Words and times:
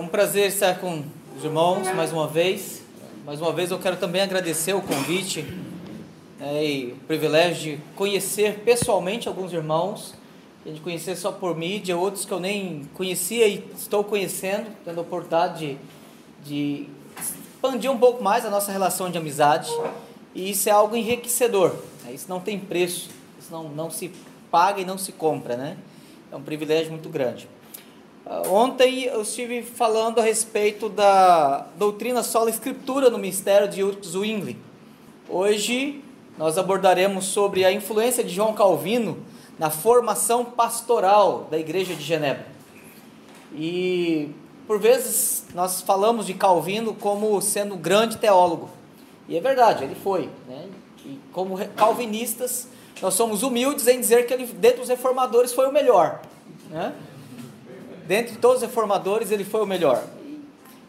um 0.00 0.08
prazer 0.08 0.48
estar 0.48 0.78
com 0.78 1.04
os 1.36 1.44
irmãos 1.44 1.86
mais 1.94 2.10
uma 2.10 2.26
vez. 2.26 2.80
Mais 3.26 3.38
uma 3.38 3.52
vez 3.52 3.70
eu 3.70 3.78
quero 3.78 3.98
também 3.98 4.22
agradecer 4.22 4.72
o 4.72 4.80
convite 4.80 5.42
né, 6.38 6.64
e 6.64 6.92
o 6.92 6.96
privilégio 7.06 7.76
de 7.76 7.82
conhecer 7.94 8.60
pessoalmente 8.60 9.28
alguns 9.28 9.52
irmãos, 9.52 10.14
de 10.64 10.80
conhecer 10.80 11.16
só 11.16 11.30
por 11.30 11.54
mídia, 11.54 11.98
outros 11.98 12.24
que 12.24 12.32
eu 12.32 12.40
nem 12.40 12.88
conhecia 12.94 13.46
e 13.46 13.62
estou 13.76 14.02
conhecendo, 14.02 14.68
tendo 14.86 14.98
a 14.98 15.02
oportunidade 15.02 15.76
de, 16.44 16.86
de 16.86 16.88
expandir 17.20 17.90
um 17.90 17.98
pouco 17.98 18.24
mais 18.24 18.46
a 18.46 18.50
nossa 18.50 18.72
relação 18.72 19.10
de 19.10 19.18
amizade. 19.18 19.70
E 20.34 20.50
isso 20.50 20.66
é 20.66 20.72
algo 20.72 20.96
enriquecedor, 20.96 21.74
né? 22.04 22.12
isso 22.14 22.26
não 22.26 22.40
tem 22.40 22.58
preço, 22.58 23.10
isso 23.38 23.52
não, 23.52 23.68
não 23.68 23.90
se 23.90 24.10
paga 24.50 24.80
e 24.80 24.84
não 24.84 24.96
se 24.96 25.12
compra, 25.12 25.58
né? 25.58 25.76
É 26.32 26.36
um 26.36 26.42
privilégio 26.42 26.90
muito 26.90 27.10
grande. 27.10 27.46
Uh, 28.26 28.52
ontem 28.52 29.04
eu 29.04 29.22
estive 29.22 29.62
falando 29.62 30.18
a 30.18 30.22
respeito 30.22 30.88
da 30.88 31.66
doutrina 31.76 32.22
sola 32.22 32.50
escritura 32.50 33.08
no 33.08 33.16
ministério 33.16 33.66
de 33.66 33.82
Zwingli. 34.06 34.58
Hoje 35.28 36.04
nós 36.36 36.58
abordaremos 36.58 37.26
sobre 37.26 37.64
a 37.64 37.72
influência 37.72 38.22
de 38.22 38.30
João 38.34 38.52
Calvino 38.52 39.18
na 39.58 39.70
formação 39.70 40.44
pastoral 40.44 41.48
da 41.50 41.58
igreja 41.58 41.94
de 41.94 42.02
Genebra. 42.02 42.46
E 43.54 44.30
por 44.66 44.78
vezes 44.78 45.46
nós 45.54 45.80
falamos 45.80 46.26
de 46.26 46.34
Calvino 46.34 46.94
como 46.94 47.40
sendo 47.40 47.74
um 47.74 47.78
grande 47.78 48.18
teólogo. 48.18 48.70
E 49.28 49.36
é 49.36 49.40
verdade, 49.40 49.84
ele 49.84 49.94
foi. 49.94 50.28
Né? 50.46 50.68
E 51.06 51.18
como 51.32 51.56
calvinistas, 51.70 52.68
nós 53.00 53.14
somos 53.14 53.42
humildes 53.42 53.86
em 53.86 53.98
dizer 53.98 54.26
que 54.26 54.34
ele, 54.34 54.46
dentre 54.46 54.82
os 54.82 54.88
reformadores, 54.88 55.52
foi 55.52 55.66
o 55.66 55.72
melhor. 55.72 56.20
Né? 56.68 56.94
Dentre 58.10 58.38
todos 58.38 58.56
os 58.56 58.62
reformadores, 58.62 59.30
ele 59.30 59.44
foi 59.44 59.62
o 59.62 59.66
melhor. 59.66 60.02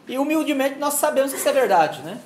E 0.08 0.18
humildemente 0.18 0.80
nós 0.80 0.94
sabemos 0.94 1.30
que 1.30 1.38
isso 1.38 1.48
é 1.48 1.52
verdade, 1.52 2.02
né? 2.02 2.18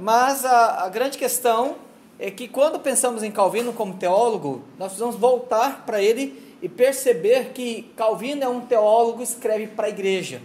Mas 0.00 0.44
a, 0.44 0.82
a 0.82 0.88
grande 0.88 1.16
questão 1.16 1.76
é 2.18 2.28
que 2.28 2.48
quando 2.48 2.80
pensamos 2.80 3.22
em 3.22 3.30
Calvino 3.30 3.72
como 3.72 3.94
teólogo, 3.94 4.64
nós 4.80 4.88
precisamos 4.88 5.14
voltar 5.14 5.86
para 5.86 6.02
ele 6.02 6.56
e 6.60 6.68
perceber 6.68 7.52
que 7.54 7.82
Calvino 7.94 8.42
é 8.42 8.48
um 8.48 8.62
teólogo 8.62 9.18
que 9.18 9.22
escreve 9.22 9.68
para 9.68 9.86
a 9.86 9.90
igreja. 9.90 10.42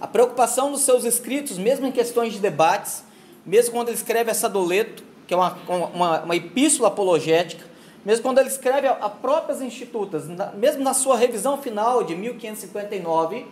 A 0.00 0.08
preocupação 0.08 0.72
dos 0.72 0.80
seus 0.80 1.04
escritos, 1.04 1.58
mesmo 1.58 1.86
em 1.86 1.92
questões 1.92 2.32
de 2.32 2.40
debates, 2.40 3.04
mesmo 3.46 3.70
quando 3.70 3.90
ele 3.90 3.96
escreve 3.98 4.32
essa 4.32 4.48
doleto, 4.48 5.04
que 5.28 5.32
é 5.32 5.36
uma, 5.36 5.56
uma, 5.94 6.20
uma 6.22 6.34
epístola 6.34 6.88
apologética, 6.88 7.64
mesmo 8.08 8.22
quando 8.22 8.38
ele 8.38 8.48
escreve 8.48 8.86
a, 8.86 8.92
a 8.92 9.10
próprias 9.10 9.60
institutas, 9.60 10.26
na, 10.26 10.46
mesmo 10.52 10.82
na 10.82 10.94
sua 10.94 11.14
revisão 11.14 11.58
final 11.58 12.02
de 12.02 12.16
1559, 12.16 13.44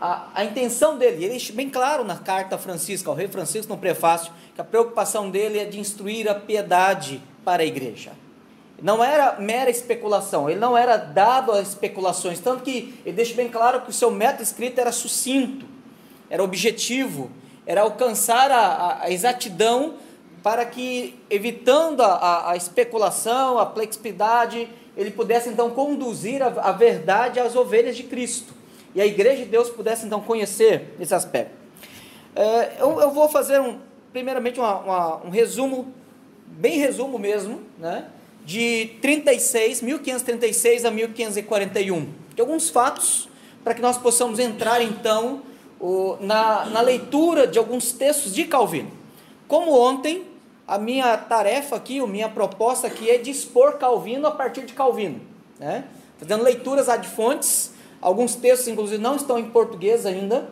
a, 0.00 0.30
a 0.36 0.42
intenção 0.42 0.96
dele, 0.96 1.16
ele 1.16 1.28
deixa 1.32 1.52
bem 1.52 1.68
claro 1.68 2.02
na 2.02 2.16
carta 2.16 2.56
Francisca, 2.56 3.10
ao 3.10 3.14
rei 3.14 3.28
Francisco, 3.28 3.70
no 3.70 3.78
prefácio, 3.78 4.32
que 4.54 4.60
a 4.62 4.64
preocupação 4.64 5.28
dele 5.28 5.58
é 5.58 5.66
de 5.66 5.78
instruir 5.78 6.26
a 6.30 6.34
piedade 6.34 7.22
para 7.44 7.62
a 7.62 7.66
igreja. 7.66 8.12
Não 8.80 9.04
era 9.04 9.38
mera 9.38 9.68
especulação, 9.68 10.48
ele 10.48 10.58
não 10.58 10.78
era 10.78 10.96
dado 10.96 11.52
a 11.52 11.60
especulações, 11.60 12.40
tanto 12.40 12.62
que 12.62 12.98
ele 13.04 13.16
deixa 13.16 13.34
bem 13.34 13.50
claro 13.50 13.82
que 13.82 13.90
o 13.90 13.92
seu 13.92 14.10
método 14.10 14.42
escrito 14.42 14.80
era 14.80 14.92
sucinto, 14.92 15.66
era 16.30 16.42
objetivo, 16.42 17.30
era 17.66 17.82
alcançar 17.82 18.50
a, 18.50 19.02
a 19.02 19.10
exatidão 19.10 19.96
para 20.42 20.64
que, 20.64 21.18
evitando 21.28 22.02
a, 22.02 22.50
a 22.52 22.56
especulação, 22.56 23.58
a 23.58 23.66
flexibilidade, 23.66 24.68
ele 24.96 25.10
pudesse 25.10 25.48
então 25.48 25.70
conduzir 25.70 26.42
a, 26.42 26.46
a, 26.46 26.72
verdade 26.72 27.38
às 27.38 27.54
ovelhas 27.54 27.96
de 27.96 28.04
Cristo. 28.04 28.52
E 28.94 29.00
a 29.00 29.06
igreja 29.06 29.44
de 29.44 29.50
Deus 29.50 29.68
pudesse 29.68 30.06
então 30.06 30.20
conhecer 30.20 30.94
esse 30.98 31.14
aspecto. 31.14 31.52
É, 32.34 32.76
eu, 32.78 33.00
eu, 33.00 33.10
vou 33.10 33.28
fazer 33.28 33.60
um, 33.60 33.78
primeiramente 34.12 34.58
uma, 34.58 34.78
uma, 34.78 35.16
um 35.26 35.30
resumo, 35.30 35.92
bem 36.46 36.78
resumo 36.78 37.18
mesmo, 37.18 37.60
né, 37.78 38.06
de 38.44 38.96
36, 39.02 39.82
1536 39.82 40.84
a 40.84 40.90
1541. 40.90 42.08
De 42.34 42.40
alguns 42.40 42.70
fatos, 42.70 43.28
para 43.62 43.74
que 43.74 43.82
nós 43.82 43.98
possamos 43.98 44.38
entrar 44.38 44.82
então 44.82 45.42
o, 45.78 46.16
na, 46.20 46.64
na 46.66 46.80
leitura 46.80 47.46
de 47.46 47.58
alguns 47.58 47.92
textos 47.92 48.34
de 48.34 48.44
Calvino. 48.44 48.90
Como 49.46 49.78
ontem, 49.78 50.29
a 50.70 50.78
minha 50.78 51.16
tarefa 51.16 51.74
aqui, 51.74 51.98
a 51.98 52.06
minha 52.06 52.28
proposta 52.28 52.86
aqui 52.86 53.10
é 53.10 53.18
de 53.18 53.28
expor 53.28 53.72
Calvino 53.76 54.28
a 54.28 54.30
partir 54.30 54.64
de 54.64 54.72
Calvino, 54.72 55.20
né? 55.58 55.84
Fazendo 56.16 56.44
leituras 56.44 56.88
ad 56.88 57.08
fontes, 57.08 57.72
alguns 58.00 58.36
textos 58.36 58.68
inclusive 58.68 59.02
não 59.02 59.16
estão 59.16 59.36
em 59.36 59.50
português 59.50 60.06
ainda, 60.06 60.48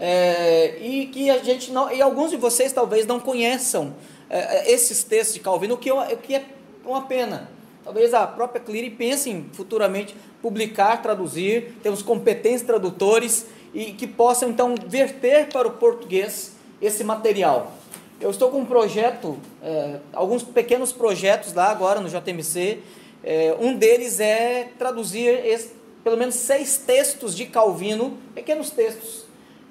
é, 0.00 0.78
e 0.80 1.06
que 1.06 1.30
a 1.30 1.38
gente 1.38 1.70
não, 1.70 1.92
e 1.92 2.02
alguns 2.02 2.32
de 2.32 2.36
vocês 2.36 2.72
talvez 2.72 3.06
não 3.06 3.20
conheçam 3.20 3.94
é, 4.28 4.68
esses 4.72 5.04
textos 5.04 5.34
de 5.34 5.40
Calvino, 5.40 5.74
o 5.74 5.78
que, 5.78 5.90
que 6.16 6.34
é 6.34 6.44
uma 6.84 7.02
pena. 7.02 7.48
Talvez 7.84 8.12
a 8.14 8.26
própria 8.26 8.60
Cleary 8.60 8.90
pense 8.90 9.30
em 9.30 9.48
futuramente 9.52 10.16
publicar, 10.42 11.00
traduzir, 11.00 11.76
temos 11.84 12.02
competentes 12.02 12.62
tradutores 12.62 13.46
e 13.72 13.92
que 13.92 14.08
possam 14.08 14.50
então 14.50 14.74
verter 14.88 15.50
para 15.50 15.68
o 15.68 15.72
português 15.72 16.56
esse 16.82 17.04
material. 17.04 17.72
Eu 18.20 18.30
estou 18.30 18.50
com 18.50 18.60
um 18.60 18.64
projeto, 18.64 19.36
é, 19.62 19.98
alguns 20.12 20.42
pequenos 20.42 20.92
projetos 20.92 21.52
lá 21.52 21.70
agora 21.70 22.00
no 22.00 22.08
JMC. 22.08 22.78
É, 23.22 23.56
um 23.58 23.74
deles 23.74 24.20
é 24.20 24.70
traduzir 24.78 25.44
esse, 25.44 25.72
pelo 26.02 26.16
menos 26.16 26.36
seis 26.36 26.78
textos 26.78 27.34
de 27.34 27.46
Calvino, 27.46 28.16
pequenos 28.34 28.70
textos 28.70 29.24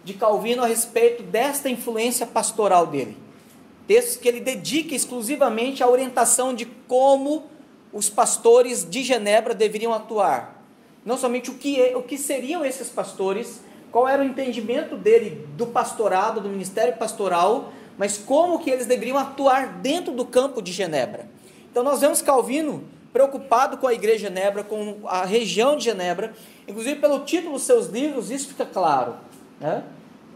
de 0.04 0.14
Calvino 0.14 0.62
a 0.62 0.68
respeito 0.68 1.24
desta 1.24 1.70
influência 1.70 2.28
pastoral 2.28 2.88
dele. 2.88 3.18
Textos 3.88 4.18
que 4.18 4.28
ele 4.28 4.42
dedica 4.42 4.94
exclusivamente 4.94 5.82
à 5.82 5.88
orientação 5.88 6.54
de 6.54 6.66
como 6.66 7.46
os 7.94 8.10
pastores 8.10 8.88
de 8.90 9.04
Genebra 9.04 9.54
deveriam 9.54 9.94
atuar. 9.94 10.62
Não 11.06 11.18
somente 11.18 11.50
o 11.50 11.56
que, 11.56 11.82
é, 11.82 11.96
o 11.96 12.02
que 12.02 12.18
seriam 12.18 12.66
esses 12.66 12.90
pastores, 12.90 13.62
qual 13.92 14.08
era 14.08 14.22
o 14.22 14.26
entendimento 14.26 14.98
dele 14.98 15.48
do 15.56 15.68
pastorado, 15.68 16.42
do 16.42 16.50
ministério 16.50 16.98
pastoral, 16.98 17.72
mas 17.98 18.18
como 18.18 18.60
que 18.60 18.70
eles 18.70 18.86
deveriam 18.86 19.18
atuar 19.18 19.80
dentro 19.80 20.14
do 20.14 20.26
campo 20.26 20.62
de 20.62 20.72
Genebra. 20.72 21.28
Então 21.72 21.84
nós 21.84 22.02
vemos 22.02 22.22
Calvino 22.22 22.84
preocupado 23.12 23.78
com 23.78 23.88
a 23.88 23.94
igreja 23.94 24.30
de 24.30 24.36
Genebra, 24.36 24.64
com 24.64 24.98
a 25.06 25.24
região 25.24 25.78
de 25.78 25.86
Genebra, 25.86 26.34
inclusive 26.68 27.00
pelo 27.00 27.20
título 27.20 27.54
dos 27.54 27.64
seus 27.64 27.88
livros, 27.88 28.32
isso 28.32 28.48
fica 28.48 28.66
claro, 28.66 29.16
né? 29.60 29.84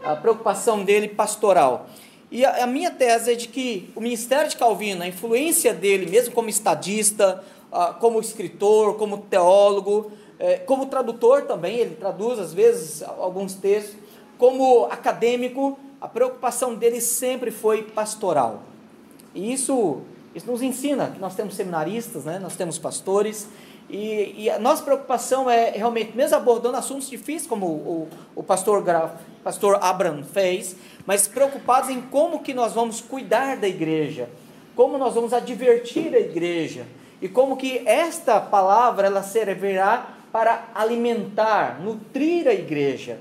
a 0.02 0.14
preocupação 0.14 0.84
dele 0.84 1.08
pastoral. 1.08 1.88
E 2.30 2.44
a, 2.44 2.64
a, 2.64 2.66
minha 2.66 2.90
tese 2.90 3.32
é 3.32 3.34
de 3.34 3.48
que 3.48 3.90
o 3.96 4.00
ministério 4.00 4.48
de 4.48 4.56
Calvino, 4.56 5.02
a 5.02 5.08
influência 5.08 5.72
dele, 5.72 6.10
mesmo 6.10 6.34
como 6.34 6.48
estadista, 6.48 7.42
como 8.00 8.20
escritor, 8.20 8.96
como 8.96 9.18
teólogo, 9.18 10.12
eh, 10.38 10.58
como 10.58 10.86
tradutor 10.86 11.42
também, 11.42 11.76
ele 11.78 11.96
traduz 11.96 12.38
às 12.38 12.52
vezes 12.54 13.02
alguns 13.02 13.54
textos, 13.54 13.96
como 14.38 14.86
acadêmico, 14.86 15.78
a 16.00 16.08
preocupação 16.08 16.74
dele 16.74 17.00
sempre 17.00 17.50
foi 17.50 17.82
pastoral. 17.82 18.62
E 19.34 19.52
isso, 19.52 20.02
isso 20.34 20.50
nos 20.50 20.62
ensina 20.62 21.10
que 21.10 21.18
nós 21.18 21.34
temos 21.34 21.54
seminaristas, 21.54 22.24
né? 22.24 22.38
nós 22.38 22.56
temos 22.56 22.78
pastores, 22.78 23.48
e, 23.90 24.34
e 24.36 24.50
a 24.50 24.58
nossa 24.58 24.82
preocupação 24.82 25.48
é 25.48 25.70
realmente, 25.70 26.14
mesmo 26.14 26.36
abordando 26.36 26.76
assuntos 26.76 27.08
difíceis, 27.08 27.46
como 27.46 27.66
o, 27.66 28.08
o, 28.36 28.42
pastor, 28.42 28.82
Graf, 28.82 29.12
pastor 29.42 29.78
Abraham 29.82 30.22
fez, 30.22 30.76
mas 31.06 31.26
preocupados 31.26 31.88
em 31.88 32.00
como 32.02 32.42
que 32.42 32.52
nós 32.52 32.74
vamos 32.74 33.00
cuidar 33.00 33.56
da 33.56 33.66
igreja, 33.66 34.28
como 34.76 34.98
nós 34.98 35.14
vamos 35.14 35.32
advertir 35.32 36.14
a 36.14 36.20
igreja, 36.20 36.86
e 37.20 37.28
como 37.28 37.56
que 37.56 37.82
esta 37.88 38.40
palavra 38.40 39.06
ela 39.06 39.22
servirá 39.22 40.14
para 40.30 40.68
alimentar, 40.74 41.80
nutrir 41.80 42.46
a 42.46 42.52
igreja. 42.52 43.18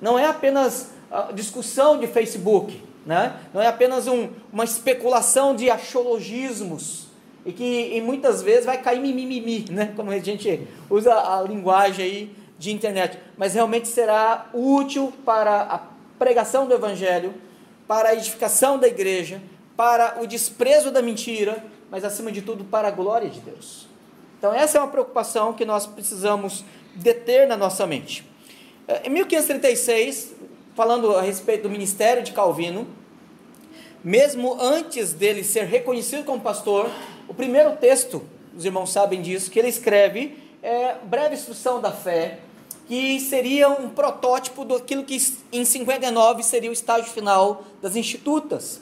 Não 0.00 0.18
é 0.18 0.26
apenas 0.26 0.90
discussão 1.34 1.98
de 1.98 2.06
Facebook, 2.06 2.82
né? 3.04 3.36
não 3.54 3.62
é 3.62 3.66
apenas 3.66 4.06
um, 4.06 4.30
uma 4.52 4.64
especulação 4.64 5.54
de 5.54 5.70
axiologismos, 5.70 7.06
e 7.44 7.52
que 7.52 7.96
e 7.96 8.00
muitas 8.00 8.42
vezes 8.42 8.66
vai 8.66 8.80
cair 8.82 9.00
mimimi, 9.00 9.64
né? 9.70 9.92
como 9.94 10.10
a 10.10 10.18
gente 10.18 10.66
usa 10.90 11.14
a 11.14 11.42
linguagem 11.42 12.04
aí 12.04 12.36
de 12.58 12.72
internet, 12.72 13.18
mas 13.36 13.54
realmente 13.54 13.86
será 13.88 14.50
útil 14.52 15.12
para 15.24 15.62
a 15.62 15.80
pregação 16.18 16.66
do 16.66 16.74
Evangelho, 16.74 17.34
para 17.86 18.08
a 18.08 18.14
edificação 18.14 18.78
da 18.78 18.88
igreja, 18.88 19.40
para 19.76 20.20
o 20.20 20.26
desprezo 20.26 20.90
da 20.90 21.02
mentira, 21.02 21.62
mas 21.90 22.04
acima 22.04 22.32
de 22.32 22.42
tudo 22.42 22.64
para 22.64 22.88
a 22.88 22.90
glória 22.90 23.28
de 23.28 23.40
Deus. 23.40 23.86
Então, 24.38 24.52
essa 24.52 24.78
é 24.78 24.80
uma 24.80 24.90
preocupação 24.90 25.52
que 25.52 25.64
nós 25.64 25.86
precisamos 25.86 26.64
deter 26.94 27.46
na 27.46 27.56
nossa 27.56 27.86
mente. 27.86 28.26
Em 29.04 29.10
1536, 29.10 30.35
falando 30.76 31.16
a 31.16 31.22
respeito 31.22 31.62
do 31.62 31.70
ministério 31.70 32.22
de 32.22 32.32
Calvino, 32.32 32.86
mesmo 34.04 34.60
antes 34.60 35.14
dele 35.14 35.42
ser 35.42 35.64
reconhecido 35.64 36.22
como 36.22 36.38
pastor, 36.38 36.90
o 37.26 37.32
primeiro 37.32 37.74
texto, 37.76 38.22
os 38.54 38.62
irmãos 38.62 38.92
sabem 38.92 39.22
disso, 39.22 39.50
que 39.50 39.58
ele 39.58 39.68
escreve 39.68 40.36
é 40.62 40.96
breve 41.02 41.34
instrução 41.34 41.80
da 41.80 41.90
fé, 41.90 42.40
que 42.86 43.18
seria 43.20 43.70
um 43.70 43.88
protótipo 43.88 44.66
daquilo 44.66 45.02
que 45.02 45.16
em 45.50 45.64
59 45.64 46.42
seria 46.42 46.68
o 46.68 46.72
estágio 46.74 47.10
final 47.10 47.64
das 47.80 47.96
institutas. 47.96 48.80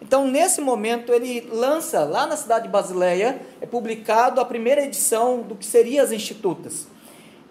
Então, 0.00 0.26
nesse 0.26 0.62
momento, 0.62 1.12
ele 1.12 1.46
lança 1.52 2.04
lá 2.04 2.26
na 2.26 2.36
cidade 2.36 2.64
de 2.64 2.70
Basileia, 2.70 3.38
é 3.60 3.66
publicado 3.66 4.40
a 4.40 4.44
primeira 4.44 4.82
edição 4.82 5.42
do 5.42 5.54
que 5.54 5.66
seria 5.66 6.02
as 6.02 6.10
institutas. 6.10 6.86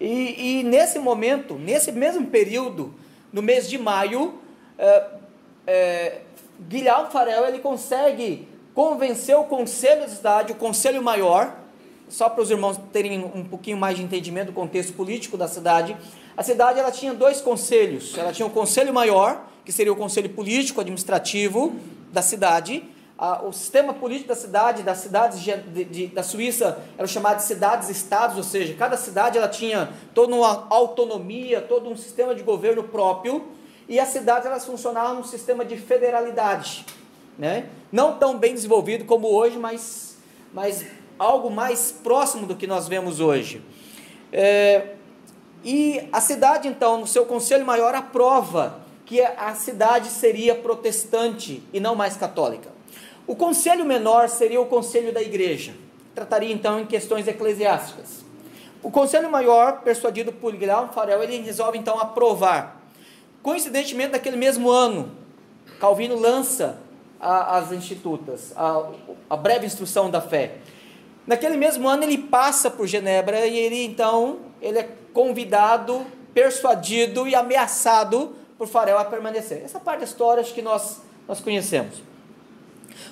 E, 0.00 0.60
e 0.60 0.62
nesse 0.64 0.98
momento, 0.98 1.54
nesse 1.54 1.92
mesmo 1.92 2.26
período, 2.26 2.92
no 3.34 3.42
mês 3.42 3.68
de 3.68 3.76
maio, 3.76 4.38
é, 4.78 5.06
é, 5.66 6.20
Guilherme 6.68 7.10
Farel 7.10 7.44
ele 7.48 7.58
consegue 7.58 8.46
convencer 8.72 9.36
o 9.36 9.42
conselho 9.42 10.02
da 10.02 10.08
cidade, 10.08 10.52
o 10.52 10.54
conselho 10.54 11.02
maior, 11.02 11.58
só 12.08 12.28
para 12.28 12.40
os 12.40 12.50
irmãos 12.50 12.78
terem 12.92 13.24
um 13.34 13.44
pouquinho 13.44 13.76
mais 13.76 13.96
de 13.96 14.04
entendimento 14.04 14.46
do 14.46 14.52
contexto 14.52 14.92
político 14.92 15.36
da 15.36 15.48
cidade. 15.48 15.96
A 16.36 16.44
cidade 16.44 16.78
ela 16.78 16.92
tinha 16.92 17.12
dois 17.12 17.40
conselhos. 17.40 18.16
Ela 18.16 18.32
tinha 18.32 18.46
o 18.46 18.50
conselho 18.50 18.94
maior, 18.94 19.44
que 19.64 19.72
seria 19.72 19.92
o 19.92 19.96
conselho 19.96 20.30
político 20.30 20.80
administrativo 20.80 21.74
da 22.12 22.22
cidade. 22.22 22.84
O 23.16 23.52
sistema 23.52 23.94
político 23.94 24.28
da 24.28 24.34
cidade, 24.34 24.82
das 24.82 24.98
cidades 24.98 25.40
de, 25.40 25.84
de, 25.84 26.06
da 26.08 26.22
Suíça, 26.22 26.78
era 26.98 27.06
chamado 27.06 27.36
de 27.36 27.44
cidades-estados, 27.44 28.36
ou 28.36 28.42
seja, 28.42 28.74
cada 28.74 28.96
cidade 28.96 29.38
ela 29.38 29.48
tinha 29.48 29.92
toda 30.12 30.34
uma 30.34 30.66
autonomia, 30.68 31.60
todo 31.60 31.88
um 31.88 31.96
sistema 31.96 32.34
de 32.34 32.42
governo 32.42 32.82
próprio, 32.82 33.44
e 33.88 34.00
as 34.00 34.08
cidades 34.08 34.46
elas 34.46 34.64
funcionavam 34.64 35.16
num 35.16 35.24
sistema 35.24 35.64
de 35.64 35.76
federalidade, 35.76 36.84
né? 37.38 37.66
não 37.92 38.18
tão 38.18 38.36
bem 38.36 38.54
desenvolvido 38.54 39.04
como 39.04 39.28
hoje, 39.28 39.58
mas, 39.58 40.16
mas 40.52 40.84
algo 41.18 41.50
mais 41.50 41.92
próximo 41.92 42.46
do 42.46 42.56
que 42.56 42.66
nós 42.66 42.88
vemos 42.88 43.20
hoje. 43.20 43.62
É, 44.32 44.94
e 45.62 46.08
a 46.12 46.20
cidade, 46.20 46.66
então, 46.66 46.98
no 46.98 47.06
seu 47.06 47.24
conselho 47.24 47.64
maior, 47.64 47.94
aprova 47.94 48.80
que 49.06 49.20
a 49.20 49.54
cidade 49.54 50.08
seria 50.08 50.54
protestante 50.54 51.62
e 51.72 51.78
não 51.78 51.94
mais 51.94 52.16
católica. 52.16 52.73
O 53.26 53.34
conselho 53.34 53.84
menor 53.84 54.28
seria 54.28 54.60
o 54.60 54.66
conselho 54.66 55.12
da 55.12 55.22
igreja, 55.22 55.74
trataria 56.14 56.52
então 56.52 56.78
em 56.80 56.86
questões 56.86 57.26
eclesiásticas. 57.26 58.24
O 58.82 58.90
conselho 58.90 59.30
maior, 59.30 59.80
persuadido 59.80 60.30
por 60.30 60.54
Guilherme 60.54 60.90
Farel, 60.92 61.22
ele 61.22 61.38
resolve 61.38 61.78
então 61.78 61.98
aprovar. 61.98 62.82
Coincidentemente, 63.42 64.12
naquele 64.12 64.36
mesmo 64.36 64.70
ano, 64.70 65.10
Calvino 65.80 66.18
lança 66.18 66.78
a, 67.18 67.56
as 67.56 67.72
institutas, 67.72 68.52
a, 68.54 68.90
a 69.30 69.36
breve 69.36 69.64
instrução 69.64 70.10
da 70.10 70.20
fé. 70.20 70.56
Naquele 71.26 71.56
mesmo 71.56 71.88
ano 71.88 72.02
ele 72.04 72.18
passa 72.18 72.70
por 72.70 72.86
Genebra 72.86 73.46
e 73.46 73.56
ele 73.56 73.82
então 73.84 74.40
ele 74.60 74.78
é 74.78 74.88
convidado, 75.14 76.04
persuadido 76.34 77.26
e 77.26 77.34
ameaçado 77.34 78.36
por 78.58 78.68
Farel 78.68 78.98
a 78.98 79.04
permanecer. 79.04 79.62
Essa 79.64 79.80
parte 79.80 80.00
da 80.00 80.04
história 80.04 80.42
acho 80.42 80.52
que 80.52 80.60
nós, 80.60 81.00
nós 81.26 81.40
conhecemos. 81.40 82.02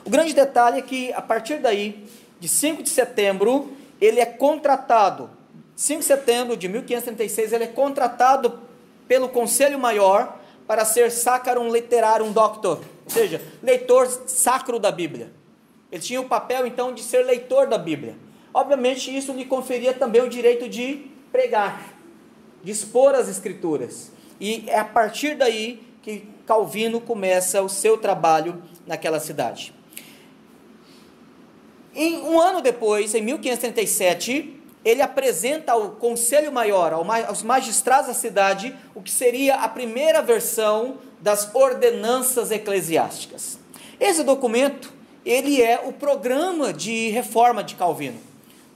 O 0.05 0.11
grande 0.11 0.35
detalhe 0.35 0.79
é 0.79 0.83
que 0.83 1.13
a 1.13 1.23
partir 1.23 1.59
daí, 1.59 2.05
de 2.41 2.49
5 2.49 2.83
de 2.83 2.91
setembro, 2.91 3.73
ele 4.01 4.19
é 4.21 4.27
contratado. 4.27 5.31
5 5.77 6.01
de 6.01 6.07
setembro 6.07 6.57
de 6.57 6.69
1536, 6.69 7.53
ele 7.53 7.65
é 7.65 7.69
contratado 7.69 8.61
pelo 9.07 9.29
Conselho 9.29 9.79
Maior 9.79 10.39
para 10.67 10.85
ser 10.85 11.11
Sacrum 11.11 11.71
Literarum 11.73 12.33
Doctor, 12.33 12.79
ou 13.05 13.11
seja, 13.11 13.41
leitor 13.63 14.07
sacro 14.27 14.79
da 14.79 14.91
Bíblia. 14.91 15.31
Ele 15.91 16.03
tinha 16.03 16.21
o 16.21 16.29
papel 16.29 16.67
então 16.67 16.95
de 16.95 17.03
ser 17.03 17.25
leitor 17.25 17.67
da 17.67 17.79
Bíblia. 17.79 18.17
Obviamente, 18.55 19.15
isso 19.15 19.33
lhe 19.33 19.45
conferia 19.45 19.93
também 19.93 20.23
o 20.23 20.29
direito 20.29 20.69
de 20.69 21.07
pregar, 21.31 21.93
de 22.63 22.71
expor 22.71 23.15
as 23.15 23.29
Escrituras. 23.29 24.11
E 24.41 24.65
é 24.67 24.79
a 24.79 24.85
partir 24.85 25.37
daí 25.37 25.83
que 26.03 26.27
Calvino 26.47 27.01
começa 27.01 27.63
o 27.63 27.69
seu 27.69 27.97
trabalho 27.97 28.63
naquela 28.87 29.21
cidade. 29.21 29.73
Em, 31.95 32.21
um 32.23 32.41
ano 32.41 32.61
depois, 32.61 33.15
em 33.15 33.23
1537, 33.23 34.61
ele 34.85 35.03
apresenta 35.03 35.73
ao 35.73 35.91
Conselho 35.91 36.51
Maior, 36.51 36.93
aos 36.93 37.43
magistrados 37.43 38.09
da 38.09 38.15
cidade, 38.15 38.75
o 38.95 39.03
que 39.03 39.11
seria 39.11 39.57
a 39.57 39.69
primeira 39.69 40.23
versão 40.23 40.99
das 41.21 41.55
ordenanças 41.55 42.51
eclesiásticas. 42.51 43.59
Esse 44.01 44.25
documento 44.25 44.93
ele 45.25 45.63
é 45.63 45.81
o 45.85 45.93
programa 45.93 46.73
de 46.73 47.11
reforma 47.11 47.63
de 47.63 47.77
Calvino, 47.77 48.19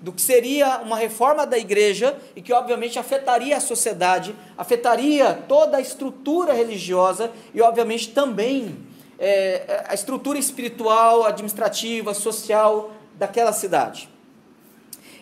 do 0.00 0.12
que 0.12 0.22
seria 0.22 0.78
uma 0.78 0.96
reforma 0.96 1.44
da 1.44 1.58
igreja 1.58 2.16
e 2.36 2.42
que 2.42 2.52
obviamente 2.52 2.98
afetaria 2.98 3.56
a 3.56 3.60
sociedade, 3.60 4.34
afetaria 4.56 5.34
toda 5.48 5.78
a 5.78 5.80
estrutura 5.80 6.52
religiosa 6.52 7.32
e 7.52 7.60
obviamente 7.60 8.10
também 8.10 8.76
é, 9.18 9.84
a 9.88 9.94
estrutura 9.94 10.38
espiritual, 10.38 11.24
administrativa, 11.24 12.14
social 12.14 12.92
daquela 13.16 13.52
cidade. 13.52 14.08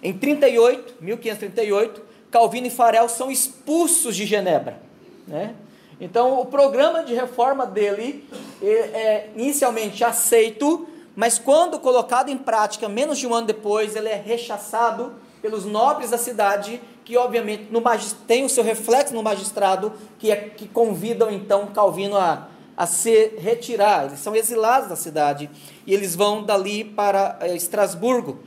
Em 0.02 0.12
38, 0.12 0.96
1538, 1.00 2.02
Calvino 2.30 2.66
e 2.66 2.70
Farel 2.70 3.08
são 3.08 3.30
expulsos 3.30 4.16
de 4.16 4.26
Genebra, 4.26 4.80
né? 5.26 5.54
Então, 6.00 6.40
o 6.40 6.46
programa 6.46 7.04
de 7.04 7.14
reforma 7.14 7.64
dele 7.64 8.28
é, 8.60 8.66
é 8.66 9.30
inicialmente 9.36 10.02
aceito, 10.02 10.88
mas 11.14 11.38
quando 11.38 11.78
colocado 11.78 12.28
em 12.28 12.36
prática, 12.36 12.88
menos 12.88 13.18
de 13.18 13.26
um 13.26 13.34
ano 13.34 13.46
depois, 13.46 13.94
ele 13.94 14.08
é 14.08 14.16
rechaçado 14.16 15.14
pelos 15.40 15.64
nobres 15.64 16.10
da 16.10 16.18
cidade, 16.18 16.80
que 17.04 17.16
obviamente 17.16 17.68
no 17.70 17.82
tem 18.26 18.44
o 18.44 18.48
seu 18.48 18.64
reflexo 18.64 19.14
no 19.14 19.22
magistrado, 19.22 19.92
que, 20.18 20.30
é, 20.30 20.36
que 20.36 20.66
convidam 20.66 21.30
então 21.30 21.66
Calvino 21.68 22.16
a, 22.16 22.48
a 22.76 22.86
se 22.86 23.32
retirar. 23.38 24.06
Eles 24.06 24.20
são 24.20 24.34
exilados 24.34 24.88
da 24.88 24.96
cidade 24.96 25.50
e 25.86 25.94
eles 25.94 26.14
vão 26.14 26.42
dali 26.42 26.84
para 26.84 27.38
é, 27.40 27.54
Estrasburgo. 27.54 28.40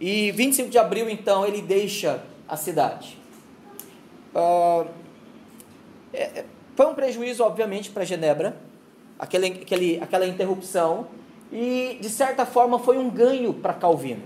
E 0.00 0.30
25 0.32 0.70
de 0.70 0.78
abril, 0.78 1.08
então, 1.08 1.46
ele 1.46 1.62
deixa 1.62 2.22
a 2.48 2.56
cidade. 2.56 3.18
Uh, 4.34 4.86
é, 6.12 6.44
foi 6.74 6.86
um 6.86 6.94
prejuízo, 6.94 7.44
obviamente, 7.44 7.90
para 7.90 8.04
Genebra, 8.04 8.56
aquele, 9.18 9.46
aquele, 9.46 10.00
aquela 10.00 10.26
interrupção 10.26 11.06
e 11.52 11.98
de 12.00 12.08
certa 12.08 12.44
forma 12.44 12.78
foi 12.78 12.98
um 12.98 13.08
ganho 13.08 13.54
para 13.54 13.72
Calvino. 13.72 14.22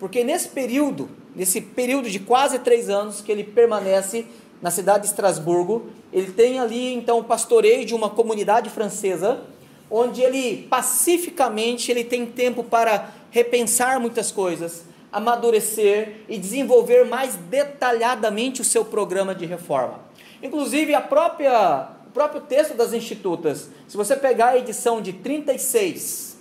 Porque 0.00 0.24
nesse 0.24 0.48
período, 0.48 1.08
nesse 1.34 1.60
período 1.60 2.10
de 2.10 2.18
quase 2.18 2.58
três 2.58 2.88
anos 2.88 3.20
que 3.20 3.30
ele 3.30 3.44
permanece 3.44 4.26
na 4.60 4.70
cidade 4.70 5.04
de 5.04 5.10
Estrasburgo, 5.10 5.86
ele 6.12 6.32
tem 6.32 6.58
ali 6.60 6.92
então 6.94 7.18
o 7.18 7.24
pastoreio 7.24 7.84
de 7.84 7.94
uma 7.94 8.10
comunidade 8.10 8.68
francesa, 8.68 9.42
onde 9.90 10.20
ele 10.20 10.66
pacificamente 10.68 11.90
ele 11.90 12.04
tem 12.04 12.26
tempo 12.26 12.62
para 12.62 13.10
repensar 13.30 13.98
muitas 14.00 14.30
coisas, 14.30 14.84
amadurecer 15.10 16.22
e 16.28 16.36
desenvolver 16.38 17.04
mais 17.04 17.34
detalhadamente 17.34 18.60
o 18.60 18.64
seu 18.64 18.84
programa 18.84 19.34
de 19.34 19.46
reforma. 19.46 20.00
Inclusive 20.42 20.94
a 20.94 21.00
própria 21.00 21.88
o 22.10 22.12
próprio 22.12 22.40
texto 22.40 22.74
das 22.74 22.92
institutas, 22.92 23.70
se 23.86 23.96
você 23.96 24.16
pegar 24.16 24.48
a 24.48 24.58
edição 24.58 25.00
de 25.00 25.12
36 25.12 26.36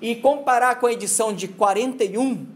e 0.00 0.14
comparar 0.14 0.76
com 0.76 0.86
a 0.86 0.92
edição 0.92 1.32
de 1.32 1.48
41, 1.48 2.46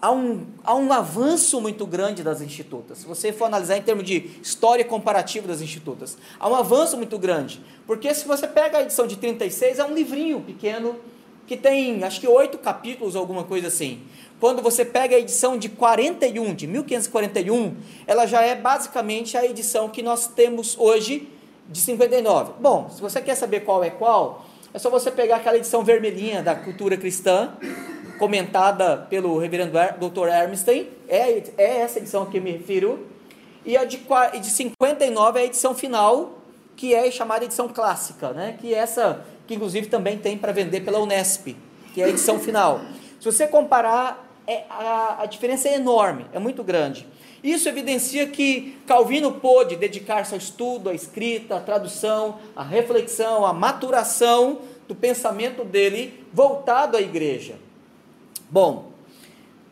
há 0.00 0.10
um, 0.10 0.46
há 0.64 0.74
um 0.74 0.92
avanço 0.92 1.60
muito 1.60 1.86
grande 1.86 2.22
das 2.22 2.40
institutas. 2.40 2.98
Se 2.98 3.06
você 3.06 3.32
for 3.32 3.46
analisar 3.46 3.76
em 3.76 3.82
termos 3.82 4.04
de 4.04 4.30
história 4.42 4.84
comparativa 4.84 5.48
das 5.48 5.60
institutas, 5.60 6.16
há 6.38 6.48
um 6.48 6.54
avanço 6.54 6.96
muito 6.96 7.18
grande. 7.18 7.60
Porque 7.86 8.12
se 8.14 8.26
você 8.26 8.46
pega 8.46 8.78
a 8.78 8.82
edição 8.82 9.06
de 9.06 9.16
36, 9.16 9.78
é 9.78 9.84
um 9.84 9.94
livrinho 9.94 10.40
pequeno 10.40 10.96
que 11.46 11.56
tem 11.56 12.04
acho 12.04 12.20
que 12.20 12.28
oito 12.28 12.58
capítulos 12.58 13.14
ou 13.14 13.20
alguma 13.20 13.42
coisa 13.42 13.68
assim. 13.68 14.02
Quando 14.38 14.62
você 14.62 14.84
pega 14.84 15.16
a 15.16 15.18
edição 15.18 15.58
de 15.58 15.68
41, 15.68 16.54
de 16.54 16.66
1541, 16.66 17.74
ela 18.06 18.26
já 18.26 18.42
é 18.42 18.54
basicamente 18.54 19.36
a 19.36 19.44
edição 19.44 19.88
que 19.88 20.02
nós 20.02 20.28
temos 20.28 20.76
hoje 20.78 21.28
de 21.68 21.80
59. 21.80 22.52
Bom, 22.60 22.88
se 22.90 23.00
você 23.00 23.20
quer 23.20 23.34
saber 23.34 23.60
qual 23.60 23.82
é 23.82 23.90
qual, 23.90 24.46
é 24.72 24.78
só 24.78 24.90
você 24.90 25.10
pegar 25.10 25.36
aquela 25.36 25.56
edição 25.56 25.82
vermelhinha 25.82 26.42
da 26.42 26.54
cultura 26.54 26.96
cristã, 26.96 27.54
comentada 28.18 29.06
pelo 29.08 29.38
reverendo 29.38 29.72
Dr. 29.98 30.28
Ermstein, 30.28 30.88
é, 31.08 31.42
é 31.56 31.78
essa 31.78 31.98
edição 31.98 32.24
a 32.24 32.26
que 32.26 32.40
me 32.40 32.52
refiro, 32.52 33.06
e 33.64 33.76
a 33.76 33.84
de, 33.84 34.00
de 34.40 34.50
59 34.50 35.38
é 35.38 35.42
a 35.42 35.46
edição 35.46 35.74
final, 35.74 36.38
que 36.76 36.94
é 36.94 37.10
chamada 37.10 37.44
edição 37.44 37.68
clássica, 37.68 38.32
né? 38.32 38.56
que 38.60 38.74
é 38.74 38.78
essa 38.78 39.24
que 39.46 39.54
inclusive 39.54 39.86
também 39.86 40.18
tem 40.18 40.36
para 40.36 40.52
vender 40.52 40.82
pela 40.82 41.00
Unesp, 41.00 41.56
que 41.94 42.02
é 42.02 42.04
a 42.04 42.08
edição 42.08 42.38
final. 42.38 42.80
Se 43.18 43.24
você 43.24 43.46
comparar, 43.46 44.28
é, 44.46 44.64
a, 44.68 45.22
a 45.22 45.26
diferença 45.26 45.68
é 45.68 45.74
enorme, 45.74 46.26
é 46.32 46.38
muito 46.38 46.62
grande. 46.62 47.06
Isso 47.42 47.68
evidencia 47.68 48.26
que 48.26 48.78
Calvino 48.86 49.32
pôde 49.32 49.76
dedicar-se 49.76 50.34
ao 50.34 50.38
estudo, 50.38 50.90
à 50.90 50.94
escrita, 50.94 51.56
à 51.56 51.60
tradução, 51.60 52.38
à 52.54 52.62
reflexão, 52.62 53.46
à 53.46 53.52
maturação 53.52 54.58
do 54.86 54.94
pensamento 54.94 55.64
dele 55.64 56.24
voltado 56.32 56.96
à 56.96 57.00
igreja. 57.00 57.54
Bom, 58.50 58.92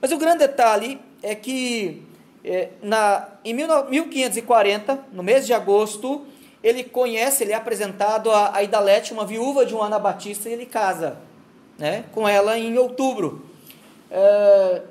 mas 0.01 0.13
o 0.13 0.19
grande 0.19 0.39
detalhe 0.39 1.01
é 1.23 1.35
que 1.35 2.03
É, 2.49 2.69
na, 2.81 3.27
em 3.45 3.53
1540, 3.53 5.07
no 5.13 5.21
mês 5.21 5.45
de 5.47 5.53
agosto, 5.53 6.25
ele 6.63 6.85
conhece, 6.85 7.43
ele 7.43 7.51
é 7.51 7.57
apresentado 7.57 8.31
a, 8.31 8.57
a 8.57 8.63
Idalete, 8.63 9.13
uma 9.13 9.27
viúva 9.27 9.67
de 9.67 9.75
um 9.75 9.83
anabatista, 9.83 10.49
e 10.49 10.53
ele 10.53 10.65
casa 10.65 11.17
né, 11.77 12.05
com 12.13 12.29
ela 12.29 12.57
em 12.57 12.79
outubro. 12.79 13.45
É, 14.09 14.83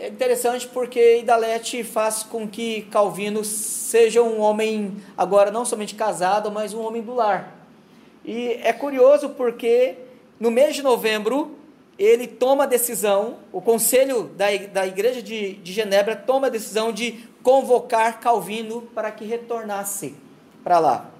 é 0.00 0.08
interessante 0.08 0.66
porque 0.66 1.18
Idalete 1.18 1.84
faz 1.84 2.24
com 2.24 2.48
que 2.48 2.82
Calvino 2.90 3.44
seja 3.44 4.20
um 4.20 4.40
homem, 4.40 4.96
agora 5.16 5.52
não 5.52 5.64
somente 5.64 5.94
casado, 5.94 6.50
mas 6.50 6.74
um 6.74 6.80
homem 6.80 7.02
do 7.02 7.14
lar. 7.14 7.54
E 8.24 8.58
é 8.64 8.72
curioso 8.72 9.28
porque 9.30 9.94
no 10.40 10.50
mês 10.50 10.74
de 10.74 10.82
novembro 10.82 11.56
ele 12.04 12.26
toma 12.26 12.64
a 12.64 12.66
decisão, 12.66 13.36
o 13.52 13.60
conselho 13.60 14.30
da, 14.34 14.46
da 14.72 14.86
igreja 14.86 15.22
de, 15.22 15.56
de 15.56 15.70
Genebra 15.70 16.16
toma 16.16 16.46
a 16.46 16.50
decisão 16.50 16.90
de 16.90 17.28
convocar 17.42 18.20
Calvino 18.20 18.80
para 18.94 19.10
que 19.10 19.26
retornasse 19.26 20.14
para 20.64 20.78
lá. 20.78 21.10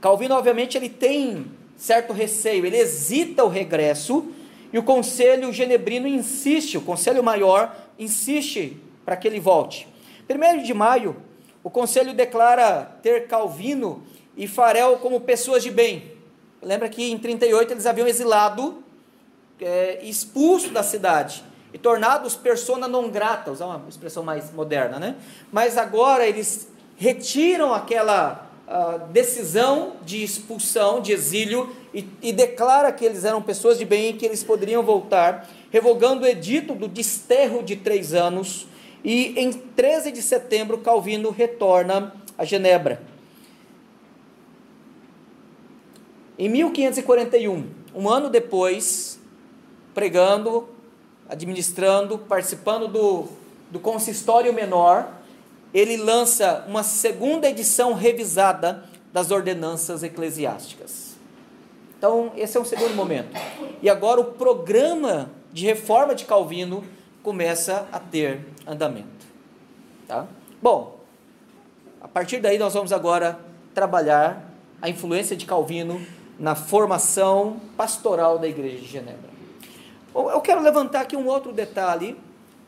Calvino, 0.00 0.34
obviamente, 0.34 0.76
ele 0.76 0.88
tem 0.88 1.46
certo 1.76 2.12
receio, 2.12 2.66
ele 2.66 2.76
hesita 2.76 3.44
o 3.44 3.48
regresso, 3.48 4.26
e 4.72 4.78
o 4.78 4.82
conselho 4.82 5.52
genebrino 5.52 6.08
insiste, 6.08 6.76
o 6.76 6.80
conselho 6.82 7.22
maior 7.22 7.76
insiste 7.96 8.76
para 9.04 9.16
que 9.16 9.28
ele 9.28 9.38
volte. 9.38 9.86
1 10.28 10.64
de 10.64 10.74
maio, 10.74 11.16
o 11.62 11.70
conselho 11.70 12.12
declara 12.12 12.98
ter 13.04 13.28
Calvino 13.28 14.02
e 14.36 14.48
Farel 14.48 14.96
como 14.96 15.20
pessoas 15.20 15.62
de 15.62 15.70
bem. 15.70 16.12
Lembra 16.60 16.88
que 16.88 17.08
em 17.08 17.16
38 17.16 17.72
eles 17.72 17.86
haviam 17.86 18.08
exilado, 18.08 18.83
é, 19.60 20.00
expulso 20.02 20.70
da 20.70 20.82
cidade 20.82 21.44
e 21.72 21.78
tornados 21.78 22.36
persona 22.36 22.86
non 22.86 23.10
grata, 23.10 23.50
usar 23.50 23.66
uma 23.66 23.88
expressão 23.88 24.22
mais 24.22 24.52
moderna, 24.52 24.98
né? 24.98 25.16
Mas 25.52 25.76
agora 25.76 26.26
eles 26.26 26.68
retiram 26.96 27.74
aquela 27.74 28.44
decisão 29.10 29.94
de 30.04 30.22
expulsão, 30.22 31.00
de 31.00 31.12
exílio, 31.12 31.74
e, 31.92 32.08
e, 32.22 32.32
declara 32.32 32.90
que 32.90 33.04
eles 33.04 33.24
eram 33.24 33.42
pessoas 33.42 33.78
de 33.78 33.84
bem 33.84 34.10
e 34.10 34.12
que 34.14 34.24
eles 34.24 34.42
poderiam 34.42 34.82
voltar, 34.82 35.48
revogando 35.70 36.24
o 36.24 36.26
edito 36.26 36.74
do 36.74 36.88
desterro 36.88 37.62
de 37.62 37.76
três 37.76 38.14
anos. 38.14 38.66
E 39.04 39.38
em 39.38 39.52
13 39.52 40.10
de 40.10 40.22
setembro, 40.22 40.78
Calvino 40.78 41.30
retorna 41.30 42.14
a 42.38 42.44
Genebra. 42.44 43.02
Em 46.38 46.48
1541, 46.48 47.66
um 47.94 48.08
ano 48.08 48.28
depois, 48.28 49.13
pregando, 49.94 50.68
administrando, 51.28 52.18
participando 52.18 52.88
do, 52.88 53.28
do 53.70 53.78
consistório 53.78 54.52
menor, 54.52 55.08
ele 55.72 55.96
lança 55.96 56.64
uma 56.68 56.82
segunda 56.82 57.48
edição 57.48 57.94
revisada 57.94 58.84
das 59.12 59.30
ordenanças 59.30 60.02
eclesiásticas. 60.02 61.14
Então, 61.96 62.32
esse 62.36 62.56
é 62.56 62.60
um 62.60 62.64
segundo 62.64 62.94
momento. 62.94 63.30
E 63.80 63.88
agora 63.88 64.20
o 64.20 64.24
programa 64.24 65.30
de 65.52 65.64
reforma 65.64 66.14
de 66.14 66.24
Calvino 66.24 66.84
começa 67.22 67.88
a 67.90 67.98
ter 67.98 68.40
andamento. 68.66 69.08
Tá? 70.06 70.26
Bom, 70.60 70.98
a 72.00 72.08
partir 72.08 72.40
daí 72.40 72.58
nós 72.58 72.74
vamos 72.74 72.92
agora 72.92 73.38
trabalhar 73.72 74.50
a 74.82 74.88
influência 74.88 75.34
de 75.34 75.46
Calvino 75.46 76.04
na 76.38 76.54
formação 76.54 77.60
pastoral 77.76 78.38
da 78.38 78.46
igreja 78.46 78.78
de 78.78 78.86
Genebra. 78.86 79.33
Eu 80.14 80.40
quero 80.40 80.62
levantar 80.62 81.00
aqui 81.00 81.16
um 81.16 81.26
outro 81.26 81.52
detalhe, 81.52 82.16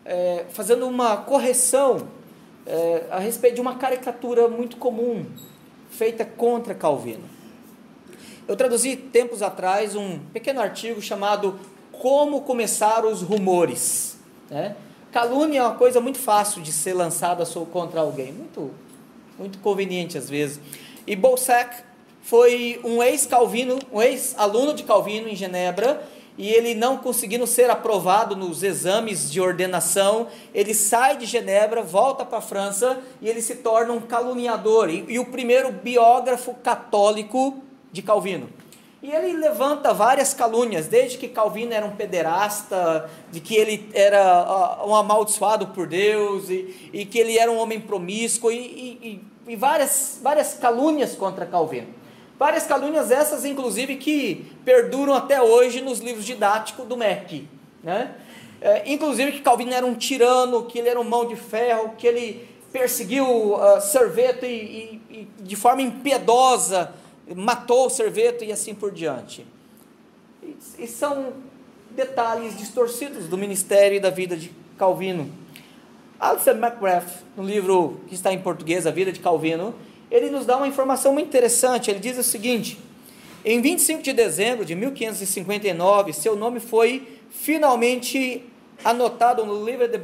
é, 0.04 0.46
fazendo 0.50 0.86
uma 0.86 1.16
correção 1.16 2.08
é, 2.66 3.04
a 3.08 3.20
respeito 3.20 3.54
de 3.54 3.60
uma 3.60 3.76
caricatura 3.76 4.48
muito 4.48 4.76
comum 4.76 5.24
feita 5.88 6.24
contra 6.24 6.74
Calvino. 6.74 7.24
Eu 8.48 8.56
traduzi 8.56 8.96
tempos 8.96 9.42
atrás 9.42 9.94
um 9.94 10.18
pequeno 10.32 10.60
artigo 10.60 11.00
chamado 11.00 11.58
Como 11.92 12.40
Começar 12.42 13.04
os 13.04 13.22
Rumores. 13.22 14.16
Né? 14.50 14.74
Calúnia 15.12 15.60
é 15.60 15.62
uma 15.62 15.76
coisa 15.76 16.00
muito 16.00 16.18
fácil 16.18 16.60
de 16.60 16.72
ser 16.72 16.94
lançada 16.94 17.44
contra 17.72 18.00
alguém, 18.00 18.32
muito, 18.32 18.72
muito 19.38 19.58
conveniente 19.60 20.18
às 20.18 20.28
vezes. 20.28 20.60
E 21.06 21.14
Bolsac 21.14 21.84
foi 22.22 22.80
um 22.82 23.00
ex-Calvino, 23.00 23.78
um 23.92 24.02
ex-aluno 24.02 24.74
de 24.74 24.82
Calvino 24.82 25.28
em 25.28 25.36
Genebra, 25.36 26.02
e 26.38 26.50
ele 26.50 26.74
não 26.74 26.98
conseguindo 26.98 27.46
ser 27.46 27.70
aprovado 27.70 28.36
nos 28.36 28.62
exames 28.62 29.30
de 29.30 29.40
ordenação, 29.40 30.28
ele 30.54 30.74
sai 30.74 31.16
de 31.16 31.26
Genebra, 31.26 31.82
volta 31.82 32.24
para 32.24 32.38
a 32.38 32.42
França 32.42 33.00
e 33.20 33.28
ele 33.28 33.40
se 33.40 33.56
torna 33.56 33.92
um 33.92 34.00
caluniador 34.00 34.90
e, 34.90 35.04
e, 35.08 35.18
o 35.18 35.26
primeiro 35.26 35.72
biógrafo 35.72 36.54
católico 36.54 37.62
de 37.90 38.02
Calvino. 38.02 38.50
E 39.02 39.10
ele 39.10 39.34
levanta 39.34 39.94
várias 39.94 40.34
calúnias, 40.34 40.88
desde 40.88 41.16
que 41.16 41.28
Calvino 41.28 41.72
era 41.72 41.86
um 41.86 41.94
pederasta, 41.94 43.08
de 43.30 43.40
que 43.40 43.54
ele 43.54 43.88
era 43.94 44.82
uh, 44.82 44.90
um 44.90 44.96
amaldiçoado 44.96 45.68
por 45.68 45.86
Deus, 45.86 46.50
e, 46.50 46.90
e, 46.92 47.04
que 47.04 47.18
ele 47.18 47.38
era 47.38 47.52
um 47.52 47.58
homem 47.58 47.78
promíscuo, 47.78 48.50
e, 48.50 49.22
e 49.46 49.54
várias, 49.54 50.18
várias 50.20 50.54
calúnias 50.54 51.14
contra 51.14 51.46
Calvino. 51.46 51.88
Várias 52.38 52.66
calúnias 52.66 53.10
essas, 53.10 53.44
inclusive, 53.44 53.96
que 53.96 54.46
perduram 54.64 55.14
até 55.14 55.40
hoje 55.40 55.80
nos 55.80 56.00
livros 56.00 56.24
didáticos 56.24 56.86
do 56.86 56.96
MEC. 56.96 57.48
Né? 57.82 58.14
É, 58.60 58.90
inclusive 58.90 59.32
que 59.32 59.40
Calvino 59.40 59.72
era 59.72 59.86
um 59.86 59.94
tirano, 59.94 60.64
que 60.64 60.78
ele 60.78 60.88
era 60.88 61.00
um 61.00 61.04
mão 61.04 61.26
de 61.26 61.36
ferro, 61.36 61.94
que 61.96 62.06
ele 62.06 62.46
perseguiu 62.72 63.54
uh, 63.54 63.80
Serveto 63.80 64.44
e, 64.44 64.48
e, 64.48 65.02
e, 65.10 65.28
de 65.42 65.56
forma 65.56 65.80
impiedosa 65.80 66.92
matou 67.34 67.88
Serveto 67.88 68.44
e 68.44 68.52
assim 68.52 68.74
por 68.74 68.92
diante. 68.92 69.46
E, 70.42 70.56
e 70.80 70.86
são 70.86 71.32
detalhes 71.90 72.56
distorcidos 72.56 73.28
do 73.28 73.38
ministério 73.38 73.96
e 73.96 74.00
da 74.00 74.10
vida 74.10 74.36
de 74.36 74.52
Calvino. 74.78 75.30
Alistair 76.20 76.56
McGrath, 76.56 77.24
no 77.36 77.44
livro 77.44 78.00
que 78.08 78.14
está 78.14 78.32
em 78.32 78.40
português, 78.40 78.86
A 78.86 78.90
Vida 78.90 79.12
de 79.12 79.20
Calvino, 79.20 79.74
ele 80.10 80.30
nos 80.30 80.46
dá 80.46 80.56
uma 80.56 80.68
informação 80.68 81.12
muito 81.12 81.28
interessante. 81.28 81.90
Ele 81.90 82.00
diz 82.00 82.18
o 82.18 82.22
seguinte: 82.22 82.78
em 83.44 83.60
25 83.60 84.02
de 84.02 84.12
dezembro 84.12 84.64
de 84.64 84.74
1559, 84.74 86.12
seu 86.12 86.36
nome 86.36 86.60
foi 86.60 87.20
finalmente 87.30 88.44
anotado 88.84 89.44
no 89.44 89.64
livro 89.64 89.88
de 89.88 89.98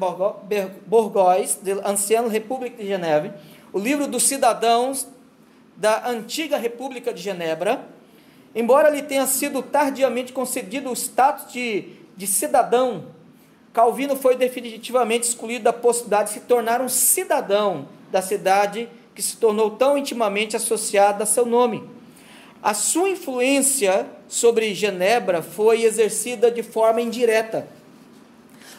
Bourgois, 0.87 1.59
de 1.63 1.73
Ancienne 1.85 2.29
República 2.29 2.77
de 2.77 2.89
Genebra, 2.89 3.41
o 3.73 3.79
livro 3.79 4.07
dos 4.07 4.23
cidadãos 4.25 5.07
da 5.77 6.09
antiga 6.09 6.57
República 6.57 7.13
de 7.13 7.23
Genebra. 7.23 7.89
Embora 8.55 8.91
lhe 8.91 9.03
tenha 9.03 9.27
sido 9.27 9.63
tardiamente 9.63 10.33
concedido 10.33 10.91
o 10.91 10.93
status 10.93 11.53
de, 11.53 11.87
de 12.17 12.27
cidadão, 12.27 13.07
Calvino 13.73 14.15
foi 14.15 14.37
definitivamente 14.37 15.27
excluído 15.27 15.65
da 15.65 15.73
possibilidade 15.73 16.29
de 16.29 16.35
se 16.35 16.41
tornar 16.47 16.83
um 16.83 16.89
cidadão 16.89 17.89
da 18.11 18.21
cidade 18.21 18.89
que 19.15 19.23
se 19.23 19.37
tornou 19.37 19.73
tão 19.73 19.97
intimamente 19.97 20.57
associada 20.57 21.25
a 21.25 21.27
seu 21.27 21.45
nome. 21.45 21.83
A 22.63 22.75
sua 22.75 23.09
influência 23.11 24.07
sobre 24.29 24.75
Genebra 24.75 25.43
foi 25.43 25.83
exercida 25.83 26.51
de 26.51 26.63
forma 26.63 27.01
indireta, 27.01 27.67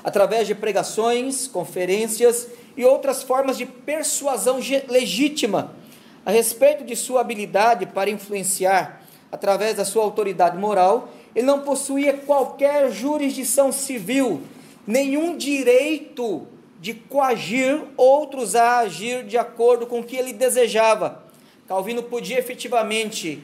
através 0.03 0.47
de 0.47 0.55
pregações, 0.55 1.47
conferências 1.47 2.47
e 2.75 2.85
outras 2.85 3.23
formas 3.23 3.57
de 3.57 3.65
persuasão 3.65 4.59
legítima 4.87 5.75
a 6.25 6.31
respeito 6.31 6.83
de 6.83 6.95
sua 6.95 7.21
habilidade 7.21 7.85
para 7.85 8.09
influenciar 8.09 9.03
através 9.31 9.75
da 9.75 9.85
sua 9.85 10.03
autoridade 10.03 10.57
moral. 10.57 11.09
Ele 11.35 11.45
não 11.45 11.61
possuía 11.61 12.13
qualquer 12.13 12.91
jurisdição 12.91 13.71
civil, 13.71 14.41
nenhum 14.87 15.35
direito 15.35 16.47
de 16.83 16.93
coagir 16.93 17.81
outros 17.95 18.55
a 18.55 18.79
agir 18.79 19.23
de 19.23 19.37
acordo 19.37 19.87
com 19.87 20.01
o 20.01 20.03
que 20.03 20.17
ele 20.17 20.33
desejava. 20.33 21.23
Calvino 21.65 22.03
podia 22.03 22.37
efetivamente 22.37 23.41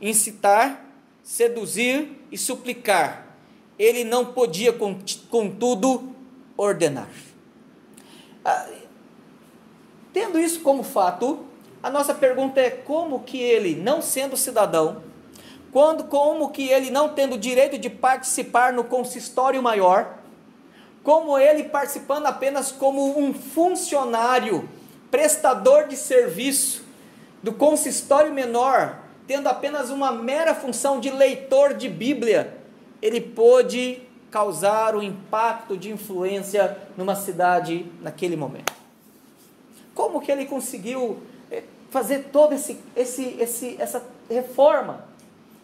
incitar, 0.00 0.84
seduzir 1.22 2.10
e 2.28 2.36
suplicar. 2.36 3.36
Ele 3.78 4.02
não 4.02 4.26
podia, 4.26 4.74
contudo, 5.30 6.12
ordenar. 6.56 7.08
Ah, 8.44 8.68
tendo 10.12 10.36
isso 10.36 10.58
como 10.62 10.82
fato, 10.82 11.38
a 11.80 11.88
nossa 11.88 12.12
pergunta 12.12 12.60
é 12.60 12.68
como 12.68 13.20
que 13.20 13.40
ele, 13.40 13.76
não 13.76 14.02
sendo 14.02 14.36
cidadão, 14.36 15.04
quando 15.70 16.02
como 16.02 16.50
que 16.50 16.66
ele 16.66 16.90
não 16.90 17.10
tendo 17.10 17.38
direito 17.38 17.78
de 17.78 17.88
participar 17.88 18.72
no 18.72 18.82
consistório 18.82 19.62
maior, 19.62 20.18
como 21.02 21.36
ele 21.38 21.64
participando 21.64 22.26
apenas 22.26 22.70
como 22.70 23.18
um 23.18 23.34
funcionário, 23.34 24.68
prestador 25.10 25.88
de 25.88 25.96
serviço 25.96 26.84
do 27.42 27.52
consistório 27.52 28.32
menor, 28.32 29.00
tendo 29.26 29.48
apenas 29.48 29.90
uma 29.90 30.12
mera 30.12 30.54
função 30.54 31.00
de 31.00 31.10
leitor 31.10 31.74
de 31.74 31.88
Bíblia, 31.88 32.56
ele 33.00 33.20
pôde 33.20 34.00
causar 34.30 34.94
um 34.94 35.02
impacto 35.02 35.76
de 35.76 35.90
influência 35.90 36.78
numa 36.96 37.14
cidade 37.14 37.86
naquele 38.00 38.36
momento. 38.36 38.72
Como 39.94 40.20
que 40.20 40.32
ele 40.32 40.46
conseguiu 40.46 41.20
eh, 41.50 41.64
fazer 41.90 42.30
toda 42.32 42.54
esse, 42.54 42.80
esse, 42.96 43.36
esse, 43.38 43.76
essa 43.78 44.02
reforma? 44.30 45.04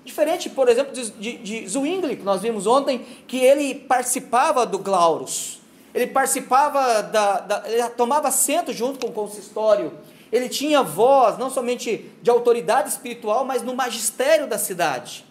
Diferente, 0.08 0.48
por 0.48 0.70
exemplo, 0.70 0.90
de, 0.90 1.10
de, 1.10 1.36
de 1.36 1.68
Zwingli, 1.68 2.16
que 2.16 2.22
nós 2.22 2.40
vimos 2.40 2.66
ontem, 2.66 3.04
que 3.26 3.36
ele 3.36 3.74
participava 3.74 4.64
do 4.64 4.78
Glaurus. 4.78 5.60
Ele 5.92 6.06
participava 6.06 7.02
da, 7.02 7.40
da, 7.40 7.62
Ele 7.68 7.86
tomava 7.90 8.28
assento 8.28 8.72
junto 8.72 8.98
com 8.98 9.08
o 9.08 9.12
consistório. 9.12 9.92
Ele 10.32 10.48
tinha 10.48 10.82
voz, 10.82 11.36
não 11.36 11.50
somente 11.50 12.10
de 12.22 12.30
autoridade 12.30 12.88
espiritual, 12.88 13.44
mas 13.44 13.62
no 13.62 13.74
magistério 13.74 14.46
da 14.46 14.56
cidade. 14.56 15.26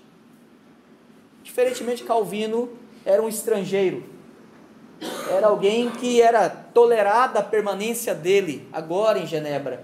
Diferentemente, 1.43 2.03
Calvino 2.03 2.69
era 3.03 3.19
um 3.19 3.27
estrangeiro. 3.27 4.03
Era 5.35 5.47
alguém 5.47 5.89
que 5.89 6.21
era 6.21 6.47
tolerada 6.49 7.39
a 7.39 7.43
permanência 7.43 8.13
dele, 8.13 8.67
agora 8.71 9.17
em 9.17 9.25
Genebra. 9.25 9.83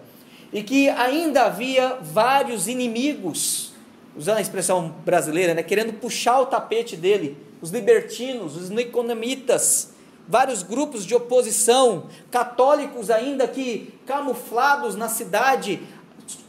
E 0.52 0.62
que 0.62 0.88
ainda 0.90 1.46
havia 1.46 1.98
vários 2.00 2.68
inimigos 2.68 3.73
usando 4.16 4.38
a 4.38 4.42
expressão 4.42 4.96
brasileira, 5.06 5.54
né, 5.54 5.64
querendo 5.64 5.94
puxar 5.94 6.40
o 6.40 6.46
tapete 6.46 6.96
dele, 6.96 7.38
os 7.62 7.72
libertinos, 7.72 8.56
os 8.56 8.70
economitas, 8.72 9.94
vários 10.28 10.64
grupos 10.64 11.06
de 11.06 11.16
oposição, 11.16 12.08
católicos 12.30 13.10
ainda 13.10 13.48
que 13.48 13.94
camuflados 14.06 14.96
na 14.96 15.10
cidade, 15.10 15.82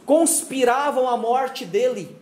conspiravam 0.05 1.09
a 1.09 1.17
morte 1.17 1.65
dele. 1.65 2.15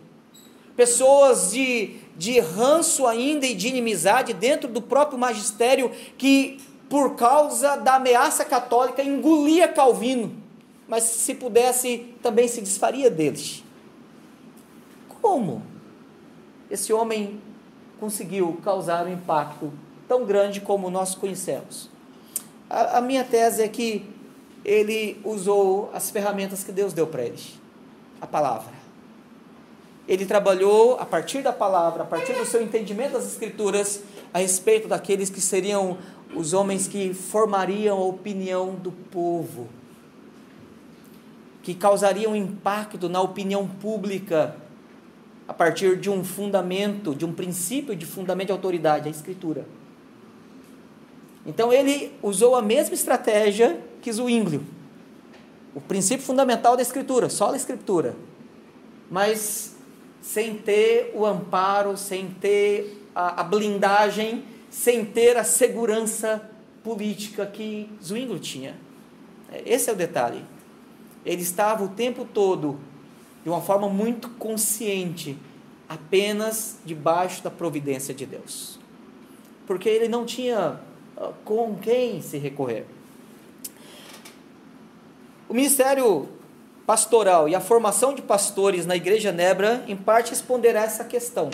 Pessoas 0.76 1.52
de, 1.52 1.96
de 2.16 2.40
ranço 2.40 3.06
ainda 3.06 3.46
e 3.46 3.54
de 3.54 3.68
inimizade 3.68 4.32
dentro 4.32 4.68
do 4.68 4.80
próprio 4.80 5.18
magistério 5.18 5.90
que, 6.16 6.60
por 6.88 7.14
causa 7.14 7.76
da 7.76 7.96
ameaça 7.96 8.44
católica, 8.44 9.02
engolia 9.02 9.68
Calvino, 9.68 10.32
mas 10.88 11.02
se 11.04 11.34
pudesse 11.34 12.14
também 12.22 12.48
se 12.48 12.60
desfaria 12.60 13.10
deles. 13.10 13.63
Como 15.24 15.62
esse 16.70 16.92
homem 16.92 17.40
conseguiu 17.98 18.60
causar 18.62 19.06
um 19.06 19.12
impacto 19.14 19.72
tão 20.06 20.26
grande 20.26 20.60
como 20.60 20.90
nós 20.90 21.14
conhecemos? 21.14 21.88
A, 22.68 22.98
a 22.98 23.00
minha 23.00 23.24
tese 23.24 23.62
é 23.62 23.68
que 23.68 24.06
ele 24.62 25.18
usou 25.24 25.90
as 25.94 26.10
ferramentas 26.10 26.62
que 26.62 26.70
Deus 26.70 26.92
deu 26.92 27.06
para 27.06 27.22
ele 27.22 27.40
a 28.20 28.26
palavra. 28.26 28.74
Ele 30.06 30.26
trabalhou 30.26 30.98
a 31.00 31.06
partir 31.06 31.40
da 31.40 31.54
palavra, 31.54 32.02
a 32.02 32.06
partir 32.06 32.34
do 32.34 32.44
seu 32.44 32.62
entendimento 32.62 33.12
das 33.12 33.24
Escrituras, 33.24 34.02
a 34.30 34.40
respeito 34.40 34.88
daqueles 34.88 35.30
que 35.30 35.40
seriam 35.40 35.96
os 36.36 36.52
homens 36.52 36.86
que 36.86 37.14
formariam 37.14 37.96
a 37.96 38.04
opinião 38.04 38.74
do 38.74 38.92
povo, 38.92 39.68
que 41.62 41.74
causariam 41.74 42.36
impacto 42.36 43.08
na 43.08 43.22
opinião 43.22 43.66
pública 43.66 44.62
a 45.46 45.52
partir 45.52 45.96
de 45.96 46.08
um 46.08 46.24
fundamento, 46.24 47.14
de 47.14 47.24
um 47.24 47.32
princípio 47.32 47.94
de 47.94 48.06
fundamento 48.06 48.46
de 48.46 48.52
autoridade, 48.52 49.08
a 49.08 49.10
Escritura. 49.10 49.66
Então 51.46 51.72
ele 51.72 52.12
usou 52.22 52.56
a 52.56 52.62
mesma 52.62 52.94
estratégia 52.94 53.78
que 54.00 54.10
Zwinglio. 54.10 54.64
O 55.74 55.80
princípio 55.80 56.24
fundamental 56.24 56.76
da 56.76 56.82
Escritura, 56.82 57.28
só 57.28 57.52
a 57.52 57.56
Escritura. 57.56 58.16
Mas 59.10 59.76
sem 60.22 60.54
ter 60.54 61.12
o 61.14 61.26
amparo, 61.26 61.96
sem 61.98 62.28
ter 62.28 63.06
a, 63.14 63.42
a 63.42 63.44
blindagem, 63.44 64.44
sem 64.70 65.04
ter 65.04 65.36
a 65.36 65.44
segurança 65.44 66.50
política 66.82 67.44
que 67.44 67.90
Zwinglio 68.02 68.38
tinha. 68.38 68.74
Esse 69.66 69.90
é 69.90 69.92
o 69.92 69.96
detalhe. 69.96 70.42
Ele 71.24 71.42
estava 71.42 71.84
o 71.84 71.88
tempo 71.88 72.24
todo 72.24 72.78
de 73.44 73.50
uma 73.50 73.60
forma 73.60 73.88
muito 73.88 74.30
consciente, 74.30 75.38
apenas 75.88 76.78
debaixo 76.84 77.44
da 77.44 77.50
providência 77.50 78.14
de 78.14 78.24
Deus. 78.24 78.80
Porque 79.66 79.88
ele 79.88 80.08
não 80.08 80.24
tinha 80.24 80.80
ah, 81.16 81.30
com 81.44 81.76
quem 81.76 82.22
se 82.22 82.38
recorrer. 82.38 82.86
O 85.48 85.54
ministério 85.54 86.28
pastoral 86.86 87.48
e 87.48 87.54
a 87.54 87.60
formação 87.60 88.14
de 88.14 88.22
pastores 88.22 88.86
na 88.86 88.96
igreja 88.96 89.30
Nebra, 89.30 89.84
em 89.86 89.96
parte, 89.96 90.30
responderá 90.30 90.82
essa 90.82 91.04
questão. 91.04 91.50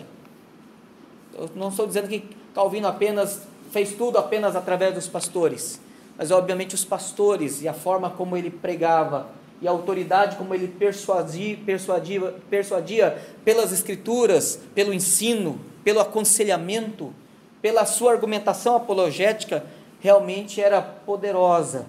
Eu 1.34 1.50
não 1.54 1.68
estou 1.68 1.86
dizendo 1.86 2.08
que 2.08 2.24
Calvino 2.54 2.86
apenas 2.86 3.42
fez 3.70 3.94
tudo 3.94 4.18
apenas 4.18 4.56
através 4.56 4.94
dos 4.94 5.06
pastores, 5.06 5.80
mas 6.16 6.30
obviamente 6.30 6.74
os 6.74 6.84
pastores 6.84 7.62
e 7.62 7.68
a 7.68 7.74
forma 7.74 8.10
como 8.10 8.36
ele 8.36 8.50
pregava, 8.50 9.28
e 9.60 9.68
a 9.68 9.70
autoridade 9.70 10.36
como 10.36 10.54
ele 10.54 10.68
persuadia, 10.68 11.58
persuadia, 11.64 12.34
persuadia 12.48 13.18
pelas 13.44 13.72
escrituras, 13.72 14.60
pelo 14.74 14.92
ensino, 14.92 15.60
pelo 15.84 16.00
aconselhamento, 16.00 17.12
pela 17.60 17.84
sua 17.84 18.12
argumentação 18.12 18.76
apologética, 18.76 19.64
realmente 20.00 20.60
era 20.60 20.80
poderosa. 20.80 21.86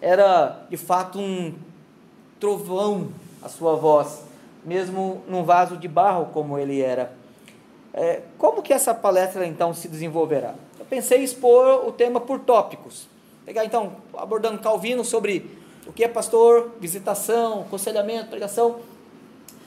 Era 0.00 0.66
de 0.68 0.76
fato 0.76 1.18
um 1.18 1.54
trovão 2.38 3.08
a 3.42 3.48
sua 3.48 3.74
voz, 3.76 4.22
mesmo 4.64 5.22
num 5.26 5.42
vaso 5.42 5.76
de 5.76 5.88
barro 5.88 6.26
como 6.32 6.58
ele 6.58 6.82
era. 6.82 7.12
É, 7.94 8.20
como 8.36 8.60
que 8.60 8.74
essa 8.74 8.92
palestra 8.92 9.46
então 9.46 9.72
se 9.72 9.88
desenvolverá? 9.88 10.54
Eu 10.78 10.84
pensei 10.84 11.20
em 11.20 11.24
expor 11.24 11.88
o 11.88 11.92
tema 11.92 12.20
por 12.20 12.40
tópicos. 12.40 13.08
Pegar 13.46 13.64
então, 13.64 13.96
abordando 14.14 14.58
Calvino 14.58 15.02
sobre 15.02 15.50
o 15.86 15.92
que 15.92 16.04
é 16.04 16.08
pastor, 16.08 16.72
visitação, 16.80 17.62
aconselhamento, 17.62 18.28
pregação. 18.28 18.80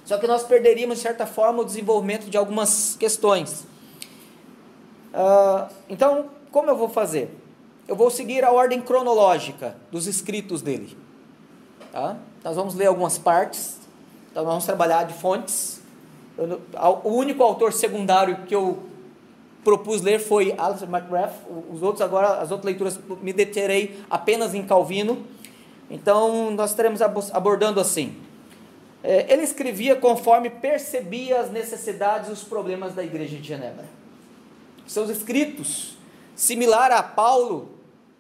Só 0.06 0.18
que 0.18 0.28
nós 0.28 0.44
perderíamos, 0.44 0.98
de 0.98 1.04
certa 1.04 1.26
forma, 1.26 1.62
o 1.62 1.66
desenvolvimento 1.66 2.30
de 2.30 2.38
algumas 2.38 2.96
questões. 3.00 3.66
Uh, 5.14 5.72
então, 5.88 6.30
como 6.52 6.70
eu 6.70 6.76
vou 6.76 6.90
fazer? 6.90 7.36
Eu 7.88 7.96
vou 7.96 8.10
seguir 8.10 8.44
a 8.44 8.52
ordem 8.52 8.82
cronológica 8.82 9.76
dos 9.92 10.08
escritos 10.08 10.62
dele. 10.62 10.98
Tá? 11.92 12.18
Nós 12.44 12.56
vamos 12.56 12.76
ler 12.76 12.88
algumas 12.88 13.18
partes, 13.18 13.78
então 14.32 14.44
nós 14.44 14.52
vamos 14.52 14.66
trabalhar 14.66 15.04
de 15.04 15.14
fontes. 15.14 15.82
Eu, 16.38 16.62
o 17.04 17.10
único 17.10 17.44
autor 17.44 17.74
secundário 17.74 18.46
que 18.46 18.56
eu 18.56 18.80
propus 19.64 20.02
ler 20.02 20.20
foi 20.20 20.54
Alistair 20.58 20.90
McGrath. 20.90 21.34
Os 21.72 21.82
outros 21.82 22.02
agora, 22.02 22.40
as 22.42 22.52
outras 22.52 22.66
leituras 22.66 23.00
me 23.22 23.34
deterei 23.34 24.00
apenas 24.10 24.54
em 24.54 24.64
Calvino. 24.64 25.24
Então, 25.90 26.52
nós 26.52 26.70
estaremos 26.70 27.02
abordando 27.02 27.80
assim. 27.80 28.16
É, 29.04 29.32
ele 29.32 29.44
escrevia 29.44 29.96
conforme 29.96 30.50
percebia 30.50 31.40
as 31.40 31.52
necessidades 31.52 32.30
e 32.30 32.32
os 32.32 32.44
problemas 32.44 32.94
da 32.94 33.04
igreja 33.04 33.38
de 33.38 33.48
Genebra. 33.48 33.86
Seus 34.86 35.10
escritos, 35.10 35.98
similar 36.36 36.92
a 36.92 37.02
Paulo, 37.02 37.70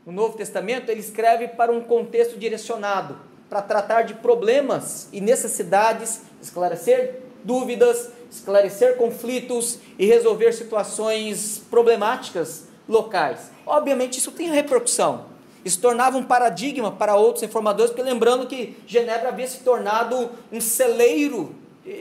no 0.05 0.11
Novo 0.11 0.37
Testamento, 0.37 0.89
ele 0.89 1.01
escreve 1.01 1.49
para 1.49 1.71
um 1.71 1.81
contexto 1.81 2.37
direcionado, 2.39 3.17
para 3.49 3.61
tratar 3.61 4.03
de 4.03 4.13
problemas 4.15 5.09
e 5.11 5.19
necessidades, 5.19 6.21
esclarecer 6.41 7.21
dúvidas, 7.43 8.09
esclarecer 8.31 8.95
conflitos 8.95 9.79
e 9.97 10.05
resolver 10.05 10.53
situações 10.53 11.61
problemáticas 11.69 12.67
locais. 12.87 13.51
Obviamente, 13.65 14.17
isso 14.17 14.31
tem 14.31 14.49
repercussão 14.49 15.25
isso 15.69 15.79
tornava 15.79 16.17
um 16.17 16.23
paradigma 16.23 16.91
para 16.91 17.15
outros 17.15 17.43
informadores, 17.43 17.91
porque 17.91 18.03
lembrando 18.03 18.47
que 18.47 18.75
Genebra 18.87 19.29
havia 19.29 19.47
se 19.47 19.59
tornado 19.59 20.31
um 20.51 20.59
celeiro 20.59 21.55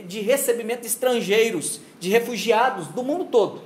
de 0.06 0.20
recebimento 0.20 0.80
de 0.80 0.86
estrangeiros, 0.86 1.80
de 2.00 2.08
refugiados 2.08 2.88
do 2.88 3.02
mundo 3.02 3.26
todo. 3.26 3.62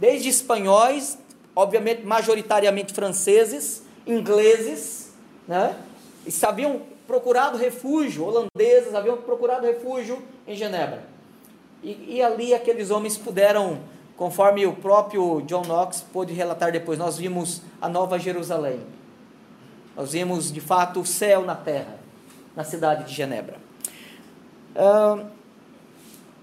Desde 0.00 0.28
espanhóis, 0.28 1.18
obviamente 1.54 2.04
majoritariamente 2.04 2.94
franceses, 2.94 3.82
ingleses, 4.06 5.12
né? 5.46 5.76
E 6.26 6.44
haviam 6.44 6.82
procurado 7.06 7.56
refúgio, 7.56 8.24
holandeses 8.24 8.94
haviam 8.94 9.18
procurado 9.18 9.66
refúgio 9.66 10.22
em 10.46 10.56
Genebra. 10.56 11.04
E, 11.82 12.16
e 12.16 12.22
ali 12.22 12.52
aqueles 12.52 12.90
homens 12.90 13.16
puderam 13.16 13.78
Conforme 14.16 14.66
o 14.66 14.72
próprio 14.72 15.42
John 15.42 15.62
Knox 15.62 16.00
pôde 16.00 16.32
relatar 16.32 16.72
depois, 16.72 16.98
nós 16.98 17.18
vimos 17.18 17.60
a 17.80 17.88
Nova 17.88 18.18
Jerusalém. 18.18 18.80
Nós 19.94 20.12
vimos 20.12 20.50
de 20.50 20.60
fato 20.60 21.00
o 21.00 21.06
céu 21.06 21.42
na 21.42 21.54
terra, 21.54 21.98
na 22.54 22.64
cidade 22.64 23.04
de 23.04 23.14
Genebra. 23.14 23.56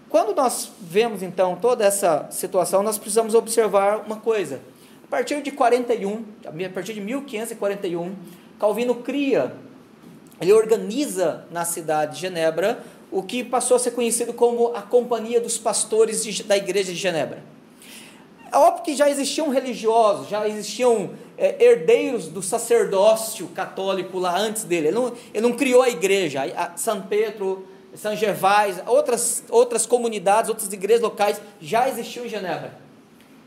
quando 0.07 0.35
nós 0.35 0.71
vemos 0.79 1.23
então 1.23 1.55
toda 1.55 1.83
essa 1.83 2.27
situação, 2.29 2.83
nós 2.83 2.99
precisamos 2.99 3.33
observar 3.33 4.03
uma 4.05 4.17
coisa. 4.17 4.61
A 5.03 5.07
partir 5.07 5.41
de 5.41 5.51
41, 5.51 6.25
a 6.45 6.69
partir 6.69 6.93
de 6.93 7.01
1541, 7.01 8.15
Calvino 8.59 8.95
cria, 8.95 9.55
ele 10.39 10.53
organiza 10.53 11.45
na 11.49 11.65
cidade 11.65 12.15
de 12.15 12.21
Genebra 12.21 12.83
o 13.11 13.23
que 13.23 13.43
passou 13.43 13.77
a 13.77 13.79
ser 13.79 13.91
conhecido 13.91 14.31
como 14.31 14.75
a 14.75 14.81
Companhia 14.83 15.41
dos 15.41 15.57
Pastores 15.57 16.39
da 16.41 16.55
Igreja 16.55 16.91
de 16.91 16.99
Genebra 16.99 17.52
é 18.53 18.57
óbvio 18.57 18.83
que 18.83 18.95
já 18.95 19.09
existiam 19.09 19.49
religiosos, 19.49 20.29
já 20.29 20.47
existiam 20.47 21.09
é, 21.35 21.55
herdeiros 21.63 22.27
do 22.27 22.39
sacerdócio 22.43 23.47
católico 23.47 24.19
lá 24.19 24.37
antes 24.37 24.63
dele. 24.63 24.89
Ele 24.89 24.95
não, 24.95 25.13
ele 25.33 25.47
não 25.47 25.53
criou 25.53 25.81
a 25.81 25.89
igreja. 25.89 26.43
A 26.55 26.77
São 26.77 27.01
Pedro, 27.01 27.67
São 27.95 28.15
Gervais, 28.15 28.79
outras, 28.85 29.43
outras 29.49 29.87
comunidades, 29.87 30.49
outras 30.49 30.71
igrejas 30.71 31.01
locais 31.01 31.41
já 31.59 31.89
existiam 31.89 32.27
em 32.27 32.29
Genebra. 32.29 32.77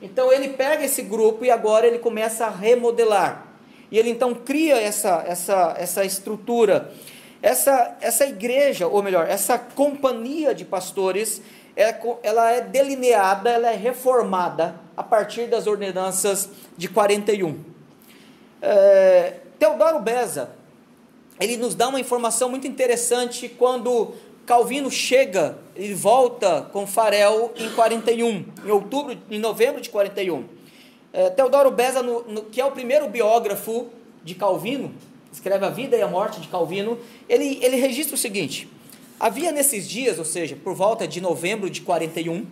Então 0.03 0.33
ele 0.33 0.49
pega 0.49 0.85
esse 0.85 1.03
grupo 1.03 1.45
e 1.45 1.53
agora 1.53 1.87
ele 1.87 2.01
começa 2.01 2.47
a 2.47 2.51
remodelar. 2.51 3.47
E 3.93 4.01
ele 4.01 4.11
então 4.11 4.35
cria 4.35 4.77
essa, 4.77 5.23
essa, 5.25 5.77
essa 5.79 6.05
estrutura. 6.05 6.93
Essa, 7.41 7.97
essa 8.01 8.27
igreja, 8.27 8.89
ou 8.89 9.05
melhor, 9.05 9.29
essa 9.29 9.57
companhia 9.57 10.53
de 10.53 10.65
pastores, 10.65 11.41
é 11.77 11.95
ela 12.25 12.51
é 12.51 12.61
delineada, 12.61 13.51
ela 13.51 13.71
é 13.71 13.77
reformada 13.77 14.86
a 14.97 15.03
partir 15.03 15.47
das 15.47 15.67
ordenanças 15.67 16.49
de 16.77 16.89
41. 16.89 17.59
É, 18.63 19.41
Teodoro 19.59 20.01
Beza, 20.01 20.51
ele 21.39 21.57
nos 21.57 21.75
dá 21.75 21.89
uma 21.89 22.01
informação 22.01 22.49
muito 22.49 22.67
interessante 22.67 23.49
quando 23.49 24.15
Calvino 24.47 24.91
chega, 24.91 25.59
ele 25.75 25.95
volta 25.95 26.63
com 26.73 26.87
Farel 26.87 27.53
em 27.57 27.71
41, 27.71 28.45
em 28.65 28.71
outubro, 28.71 29.19
em 29.31 29.39
novembro 29.39 29.81
de 29.81 29.91
41. 29.91 30.45
É, 31.13 31.31
Teodoro 31.31 31.71
Beza, 31.71 32.03
no, 32.03 32.23
no, 32.23 32.43
que 32.45 32.61
é 32.61 32.65
o 32.65 32.71
primeiro 32.71 33.09
biógrafo 33.09 33.89
de 34.23 34.35
Calvino, 34.35 34.95
escreve 35.33 35.65
a 35.65 35.71
vida 35.71 35.97
e 35.97 36.03
a 36.03 36.09
morte 36.09 36.41
de 36.41 36.49
Calvino, 36.49 36.99
ele, 37.29 37.59
ele 37.63 37.77
registra 37.77 38.15
o 38.15 38.19
seguinte: 38.19 38.69
havia 39.19 39.53
nesses 39.53 39.89
dias, 39.89 40.19
ou 40.19 40.25
seja, 40.25 40.57
por 40.57 40.75
volta 40.75 41.07
de 41.07 41.21
novembro 41.21 41.69
de 41.69 41.81
41, 41.81 42.47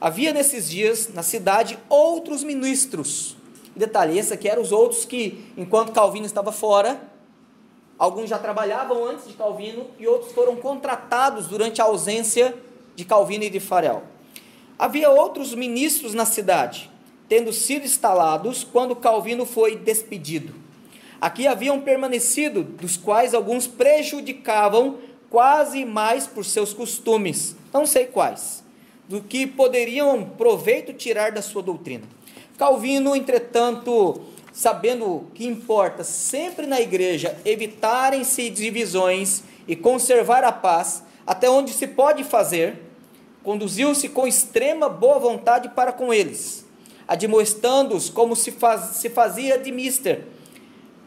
havia 0.00 0.32
nesses 0.32 0.68
dias 0.68 1.10
na 1.12 1.22
cidade 1.22 1.78
outros 1.88 2.42
ministros. 2.42 3.36
Detalhe, 3.76 4.18
esse 4.18 4.32
aqui 4.32 4.48
eram 4.48 4.62
os 4.62 4.72
outros 4.72 5.04
que, 5.04 5.44
enquanto 5.56 5.92
Calvino 5.92 6.26
estava 6.26 6.52
fora, 6.52 7.00
alguns 7.98 8.28
já 8.28 8.38
trabalhavam 8.38 9.06
antes 9.06 9.26
de 9.26 9.34
Calvino 9.34 9.86
e 9.98 10.06
outros 10.06 10.32
foram 10.32 10.56
contratados 10.56 11.46
durante 11.46 11.80
a 11.80 11.84
ausência 11.84 12.54
de 12.94 13.04
Calvino 13.04 13.44
e 13.44 13.50
de 13.50 13.60
Farel. 13.60 14.02
Havia 14.78 15.10
outros 15.10 15.54
ministros 15.54 16.14
na 16.14 16.24
cidade, 16.24 16.90
tendo 17.28 17.52
sido 17.52 17.84
instalados 17.84 18.64
quando 18.64 18.96
Calvino 18.96 19.46
foi 19.46 19.76
despedido. 19.76 20.54
Aqui 21.20 21.46
haviam 21.46 21.80
permanecido, 21.80 22.62
dos 22.62 22.96
quais 22.96 23.34
alguns 23.34 23.66
prejudicavam 23.66 24.98
quase 25.30 25.84
mais 25.84 26.26
por 26.26 26.44
seus 26.44 26.72
costumes, 26.72 27.56
não 27.72 27.86
sei 27.86 28.06
quais, 28.06 28.63
do 29.08 29.20
que 29.20 29.46
poderiam 29.46 30.24
proveito 30.24 30.92
tirar 30.92 31.32
da 31.32 31.42
sua 31.42 31.62
doutrina. 31.62 32.04
Calvino, 32.56 33.14
entretanto, 33.14 34.22
sabendo 34.52 35.26
que 35.34 35.46
importa 35.46 36.04
sempre 36.04 36.66
na 36.66 36.80
igreja 36.80 37.36
evitarem-se 37.44 38.48
divisões 38.50 39.42
e 39.66 39.74
conservar 39.74 40.44
a 40.44 40.52
paz, 40.52 41.02
até 41.26 41.50
onde 41.50 41.72
se 41.72 41.86
pode 41.86 42.22
fazer, 42.22 42.80
conduziu-se 43.42 44.08
com 44.08 44.26
extrema 44.26 44.88
boa 44.88 45.18
vontade 45.18 45.68
para 45.70 45.92
com 45.92 46.12
eles, 46.12 46.64
admoestando-os 47.06 48.08
como 48.08 48.36
se, 48.36 48.52
faz, 48.52 48.96
se 48.96 49.10
fazia 49.10 49.58
de 49.58 49.72
mister, 49.72 50.26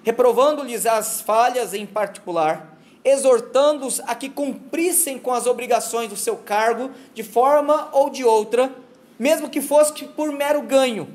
reprovando-lhes 0.03 0.85
as 0.85 1.21
falhas 1.21 1.73
em 1.73 1.85
particular, 1.85 2.76
exortando-os 3.07 4.01
a 4.01 4.13
que 4.13 4.29
cumprissem 4.29 5.17
com 5.17 5.33
as 5.33 5.45
obrigações 5.47 6.09
do 6.09 6.17
seu 6.17 6.35
cargo 6.35 6.91
de 7.13 7.23
forma 7.23 7.87
ou 7.93 8.09
de 8.09 8.25
outra, 8.25 8.69
mesmo 9.17 9.49
que 9.49 9.61
fosse 9.61 10.03
por 10.07 10.29
mero 10.31 10.61
ganho, 10.61 11.07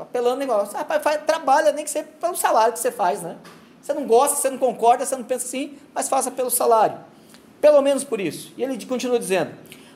apelando 0.00 0.36
negócio, 0.36 0.76
ah, 0.76 1.00
faz, 1.00 1.22
trabalha 1.24 1.70
nem 1.70 1.84
que 1.84 1.90
seja 1.90 2.08
pelo 2.20 2.36
salário 2.36 2.72
que 2.72 2.80
você 2.80 2.90
faz, 2.90 3.22
né? 3.22 3.36
Você 3.80 3.94
não 3.94 4.06
gosta, 4.06 4.36
você 4.36 4.50
não 4.50 4.58
concorda, 4.58 5.06
você 5.06 5.16
não 5.16 5.24
pensa 5.24 5.46
assim, 5.46 5.78
mas 5.94 6.08
faça 6.08 6.30
pelo 6.30 6.50
salário. 6.50 6.98
Pelo 7.60 7.80
menos 7.80 8.02
por 8.02 8.20
isso. 8.20 8.52
E 8.56 8.62
ele 8.62 8.84
continua 8.84 9.18
dizendo: 9.18 9.52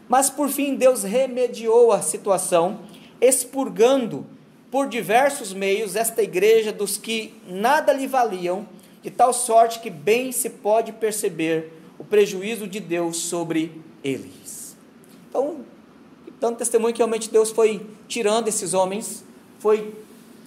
Mas 0.09 0.31
por 0.31 0.49
fim 0.49 0.75
Deus 0.75 1.03
remediou 1.03 1.93
a 1.93 2.01
situação, 2.01 2.81
expurgando 3.21 4.25
por 4.71 4.89
diversos 4.89 5.53
meios 5.53 5.97
esta 5.97 6.23
igreja 6.23 6.73
dos 6.73 6.97
que 6.97 7.35
nada 7.47 7.93
lhe 7.93 8.07
valiam, 8.07 8.67
de 9.03 9.11
tal 9.11 9.33
sorte 9.33 9.81
que 9.81 9.91
bem 9.91 10.33
se 10.33 10.49
pode 10.49 10.93
perceber 10.93 11.73
o 11.99 12.05
prejuízo 12.05 12.67
de 12.67 12.81
Deus 12.81 13.17
sobre 13.19 13.81
eles. 14.03 14.77
Então, 15.29 15.61
tanto 16.41 16.59
testemunho 16.59 16.93
que 16.93 16.99
realmente 16.99 17.31
Deus 17.31 17.51
foi 17.51 17.87
tirando 18.09 18.49
esses 18.49 18.75
homens, 18.75 19.25
foi 19.59 19.95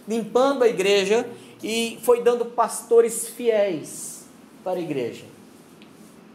limpando 0.08 0.64
a 0.64 0.68
igreja 0.68 1.28
e 1.64 1.98
foi 2.02 2.22
dando 2.22 2.46
pastores 2.46 3.28
fiéis 3.28 4.26
para 4.64 4.80
a 4.80 4.82
igreja. 4.82 5.24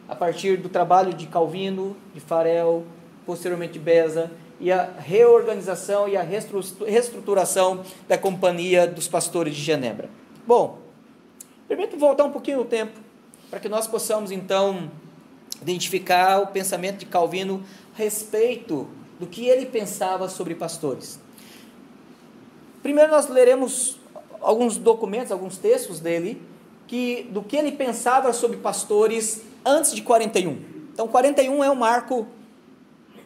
A 0.08 0.14
partir 0.16 0.56
do 0.56 0.68
trabalho 0.68 1.14
de 1.14 1.26
Calvino, 1.26 1.96
de 2.14 2.20
Farel, 2.20 2.84
posteriormente 3.24 3.74
de 3.74 3.78
Beza, 3.78 4.30
e 4.58 4.70
a 4.70 4.90
reorganização 4.98 6.08
e 6.08 6.16
a 6.16 6.22
reestruturação 6.22 7.82
da 8.06 8.18
Companhia 8.18 8.86
dos 8.86 9.08
Pastores 9.08 9.54
de 9.54 9.62
Genebra. 9.62 10.10
Bom, 10.46 10.78
permito 11.70 11.96
voltar 11.96 12.24
um 12.24 12.32
pouquinho 12.32 12.58
no 12.58 12.64
tempo, 12.64 12.98
para 13.48 13.60
que 13.60 13.68
nós 13.68 13.86
possamos 13.86 14.32
então 14.32 14.90
identificar 15.62 16.40
o 16.40 16.48
pensamento 16.48 16.98
de 16.98 17.06
Calvino 17.06 17.62
a 17.94 17.96
respeito 17.96 18.88
do 19.20 19.26
que 19.28 19.46
ele 19.46 19.66
pensava 19.66 20.28
sobre 20.28 20.56
pastores. 20.56 21.20
Primeiro 22.82 23.12
nós 23.12 23.28
leremos 23.28 24.00
alguns 24.40 24.78
documentos, 24.78 25.30
alguns 25.30 25.58
textos 25.58 26.00
dele, 26.00 26.42
que 26.88 27.28
do 27.30 27.40
que 27.40 27.56
ele 27.56 27.70
pensava 27.70 28.32
sobre 28.32 28.56
pastores 28.56 29.42
antes 29.64 29.94
de 29.94 30.02
41. 30.02 30.58
Então 30.92 31.06
41 31.06 31.62
é 31.62 31.70
o 31.70 31.76
marco 31.76 32.26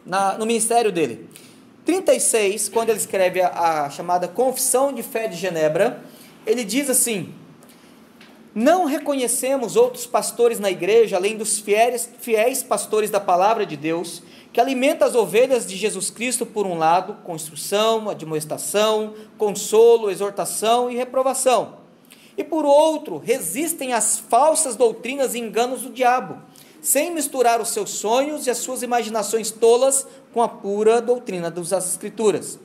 na, 0.05 0.37
no 0.37 0.45
ministério 0.45 0.91
dele. 0.91 1.27
36, 1.83 2.69
quando 2.69 2.89
ele 2.91 2.99
escreve 2.99 3.41
a, 3.41 3.85
a 3.85 3.89
chamada 3.89 4.27
Confissão 4.27 4.93
de 4.93 5.01
Fé 5.01 5.27
de 5.27 5.35
Genebra, 5.35 6.03
ele 6.45 6.63
diz 6.63 6.91
assim: 6.91 7.33
Não 8.55 8.85
reconhecemos 8.85 9.75
outros 9.75 10.05
pastores 10.05 10.61
na 10.61 10.71
igreja, 10.71 11.17
além 11.17 11.35
dos 11.35 11.59
fiéis, 11.59 12.09
fiéis 12.19 12.63
pastores 12.63 13.09
da 13.09 13.19
palavra 13.19 13.65
de 13.65 13.75
Deus, 13.75 14.23
que 14.53 14.61
alimenta 14.61 15.03
as 15.03 15.13
ovelhas 15.13 15.67
de 15.67 15.75
Jesus 15.75 16.09
Cristo, 16.09 16.45
por 16.45 16.65
um 16.65 16.77
lado, 16.77 17.17
com 17.25 17.35
instrução, 17.35 18.09
admoestação, 18.09 19.13
consolo, 19.37 20.09
exortação 20.09 20.89
e 20.89 20.95
reprovação. 20.95 21.79
E 22.37 22.45
por 22.45 22.63
outro, 22.63 23.17
resistem 23.17 23.91
às 23.91 24.19
falsas 24.19 24.77
doutrinas 24.77 25.35
e 25.35 25.39
enganos 25.39 25.81
do 25.81 25.89
diabo 25.89 26.41
sem 26.85 27.09
misturar 27.11 27.59
os 27.59 27.69
seus 27.69 27.89
sonhos 27.89 28.45
e 28.45 28.51
as 28.51 28.59
suas 28.59 28.83
imaginações 28.83 29.49
tolas 29.49 30.05
com 30.31 30.43
a 30.43 30.47
pura 30.47 31.01
doutrina 31.01 31.49
das 31.49 31.71
Escrituras. 31.71 32.59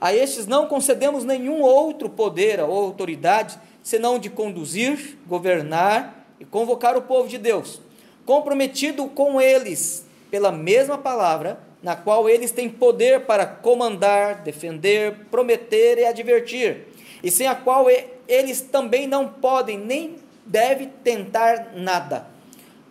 A 0.00 0.14
estes 0.14 0.46
não 0.46 0.68
concedemos 0.68 1.24
nenhum 1.24 1.60
outro 1.60 2.08
poder 2.08 2.60
ou 2.60 2.70
autoridade, 2.70 3.58
senão 3.84 4.18
de 4.18 4.30
conduzir, 4.30 5.18
governar 5.28 6.26
e 6.40 6.44
convocar 6.44 6.96
o 6.96 7.02
povo 7.02 7.28
de 7.28 7.36
Deus, 7.36 7.82
comprometido 8.24 9.06
com 9.08 9.38
eles 9.38 10.06
pela 10.30 10.50
mesma 10.50 10.96
palavra, 10.96 11.60
na 11.82 11.94
qual 11.94 12.28
eles 12.28 12.50
têm 12.50 12.68
poder 12.68 13.26
para 13.26 13.44
comandar, 13.44 14.42
defender, 14.42 15.26
prometer 15.30 15.98
e 15.98 16.06
advertir, 16.06 16.86
e 17.22 17.30
sem 17.30 17.46
a 17.46 17.54
qual 17.54 17.86
eles 18.26 18.62
também 18.62 19.06
não 19.06 19.28
podem 19.28 19.78
nem 19.78 20.16
devem 20.46 20.90
tentar 21.04 21.72
nada. 21.76 22.26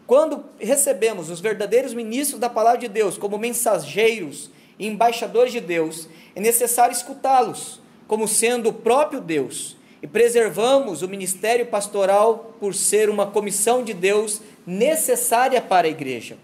Quando 0.06 0.46
recebemos 0.60 1.32
os 1.32 1.42
verdadeiros 1.42 1.94
ministros 1.94 2.40
da 2.40 2.50
palavra 2.50 2.82
de 2.82 2.88
Deus 2.88 3.18
como 3.18 3.38
mensageiros 3.40 4.52
e 4.78 4.86
embaixadores 4.86 5.52
de 5.52 5.60
Deus, 5.60 6.08
é 6.36 6.40
necessário 6.40 6.94
escutá-los 6.94 7.82
como 8.08 8.28
sendo 8.28 8.70
o 8.70 8.74
próprio 8.74 9.20
Deus 9.20 9.76
e 10.04 10.08
preservamos 10.08 11.02
o 11.02 11.08
ministério 11.08 11.66
pastoral 11.68 12.54
por 12.60 12.76
ser 12.76 13.10
uma 13.10 13.26
comissão 13.26 13.82
de 13.82 13.94
Deus 13.94 14.42
necessária 14.68 15.62
para 15.62 15.88
a 15.88 15.90
igreja. 15.90 16.38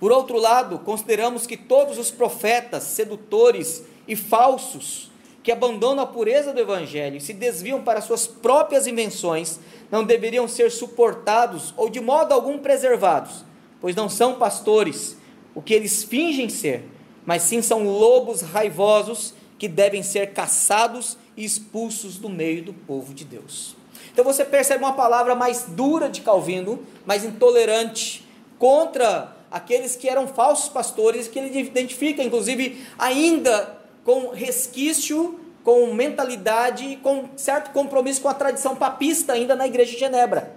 Por 0.00 0.10
outro 0.10 0.38
lado, 0.38 0.78
consideramos 0.78 1.46
que 1.46 1.58
todos 1.58 1.98
os 1.98 2.10
profetas, 2.10 2.84
sedutores 2.84 3.84
e 4.08 4.16
falsos 4.16 5.10
que 5.42 5.52
abandonam 5.52 6.02
a 6.02 6.06
pureza 6.06 6.50
do 6.50 6.60
evangelho 6.60 7.18
e 7.18 7.20
se 7.20 7.34
desviam 7.34 7.82
para 7.82 8.00
suas 8.00 8.26
próprias 8.26 8.86
invenções 8.86 9.60
não 9.90 10.02
deveriam 10.02 10.48
ser 10.48 10.70
suportados 10.70 11.74
ou 11.76 11.90
de 11.90 12.00
modo 12.00 12.32
algum 12.32 12.58
preservados, 12.58 13.44
pois 13.82 13.94
não 13.94 14.08
são 14.08 14.36
pastores, 14.36 15.14
o 15.54 15.60
que 15.60 15.74
eles 15.74 16.04
fingem 16.04 16.48
ser, 16.48 16.84
mas 17.26 17.42
sim 17.42 17.60
são 17.60 17.84
lobos 17.84 18.40
raivosos 18.40 19.34
que 19.58 19.68
devem 19.68 20.02
ser 20.02 20.32
caçados 20.32 21.18
expulsos 21.44 22.16
do 22.16 22.28
meio 22.28 22.62
do 22.64 22.72
povo 22.72 23.14
de 23.14 23.24
Deus. 23.24 23.76
Então 24.12 24.24
você 24.24 24.44
percebe 24.44 24.84
uma 24.84 24.92
palavra 24.92 25.34
mais 25.34 25.64
dura 25.68 26.08
de 26.08 26.20
Calvino, 26.20 26.80
mais 27.06 27.24
intolerante 27.24 28.26
contra 28.58 29.36
aqueles 29.50 29.96
que 29.96 30.08
eram 30.08 30.26
falsos 30.26 30.68
pastores, 30.68 31.26
que 31.26 31.38
ele 31.38 31.58
identifica, 31.58 32.22
inclusive, 32.22 32.84
ainda 32.98 33.78
com 34.04 34.30
resquício, 34.30 35.40
com 35.64 35.92
mentalidade, 35.92 36.98
com 37.02 37.28
certo 37.36 37.70
compromisso 37.72 38.20
com 38.20 38.28
a 38.28 38.34
tradição 38.34 38.74
papista 38.76 39.32
ainda 39.32 39.54
na 39.54 39.66
igreja 39.66 39.92
de 39.92 39.98
Genebra. 39.98 40.56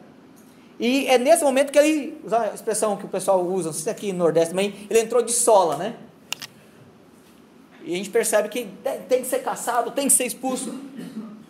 E 0.79 1.07
é 1.07 1.17
nesse 1.17 1.43
momento 1.43 1.71
que 1.71 1.77
ele, 1.77 2.17
usar 2.23 2.49
a 2.51 2.53
expressão 2.53 2.97
que 2.97 3.05
o 3.05 3.09
pessoal 3.09 3.45
usa, 3.45 3.67
não 3.67 3.73
sei 3.73 3.83
se 3.83 3.89
aqui 3.89 4.11
no 4.11 4.19
Nordeste 4.19 4.49
também, 4.49 4.73
ele 4.89 4.99
entrou 4.99 5.21
de 5.21 5.31
sola, 5.31 5.77
né? 5.77 5.95
E 7.83 7.93
a 7.93 7.97
gente 7.97 8.09
percebe 8.09 8.49
que 8.49 8.67
tem 9.09 9.21
que 9.21 9.27
ser 9.27 9.39
caçado, 9.39 9.91
tem 9.91 10.07
que 10.07 10.13
ser 10.13 10.25
expulso. 10.25 10.73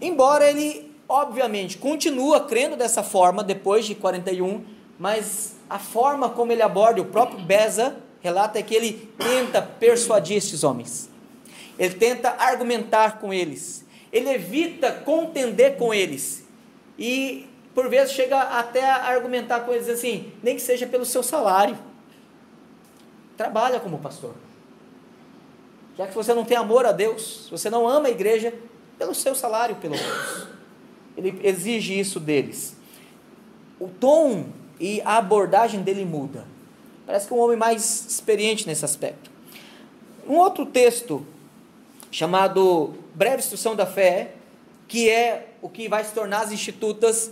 Embora 0.01 0.49
ele, 0.49 0.91
obviamente, 1.07 1.77
continua 1.77 2.41
crendo 2.41 2.75
dessa 2.75 3.03
forma 3.03 3.43
depois 3.43 3.85
de 3.85 3.93
41, 3.93 4.65
mas 4.97 5.55
a 5.69 5.77
forma 5.77 6.29
como 6.29 6.51
ele 6.51 6.61
aborda, 6.61 7.01
o 7.01 7.05
próprio 7.05 7.39
Beza 7.39 7.95
relata 8.21 8.57
é 8.57 8.63
que 8.63 8.73
ele 8.73 9.09
tenta 9.17 9.61
persuadir 9.61 10.37
esses 10.37 10.63
homens. 10.63 11.09
Ele 11.77 11.93
tenta 11.95 12.29
argumentar 12.29 13.19
com 13.19 13.33
eles. 13.33 13.85
Ele 14.11 14.29
evita 14.29 14.91
contender 14.91 15.77
com 15.77 15.93
eles. 15.93 16.43
E 16.97 17.47
por 17.73 17.89
vezes 17.89 18.13
chega 18.13 18.39
até 18.39 18.87
a 18.89 19.05
argumentar 19.05 19.61
com 19.61 19.73
eles 19.73 19.89
assim, 19.89 20.31
nem 20.41 20.55
que 20.55 20.61
seja 20.61 20.85
pelo 20.85 21.05
seu 21.05 21.23
salário. 21.23 21.77
Trabalha 23.35 23.79
como 23.79 23.97
pastor. 23.97 24.35
Já 25.97 26.08
que 26.08 26.15
você 26.15 26.34
não 26.34 26.43
tem 26.43 26.58
amor 26.58 26.86
a 26.86 26.91
Deus, 26.91 27.47
você 27.51 27.69
não 27.69 27.88
ama 27.88 28.08
a 28.08 28.12
igreja, 28.12 28.53
pelo 28.97 29.13
seu 29.13 29.36
salário, 29.36 29.75
pelo 29.75 29.95
menos. 29.95 30.47
Ele 31.15 31.39
exige 31.43 31.99
isso 31.99 32.19
deles. 32.19 32.75
O 33.79 33.88
tom 33.88 34.45
e 34.79 35.01
a 35.01 35.17
abordagem 35.17 35.82
dele 35.82 36.06
muda. 36.06 36.45
Parece 37.06 37.27
que 37.27 37.34
é 37.34 37.36
um 37.36 37.39
homem 37.39 37.58
mais 37.58 38.06
experiente 38.08 38.65
nesse 38.65 38.86
aspecto. 38.86 39.29
Um 40.27 40.36
outro 40.36 40.65
texto 40.65 41.25
chamado 42.10 42.93
Breve 43.13 43.38
Instrução 43.38 43.75
da 43.75 43.86
Fé, 43.86 44.36
que 44.88 45.10
é 45.10 45.49
o 45.62 45.69
que 45.69 45.88
vai 45.88 46.03
se 46.03 46.13
tornar 46.13 46.41
as 46.41 46.51
institutas, 46.51 47.32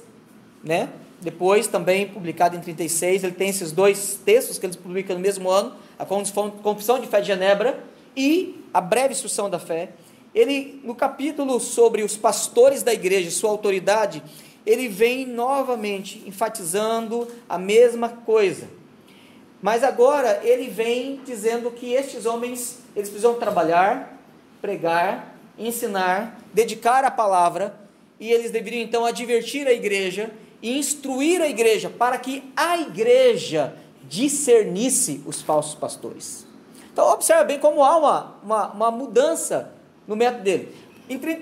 né? 0.64 0.90
Depois, 1.22 1.68
também 1.68 2.08
publicado 2.08 2.56
em 2.56 2.60
36, 2.60 3.24
ele 3.24 3.34
tem 3.34 3.50
esses 3.50 3.72
dois 3.72 4.20
textos 4.26 4.58
que 4.58 4.66
eles 4.66 4.76
publicam 4.76 5.16
no 5.16 5.22
mesmo 5.22 5.50
ano, 5.50 5.74
a 5.98 6.06
Confissão 6.06 7.00
de 7.00 7.08
Fé 7.08 7.22
de 7.22 7.28
Genebra 7.28 7.91
e 8.16 8.64
a 8.74 8.82
Breve 8.82 9.14
Instrução 9.14 9.50
da 9.50 9.60
Fé. 9.60 9.92
Ele, 10.34 10.80
no 10.84 10.96
capítulo 10.96 11.60
sobre 11.60 12.04
os 12.04 12.16
pastores 12.16 12.84
da 12.84 12.94
igreja, 12.94 13.30
sua 13.32 13.50
autoridade, 13.50 14.24
ele 14.66 14.88
vem 14.88 15.26
novamente 15.26 16.24
enfatizando 16.26 17.28
a 17.50 17.58
mesma 17.58 18.10
coisa. 18.10 18.68
Mas 19.62 19.84
agora 19.84 20.40
ele 20.44 20.70
vem 20.70 21.22
dizendo 21.26 21.70
que 21.72 21.94
estes 21.94 22.26
homens, 22.26 22.80
eles 22.96 23.10
precisam 23.10 23.36
trabalhar, 23.36 24.20
pregar, 24.62 25.36
ensinar, 25.58 26.40
dedicar 26.54 27.04
a 27.04 27.12
palavra, 27.12 27.80
e 28.20 28.32
eles 28.32 28.52
deveriam 28.52 28.84
então 28.84 29.06
advertir 29.06 29.68
a 29.68 29.74
igreja 29.74 30.32
e 30.62 30.78
instruir 30.78 31.42
a 31.42 31.48
igreja 31.48 31.90
para 31.90 32.18
que 32.18 32.44
a 32.56 32.78
igreja 32.78 33.76
discernisse 34.04 35.24
os 35.26 35.42
falsos 35.42 35.76
pastores. 35.76 36.51
Então, 36.92 37.08
observe 37.10 37.46
bem 37.46 37.60
como 37.60 37.84
há 37.84 37.98
uma, 37.98 38.36
uma, 38.44 38.68
uma 38.72 38.92
mudança 38.92 39.72
no 40.08 40.16
método 40.16 40.44
dele. 40.44 40.76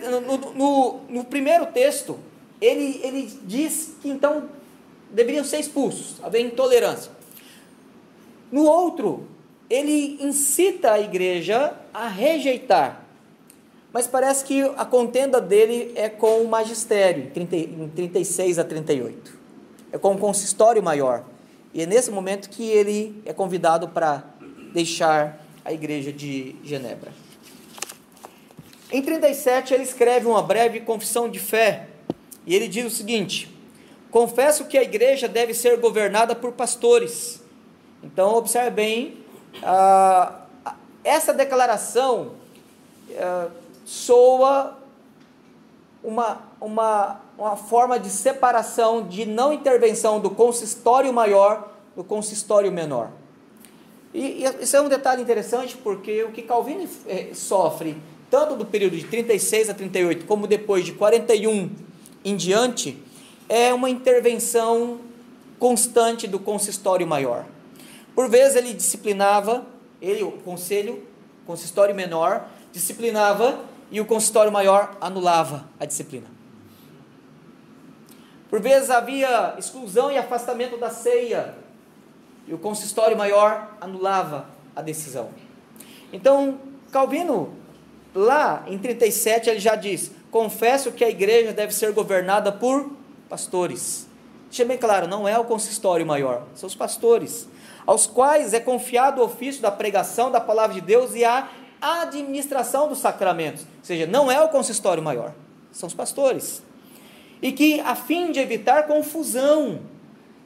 No, 0.09 0.37
no, 0.37 0.99
no, 1.09 1.23
primeiro 1.23 1.67
texto, 1.67 2.19
ele, 2.59 2.99
ele 3.03 3.39
diz 3.43 3.95
que 4.01 4.09
então 4.09 4.49
deveriam 5.11 5.43
ser 5.43 5.59
expulsos, 5.59 6.23
haver 6.23 6.41
intolerância. 6.41 7.11
No 8.51 8.65
outro, 8.65 9.27
ele 9.69 10.17
incita 10.21 10.93
a 10.93 10.99
igreja 10.99 11.73
a 11.93 12.07
rejeitar 12.07 13.09
mas 13.91 14.05
parece 14.05 14.45
que 14.45 14.61
a 14.77 14.85
contenda 14.85 15.41
dele 15.41 15.91
é 15.95 16.09
com 16.09 16.41
o 16.41 16.47
magistério, 16.47 17.31
em 17.35 17.89
36 17.89 18.59
a 18.59 18.63
38. 18.63 19.39
É 19.91 19.97
com 19.97 20.13
o 20.13 20.17
consistório 20.17 20.81
maior. 20.83 21.23
E 21.73 21.81
é 21.81 21.85
nesse 21.85 22.11
momento 22.11 22.49
que 22.49 22.63
ele 22.63 23.19
é 23.25 23.33
convidado 23.33 23.89
para 23.89 24.23
deixar 24.73 25.45
a 25.63 25.71
igreja 25.71 26.11
de 26.11 26.55
Genebra. 26.63 27.11
Em 28.91 29.01
37, 29.01 29.73
ele 29.73 29.83
escreve 29.83 30.25
uma 30.25 30.41
breve 30.41 30.79
confissão 30.79 31.29
de 31.29 31.39
fé. 31.39 31.87
E 32.45 32.55
ele 32.55 32.67
diz 32.67 32.85
o 32.85 32.95
seguinte: 32.95 33.55
Confesso 34.09 34.65
que 34.65 34.77
a 34.77 34.81
igreja 34.81 35.27
deve 35.27 35.53
ser 35.53 35.77
governada 35.77 36.35
por 36.35 36.53
pastores. 36.53 37.41
Então, 38.03 38.33
observe 38.33 38.71
bem, 38.71 39.17
essa 41.03 41.33
declaração. 41.33 42.33
Ah, 43.17 43.49
soa 43.85 44.77
uma, 46.03 46.41
uma, 46.61 47.21
uma 47.35 47.55
forma 47.55 47.99
de 47.99 48.09
separação, 48.09 49.07
de 49.07 49.25
não 49.25 49.51
intervenção 49.51 50.19
do 50.19 50.29
consistório 50.29 51.11
maior 51.11 51.71
do 51.95 52.03
consistório 52.03 52.71
menor. 52.71 53.09
E, 54.13 54.43
e 54.43 54.63
isso 54.63 54.75
é 54.75 54.81
um 54.81 54.89
detalhe 54.89 55.21
interessante 55.21 55.77
porque 55.77 56.23
o 56.23 56.31
que 56.31 56.41
Calvino 56.41 56.87
eh, 57.07 57.29
sofre, 57.33 57.97
tanto 58.29 58.55
do 58.55 58.65
período 58.65 58.97
de 58.97 59.05
36 59.05 59.69
a 59.69 59.73
38, 59.73 60.25
como 60.25 60.47
depois 60.47 60.85
de 60.85 60.93
41 60.93 61.69
em 62.23 62.35
diante, 62.35 62.97
é 63.47 63.73
uma 63.73 63.89
intervenção 63.89 64.99
constante 65.57 66.27
do 66.27 66.39
consistório 66.39 67.05
maior. 67.05 67.45
Por 68.15 68.29
vezes 68.29 68.55
ele 68.55 68.73
disciplinava, 68.73 69.65
ele, 70.01 70.23
o 70.23 70.31
conselho, 70.31 71.03
consistório 71.45 71.95
menor, 71.95 72.47
disciplinava 72.71 73.59
e 73.91 73.99
o 73.99 74.05
consistório 74.05 74.51
maior 74.51 74.95
anulava 75.01 75.67
a 75.79 75.85
disciplina. 75.85 76.27
Por 78.49 78.59
vezes 78.59 78.89
havia 78.89 79.55
exclusão 79.57 80.11
e 80.11 80.17
afastamento 80.17 80.77
da 80.77 80.89
ceia, 80.89 81.55
e 82.49 82.53
o 82.53 82.57
consistório 82.57 83.15
maior 83.15 83.77
anulava 83.79 84.49
a 84.75 84.81
decisão. 84.81 85.29
Então, 86.11 86.57
Calvino, 86.91 87.53
lá 88.13 88.63
em 88.67 88.77
37, 88.79 89.51
ele 89.51 89.59
já 89.59 89.75
diz: 89.75 90.11
Confesso 90.31 90.91
que 90.91 91.03
a 91.03 91.09
igreja 91.09 91.53
deve 91.53 91.73
ser 91.73 91.93
governada 91.93 92.51
por 92.51 92.91
pastores. 93.29 94.07
Deixa 94.49 94.65
bem 94.65 94.79
claro, 94.79 95.07
não 95.07 95.27
é 95.27 95.37
o 95.37 95.45
consistório 95.45 96.03
maior, 96.03 96.47
são 96.55 96.65
os 96.65 96.73
pastores, 96.73 97.47
aos 97.85 98.07
quais 98.07 98.51
é 98.51 98.59
confiado 98.59 99.21
o 99.21 99.25
ofício 99.25 99.61
da 99.61 99.69
pregação 99.69 100.31
da 100.31 100.41
palavra 100.41 100.73
de 100.73 100.81
Deus 100.81 101.13
e 101.13 101.23
a 101.23 101.47
administração 101.79 102.87
dos 102.87 102.97
sacramentos. 102.97 103.61
Ou 103.61 103.83
seja, 103.85 104.07
não 104.07 104.31
é 104.31 104.41
o 104.41 104.49
consistório 104.49 105.03
maior, 105.03 105.33
são 105.71 105.85
os 105.85 105.93
pastores. 105.93 106.63
E 107.43 107.51
que, 107.51 107.79
a 107.81 107.95
fim 107.95 108.31
de 108.31 108.39
evitar 108.39 108.87
confusão, 108.87 109.81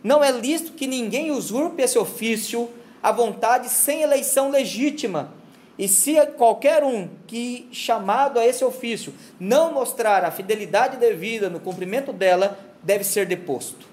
não 0.03 0.23
é 0.23 0.31
lícito 0.31 0.73
que 0.73 0.85
ninguém 0.85 1.31
usurpe 1.31 1.81
esse 1.81 1.97
ofício 1.97 2.69
à 3.01 3.11
vontade 3.11 3.69
sem 3.69 4.01
eleição 4.01 4.49
legítima. 4.49 5.33
E 5.77 5.87
se 5.87 6.13
qualquer 6.37 6.83
um 6.83 7.09
que 7.25 7.67
chamado 7.71 8.39
a 8.39 8.45
esse 8.45 8.63
ofício 8.63 9.13
não 9.39 9.73
mostrar 9.73 10.23
a 10.23 10.31
fidelidade 10.31 10.97
devida 10.97 11.49
no 11.49 11.59
cumprimento 11.59 12.11
dela, 12.13 12.59
deve 12.83 13.03
ser 13.03 13.25
deposto. 13.25 13.87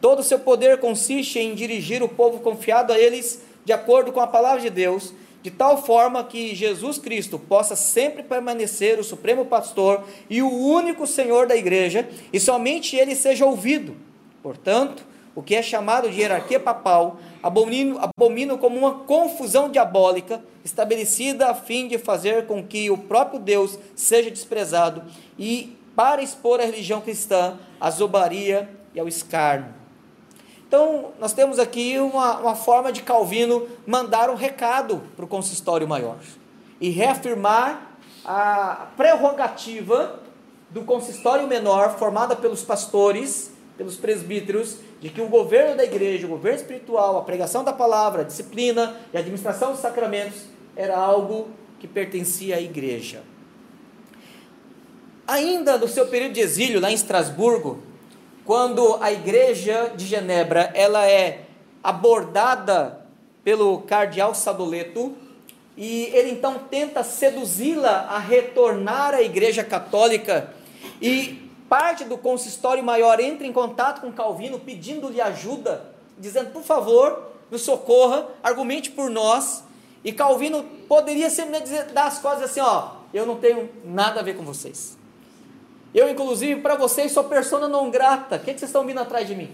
Todo 0.00 0.18
o 0.18 0.24
seu 0.24 0.38
poder 0.38 0.78
consiste 0.78 1.38
em 1.38 1.54
dirigir 1.54 2.02
o 2.02 2.08
povo 2.08 2.40
confiado 2.40 2.92
a 2.92 2.98
eles 2.98 3.42
de 3.64 3.72
acordo 3.72 4.12
com 4.12 4.20
a 4.20 4.26
palavra 4.26 4.60
de 4.60 4.68
Deus 4.68 5.14
de 5.42 5.50
tal 5.50 5.82
forma 5.82 6.22
que 6.22 6.54
Jesus 6.54 6.98
Cristo 6.98 7.38
possa 7.38 7.74
sempre 7.74 8.22
permanecer 8.22 9.00
o 9.00 9.04
supremo 9.04 9.44
pastor 9.44 10.04
e 10.30 10.40
o 10.40 10.48
único 10.48 11.06
Senhor 11.06 11.48
da 11.48 11.56
igreja, 11.56 12.08
e 12.32 12.38
somente 12.38 12.94
ele 12.96 13.16
seja 13.16 13.44
ouvido. 13.44 13.96
Portanto, 14.40 15.04
o 15.34 15.42
que 15.42 15.54
é 15.54 15.62
chamado 15.62 16.10
de 16.10 16.20
hierarquia 16.20 16.60
papal, 16.60 17.16
abomino 17.42 18.58
como 18.58 18.78
uma 18.78 18.94
confusão 19.00 19.70
diabólica 19.70 20.42
estabelecida 20.64 21.48
a 21.48 21.54
fim 21.54 21.88
de 21.88 21.98
fazer 21.98 22.46
com 22.46 22.62
que 22.62 22.90
o 22.90 22.98
próprio 22.98 23.40
Deus 23.40 23.78
seja 23.96 24.30
desprezado 24.30 25.02
e 25.38 25.76
para 25.96 26.22
expor 26.22 26.60
a 26.60 26.64
religião 26.64 27.00
cristã 27.00 27.58
à 27.80 27.90
zobaria 27.90 28.68
e 28.94 29.00
ao 29.00 29.08
escárnio. 29.08 29.82
Então, 30.66 31.12
nós 31.20 31.34
temos 31.34 31.58
aqui 31.58 31.98
uma, 31.98 32.38
uma 32.38 32.54
forma 32.54 32.90
de 32.90 33.02
Calvino 33.02 33.68
mandar 33.86 34.30
um 34.30 34.34
recado 34.34 35.02
para 35.14 35.24
o 35.24 35.28
consistório 35.28 35.86
maior 35.86 36.16
e 36.80 36.88
reafirmar 36.88 37.92
a 38.24 38.86
prerrogativa 38.96 40.20
do 40.70 40.82
consistório 40.82 41.46
menor, 41.46 41.98
formada 41.98 42.34
pelos 42.34 42.62
pastores, 42.62 43.51
pelos 43.82 43.96
presbíteros, 43.96 44.76
de 45.00 45.08
que 45.08 45.20
o 45.20 45.26
governo 45.26 45.76
da 45.76 45.82
igreja, 45.82 46.26
o 46.26 46.30
governo 46.30 46.58
espiritual, 46.58 47.18
a 47.18 47.22
pregação 47.22 47.64
da 47.64 47.72
palavra, 47.72 48.22
a 48.22 48.24
disciplina 48.24 48.96
e 49.12 49.16
a 49.16 49.20
administração 49.20 49.72
dos 49.72 49.80
sacramentos 49.80 50.42
era 50.76 50.96
algo 50.96 51.48
que 51.80 51.88
pertencia 51.88 52.56
à 52.56 52.60
igreja. 52.60 53.22
Ainda 55.26 55.76
no 55.78 55.88
seu 55.88 56.06
período 56.06 56.34
de 56.34 56.40
exílio 56.40 56.80
lá 56.80 56.92
em 56.92 56.94
Estrasburgo, 56.94 57.82
quando 58.44 58.98
a 59.00 59.10
igreja 59.10 59.92
de 59.96 60.06
Genebra 60.06 60.70
ela 60.74 61.04
é 61.04 61.42
abordada 61.82 63.04
pelo 63.42 63.80
cardeal 63.80 64.32
Sadoleto, 64.32 65.16
e 65.76 66.04
ele 66.12 66.30
então 66.30 66.60
tenta 66.70 67.02
seduzi-la 67.02 68.06
a 68.10 68.18
retornar 68.20 69.14
à 69.14 69.22
Igreja 69.22 69.64
Católica 69.64 70.52
e 71.00 71.41
parte 71.72 72.04
do 72.04 72.18
consistório 72.18 72.84
maior 72.84 73.18
entra 73.18 73.46
em 73.46 73.52
contato 73.52 74.02
com 74.02 74.12
Calvino 74.12 74.58
pedindo-lhe 74.58 75.22
ajuda, 75.22 75.86
dizendo: 76.18 76.50
"Por 76.50 76.62
favor, 76.62 77.32
nos 77.50 77.62
socorra, 77.62 78.28
argumente 78.42 78.90
por 78.90 79.08
nós". 79.08 79.64
E 80.04 80.12
Calvino 80.12 80.64
poderia 80.86 81.30
sempre 81.30 81.60
dizer, 81.60 81.86
dar 81.86 82.08
as 82.08 82.18
coisas 82.18 82.42
assim, 82.42 82.60
ó, 82.60 82.96
eu 83.14 83.24
não 83.24 83.36
tenho 83.36 83.70
nada 83.86 84.20
a 84.20 84.22
ver 84.22 84.36
com 84.36 84.42
vocês. 84.42 84.98
Eu, 85.94 86.10
inclusive, 86.10 86.60
para 86.60 86.74
vocês 86.74 87.10
sou 87.10 87.24
persona 87.24 87.66
não 87.68 87.90
grata. 87.90 88.36
O 88.36 88.40
que, 88.40 88.50
é 88.50 88.52
que 88.52 88.60
vocês 88.60 88.68
estão 88.68 88.84
vindo 88.84 89.00
atrás 89.00 89.26
de 89.26 89.34
mim? 89.34 89.50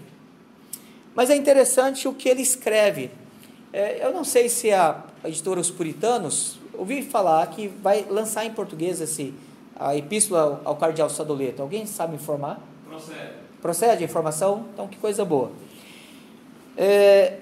Mas 1.15 1.29
é 1.29 1.37
interessante 1.37 2.05
o 2.05 2.13
que 2.13 2.27
ele 2.27 2.41
escreve. 2.41 3.11
É, 3.71 4.05
eu 4.05 4.11
não 4.11 4.25
sei 4.25 4.49
se 4.49 4.73
a 4.73 5.05
editora 5.23 5.61
Os 5.61 5.71
Puritanos 5.71 6.59
ouvi 6.77 7.01
falar 7.01 7.47
que 7.47 7.69
vai 7.69 8.05
lançar 8.09 8.43
em 8.43 8.51
português 8.51 8.99
esse, 8.99 9.33
a 9.79 9.95
epístola 9.95 10.61
ao, 10.65 10.75
cardeal 10.75 11.09
Sadoleto. 11.09 11.61
Alguém 11.61 11.85
sabe 11.85 12.15
informar? 12.15 12.59
Procede. 12.87 13.33
Procede 13.61 14.03
a 14.03 14.05
informação? 14.05 14.65
Então, 14.73 14.87
que 14.87 14.97
coisa 14.97 15.23
boa. 15.23 15.51
É, 16.77 17.37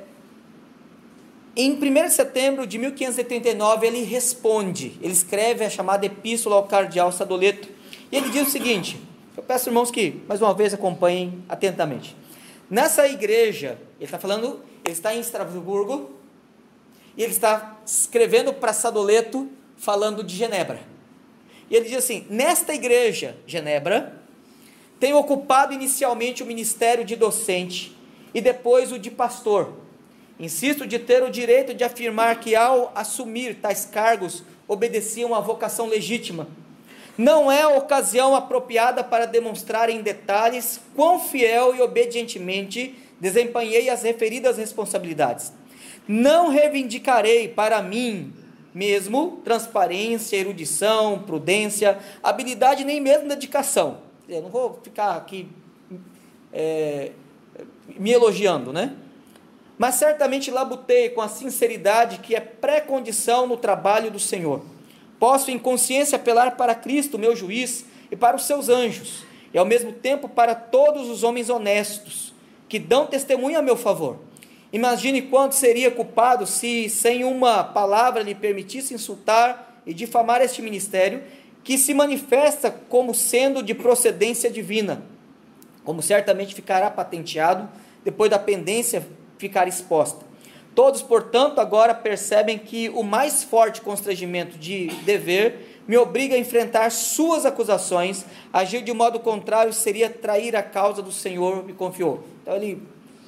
em 1.56 1.74
1 1.74 1.80
de 1.80 2.10
setembro 2.12 2.68
de 2.68 2.78
1589, 2.78 3.88
ele 3.88 4.04
responde, 4.04 4.98
ele 5.02 5.14
escreve 5.14 5.66
a 5.66 5.70
chamada 5.70 6.06
epístola 6.06 6.56
ao 6.56 6.64
cardeal 6.64 7.12
Sadoleto, 7.12 7.68
e 8.12 8.16
ele 8.16 8.30
diz 8.30 8.48
o 8.48 8.52
seguinte: 8.52 9.02
eu 9.36 9.42
peço, 9.42 9.70
irmãos, 9.70 9.90
que 9.90 10.22
mais 10.28 10.42
uma 10.42 10.54
vez 10.54 10.74
acompanhem 10.74 11.44
atentamente. 11.50 12.16
Nessa 12.70 13.08
igreja, 13.08 13.80
ele 13.98 14.06
está 14.06 14.20
falando, 14.20 14.60
ele 14.84 14.94
está 14.94 15.16
em 15.16 15.20
Estrasburgo, 15.20 16.12
e 17.16 17.24
ele 17.24 17.32
está 17.32 17.78
escrevendo 17.86 18.54
para 18.54 18.74
Sadoleto, 18.74 19.50
falando 19.78 20.24
de 20.24 20.36
Genebra. 20.36 20.97
E 21.70 21.76
ele 21.76 21.90
diz 21.90 21.98
assim: 21.98 22.26
Nesta 22.30 22.74
igreja, 22.74 23.38
Genebra, 23.46 24.22
tenho 25.00 25.18
ocupado 25.18 25.74
inicialmente 25.74 26.44
o 26.44 26.46
ministério 26.46 27.06
de 27.06 27.16
docente 27.16 27.96
e 28.34 28.42
depois 28.42 28.92
o 28.92 29.00
de 29.00 29.12
pastor. 29.12 29.74
Insisto 30.40 30.86
de 30.86 31.00
ter 31.00 31.24
o 31.24 31.32
direito 31.32 31.74
de 31.74 31.84
afirmar 31.84 32.40
que, 32.40 32.56
ao 32.56 32.92
assumir 32.94 33.56
tais 33.56 33.86
cargos, 33.86 34.44
obedeciam 34.68 35.34
à 35.34 35.40
vocação 35.40 35.88
legítima 35.88 36.48
não 37.18 37.52
é 37.52 37.66
ocasião 37.66 38.36
apropriada 38.36 39.04
para 39.04 39.26
demonstrar 39.26 39.90
em 39.90 40.02
detalhes 40.02 40.80
quão 40.96 41.20
fiel 41.20 41.76
e 41.76 41.82
obedientemente 41.82 42.96
desempenhei 43.20 43.90
as 43.90 44.04
referidas 44.04 44.58
responsabilidades. 44.58 45.52
Não 46.08 46.50
reivindicarei 46.50 47.48
para 47.48 47.82
mim 47.82 48.32
mesmo 48.78 49.42
transparência, 49.44 50.38
erudição, 50.38 51.20
prudência, 51.20 51.98
habilidade, 52.22 52.86
nem 52.86 53.02
mesmo 53.02 53.28
dedicação. 53.28 54.00
Eu 54.30 54.42
não 54.42 54.50
vou 54.50 54.80
ficar 54.84 55.16
aqui 55.16 55.50
é, 56.54 57.12
me 57.98 58.12
elogiando, 58.12 58.72
né? 58.72 58.96
Mas 59.78 59.96
certamente 59.96 60.50
labutei 60.50 61.10
com 61.10 61.22
a 61.22 61.28
sinceridade 61.28 62.20
que 62.20 62.36
é 62.36 62.40
pré-condição 62.40 63.46
no 63.48 63.58
trabalho 63.58 64.10
do 64.10 64.20
Senhor 64.20 64.62
Posso 65.20 65.50
em 65.50 65.58
consciência 65.58 66.16
apelar 66.16 66.56
para 66.56 66.76
Cristo, 66.76 67.18
meu 67.18 67.36
juiz, 67.36 67.86
e 68.12 68.16
para 68.16 68.36
os 68.36 68.44
seus 68.44 68.70
anjos, 68.70 69.24
e 69.54 69.58
ao 69.58 69.66
mesmo 69.66 69.92
tempo 69.92 70.30
para 70.30 70.54
todos 70.54 71.10
os 71.10 71.24
homens 71.24 71.50
honestos, 71.50 72.34
que 72.70 72.78
dão 72.78 73.08
testemunho 73.08 73.58
a 73.58 73.62
meu 73.62 73.76
favor. 73.76 74.20
Imagine 74.72 75.22
quanto 75.24 75.56
seria 75.56 75.90
culpado 75.90 76.46
se, 76.46 76.90
sem 76.90 77.24
uma 77.24 77.64
palavra, 77.64 78.22
lhe 78.22 78.36
permitisse 78.36 78.94
insultar 78.94 79.82
e 79.86 79.94
difamar 79.94 80.42
este 80.42 80.62
ministério, 80.62 81.24
que 81.64 81.78
se 81.78 81.94
manifesta 81.94 82.72
como 82.72 83.14
sendo 83.14 83.64
de 83.64 83.74
procedência 83.74 84.50
divina, 84.50 85.04
como 85.84 86.02
certamente 86.02 86.54
ficará 86.54 86.90
patenteado 86.90 87.70
depois 88.04 88.30
da 88.30 88.40
pendência 88.40 89.06
ficar 89.38 89.68
exposta. 89.68 90.26
Todos, 90.76 91.02
portanto, 91.02 91.60
agora 91.60 91.94
percebem 91.96 92.58
que 92.58 92.90
o 92.90 93.02
mais 93.02 93.44
forte 93.44 93.82
constrangimento 93.82 94.58
de 94.58 94.88
dever 95.06 95.82
me 95.88 95.98
obriga 95.98 96.36
a 96.36 96.38
enfrentar 96.38 96.92
suas 96.92 97.46
acusações, 97.46 98.26
agir 98.54 98.84
de 98.84 98.94
modo 98.94 99.20
contrário 99.20 99.74
seria 99.74 100.10
trair 100.10 100.56
a 100.56 100.62
causa 100.62 101.02
do 101.02 101.12
Senhor 101.12 101.66
me 101.66 101.74
confiou. 101.74 102.24
Então 102.44 102.56
ele, 102.56 102.84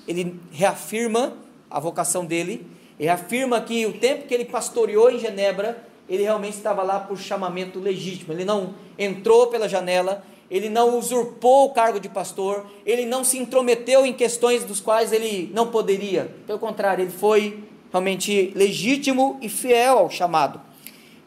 ele 0.10 0.40
reafirma 0.52 1.38
a 1.70 1.80
vocação 1.80 2.26
dele, 2.26 2.66
ele 3.00 3.10
afirma 3.10 3.62
que 3.62 3.86
o 3.86 3.94
tempo 3.94 4.26
que 4.26 4.34
ele 4.34 4.44
pastoreou 4.44 5.12
em 5.12 5.20
Genebra, 5.20 5.86
ele 6.10 6.24
realmente 6.24 6.58
estava 6.58 6.82
lá 6.82 7.00
por 7.00 7.16
chamamento 7.20 7.80
legítimo, 7.80 8.34
ele 8.34 8.44
não 8.44 8.74
entrou 8.98 9.48
pela 9.48 9.70
janela, 9.70 10.26
ele 10.50 10.68
não 10.68 10.98
usurpou 10.98 11.66
o 11.66 11.70
cargo 11.70 12.00
de 12.00 12.10
pastor, 12.10 12.66
ele 12.84 13.06
não 13.06 13.24
se 13.24 13.38
intrometeu 13.38 14.04
em 14.04 14.12
questões 14.12 14.64
dos 14.64 14.80
quais 14.80 15.14
ele 15.14 15.52
não 15.54 15.68
poderia. 15.68 16.36
Pelo 16.48 16.58
contrário, 16.58 17.04
ele 17.04 17.12
foi 17.12 17.64
realmente 17.92 18.52
legítimo 18.56 19.38
e 19.44 19.48
fiel 19.48 20.00
ao 20.00 20.10
chamado. 20.10 20.60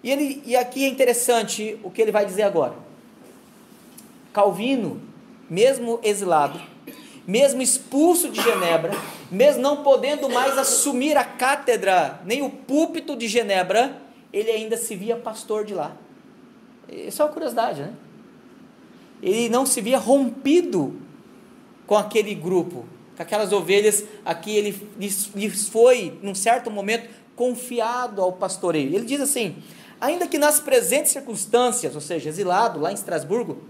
E, 0.02 0.10
ele, 0.10 0.42
e 0.44 0.56
aqui 0.56 0.84
é 0.84 0.88
interessante 0.88 1.78
o 1.84 1.90
que 1.90 2.02
ele 2.02 2.10
vai 2.10 2.26
dizer 2.26 2.42
agora. 2.42 2.74
Calvino, 4.32 5.00
mesmo 5.48 6.00
exilado, 6.02 6.60
mesmo 7.26 7.62
expulso 7.62 8.28
de 8.28 8.40
Genebra, 8.40 8.92
mesmo 9.30 9.62
não 9.62 9.82
podendo 9.82 10.28
mais 10.28 10.58
assumir 10.58 11.16
a 11.16 11.24
cátedra, 11.24 12.20
nem 12.24 12.42
o 12.42 12.50
púlpito 12.50 13.16
de 13.16 13.28
Genebra, 13.28 14.00
ele 14.32 14.50
ainda 14.50 14.76
se 14.76 14.96
via 14.96 15.16
pastor 15.16 15.64
de 15.64 15.74
lá. 15.74 15.96
Isso 16.88 17.22
é 17.22 17.24
uma 17.24 17.32
curiosidade, 17.32 17.82
né? 17.82 17.92
ele 19.22 19.48
não 19.48 19.64
se 19.64 19.80
via 19.80 19.98
rompido 19.98 21.00
com 21.86 21.96
aquele 21.96 22.34
grupo, 22.34 22.84
com 23.16 23.22
aquelas 23.22 23.52
ovelhas 23.52 24.04
a 24.24 24.34
que 24.34 24.54
ele 24.56 24.88
lhes 24.98 25.68
foi, 25.68 26.18
num 26.22 26.34
certo 26.34 26.70
momento, 26.70 27.08
confiado 27.36 28.20
ao 28.20 28.32
pastoreio. 28.32 28.94
Ele 28.94 29.04
diz 29.04 29.20
assim: 29.20 29.56
ainda 30.00 30.26
que 30.26 30.38
nas 30.38 30.58
presentes 30.58 31.12
circunstâncias, 31.12 31.94
ou 31.94 32.00
seja, 32.00 32.28
exilado 32.28 32.80
lá 32.80 32.90
em 32.90 32.94
Estrasburgo, 32.94 33.62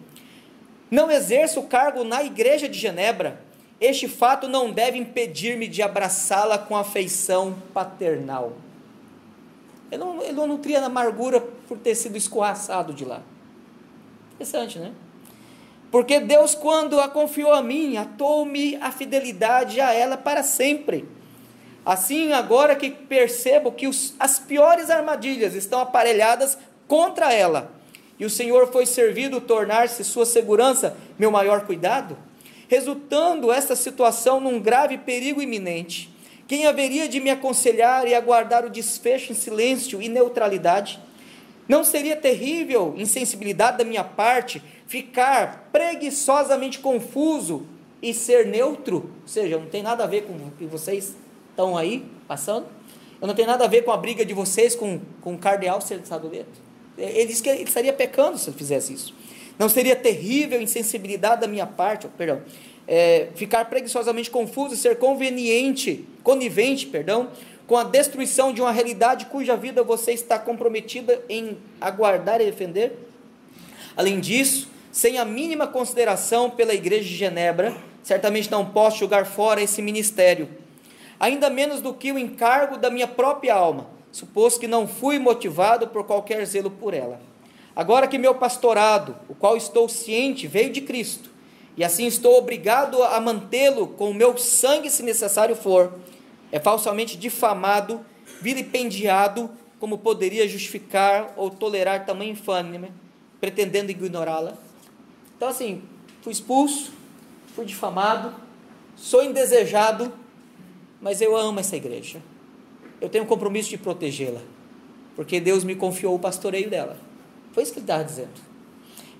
não 0.92 1.10
exerça 1.10 1.58
o 1.58 1.62
cargo 1.62 2.04
na 2.04 2.22
igreja 2.22 2.68
de 2.68 2.78
Genebra, 2.78 3.40
este 3.80 4.06
fato 4.06 4.46
não 4.46 4.70
deve 4.70 4.98
impedir-me 4.98 5.66
de 5.66 5.80
abraçá-la 5.80 6.58
com 6.58 6.76
afeição 6.76 7.56
paternal. 7.72 8.52
Ele 9.90 10.04
não, 10.04 10.22
ele 10.22 10.32
não 10.32 10.46
nutria 10.46 10.84
amargura 10.84 11.40
por 11.40 11.78
ter 11.78 11.94
sido 11.94 12.18
escorraçado 12.18 12.92
de 12.92 13.06
lá. 13.06 13.22
Interessante, 14.34 14.78
né? 14.78 14.92
Porque 15.90 16.20
Deus, 16.20 16.54
quando 16.54 17.00
a 17.00 17.08
confiou 17.08 17.54
a 17.54 17.62
mim, 17.62 17.96
atou-me 17.96 18.76
a 18.76 18.92
fidelidade 18.92 19.80
a 19.80 19.94
ela 19.94 20.18
para 20.18 20.42
sempre. 20.42 21.08
Assim, 21.86 22.32
agora 22.32 22.76
que 22.76 22.90
percebo 22.90 23.72
que 23.72 23.86
os, 23.86 24.14
as 24.20 24.38
piores 24.38 24.90
armadilhas 24.90 25.54
estão 25.54 25.80
aparelhadas 25.80 26.58
contra 26.86 27.32
ela, 27.32 27.72
e 28.22 28.24
o 28.24 28.30
Senhor 28.30 28.70
foi 28.70 28.86
servido 28.86 29.40
tornar-se 29.40 30.04
sua 30.04 30.24
segurança 30.24 30.96
meu 31.18 31.28
maior 31.28 31.66
cuidado, 31.66 32.16
resultando 32.68 33.50
esta 33.50 33.74
situação 33.74 34.38
num 34.38 34.60
grave 34.60 34.96
perigo 34.96 35.42
iminente, 35.42 36.08
quem 36.46 36.64
haveria 36.64 37.08
de 37.08 37.18
me 37.18 37.30
aconselhar 37.30 38.06
e 38.06 38.14
aguardar 38.14 38.64
o 38.64 38.70
desfecho 38.70 39.32
em 39.32 39.34
silêncio 39.34 40.00
e 40.00 40.08
neutralidade? 40.08 41.00
Não 41.68 41.82
seria 41.82 42.14
terrível 42.14 42.94
insensibilidade 42.96 43.78
da 43.78 43.84
minha 43.84 44.04
parte 44.04 44.62
ficar 44.86 45.68
preguiçosamente 45.72 46.78
confuso 46.78 47.66
e 48.00 48.14
ser 48.14 48.46
neutro, 48.46 49.10
ou 49.22 49.26
seja, 49.26 49.58
não 49.58 49.66
tem 49.66 49.82
nada 49.82 50.04
a 50.04 50.06
ver 50.06 50.26
com 50.26 50.34
o 50.34 50.52
que 50.56 50.64
vocês 50.64 51.16
estão 51.50 51.76
aí 51.76 52.04
passando, 52.28 52.66
eu 53.20 53.26
não 53.26 53.34
tenho 53.34 53.48
nada 53.48 53.64
a 53.64 53.68
ver 53.68 53.82
com 53.82 53.90
a 53.90 53.96
briga 53.96 54.24
de 54.24 54.32
vocês 54.32 54.76
com, 54.76 55.00
com 55.20 55.34
o 55.34 55.38
cardeal 55.38 55.80
Sadoleto. 55.80 56.61
Ele 57.02 57.26
disse 57.26 57.42
que 57.42 57.48
ele 57.48 57.62
estaria 57.62 57.92
pecando 57.92 58.38
se 58.38 58.48
ele 58.48 58.56
fizesse 58.56 58.92
isso. 58.92 59.14
Não 59.58 59.68
seria 59.68 59.94
terrível 59.94 60.60
insensibilidade 60.60 61.42
da 61.42 61.46
minha 61.46 61.66
parte, 61.66 62.08
perdão, 62.16 62.42
é, 62.86 63.28
ficar 63.34 63.64
preguiçosamente 63.66 64.30
confuso 64.30 64.74
e 64.74 64.76
ser 64.76 64.96
conveniente, 64.98 66.04
conivente, 66.22 66.86
perdão, 66.86 67.30
com 67.66 67.76
a 67.76 67.84
destruição 67.84 68.52
de 68.52 68.60
uma 68.60 68.72
realidade 68.72 69.26
cuja 69.26 69.56
vida 69.56 69.82
você 69.82 70.12
está 70.12 70.38
comprometida 70.38 71.22
em 71.28 71.56
aguardar 71.80 72.40
e 72.40 72.44
defender? 72.44 72.98
Além 73.96 74.20
disso, 74.20 74.68
sem 74.90 75.18
a 75.18 75.24
mínima 75.24 75.66
consideração 75.66 76.50
pela 76.50 76.74
Igreja 76.74 77.08
de 77.08 77.14
Genebra, 77.14 77.74
certamente 78.02 78.50
não 78.50 78.66
posso 78.66 78.98
jogar 78.98 79.26
fora 79.26 79.62
esse 79.62 79.80
ministério, 79.80 80.48
ainda 81.18 81.48
menos 81.48 81.80
do 81.80 81.94
que 81.94 82.12
o 82.12 82.18
encargo 82.18 82.76
da 82.76 82.90
minha 82.90 83.06
própria 83.06 83.54
alma, 83.54 83.86
suposto 84.12 84.60
que 84.60 84.68
não 84.68 84.86
fui 84.86 85.18
motivado 85.18 85.88
por 85.88 86.04
qualquer 86.04 86.44
zelo 86.44 86.70
por 86.70 86.94
ela. 86.94 87.20
Agora 87.74 88.06
que 88.06 88.18
meu 88.18 88.34
pastorado, 88.34 89.16
o 89.28 89.34
qual 89.34 89.56
estou 89.56 89.88
ciente, 89.88 90.46
veio 90.46 90.70
de 90.70 90.82
Cristo, 90.82 91.30
e 91.76 91.82
assim 91.82 92.06
estou 92.06 92.36
obrigado 92.36 93.02
a 93.02 93.18
mantê-lo 93.18 93.86
com 93.88 94.10
o 94.10 94.14
meu 94.14 94.36
sangue, 94.36 94.90
se 94.90 95.02
necessário 95.02 95.56
for, 95.56 95.94
é 96.52 96.60
falsamente 96.60 97.16
difamado, 97.16 98.04
vilipendiado, 98.42 99.50
como 99.80 99.96
poderia 99.96 100.46
justificar 100.46 101.32
ou 101.34 101.48
tolerar 101.48 102.04
tamanha 102.04 102.32
infâmia, 102.32 102.92
pretendendo 103.40 103.90
ignorá-la. 103.90 104.52
Então, 105.34 105.48
assim, 105.48 105.82
fui 106.20 106.32
expulso, 106.32 106.92
fui 107.56 107.64
difamado, 107.64 108.34
sou 108.94 109.24
indesejado, 109.24 110.12
mas 111.00 111.20
eu 111.20 111.34
amo 111.34 111.58
essa 111.58 111.74
igreja. 111.74 112.22
Eu 113.02 113.08
tenho 113.08 113.24
um 113.24 113.26
compromisso 113.26 113.68
de 113.68 113.76
protegê-la, 113.76 114.40
porque 115.16 115.40
Deus 115.40 115.64
me 115.64 115.74
confiou 115.74 116.14
o 116.14 116.20
pastoreio 116.20 116.70
dela. 116.70 116.96
Foi 117.50 117.64
isso 117.64 117.72
que 117.72 117.80
ele 117.80 117.84
estava 117.84 118.04
dizendo. 118.04 118.30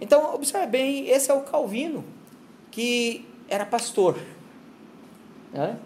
Então, 0.01 0.33
observe 0.33 0.69
bem, 0.69 1.09
esse 1.09 1.33
é 1.33 1.35
o 1.35 1.41
Calvino, 1.41 2.05
que 2.71 3.27
era 3.49 3.67
pastor. 3.67 4.17
Né? 5.53 5.77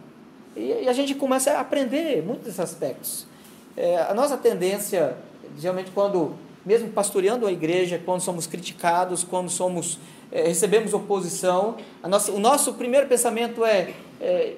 E, 0.54 0.86
a 0.86 0.92
gente 0.92 1.14
começa 1.14 1.52
a 1.52 1.60
aprender 1.60 2.22
muitos 2.22 2.60
aspectos. 2.60 3.26
É, 3.74 3.96
a 4.02 4.12
nossa 4.12 4.36
tendência, 4.36 5.16
geralmente, 5.58 5.90
quando, 5.90 6.34
mesmo 6.66 6.90
pastoreando 6.90 7.46
a 7.46 7.52
igreja, 7.52 7.98
quando 8.04 8.20
somos 8.20 8.46
criticados, 8.46 9.24
quando 9.24 9.48
somos 9.48 9.98
é, 10.30 10.48
recebemos 10.48 10.92
oposição, 10.92 11.76
nossa, 12.06 12.30
o 12.30 12.38
nosso 12.38 12.74
primeiro 12.74 13.06
pensamento 13.06 13.64
é, 13.64 13.94
é 14.20 14.56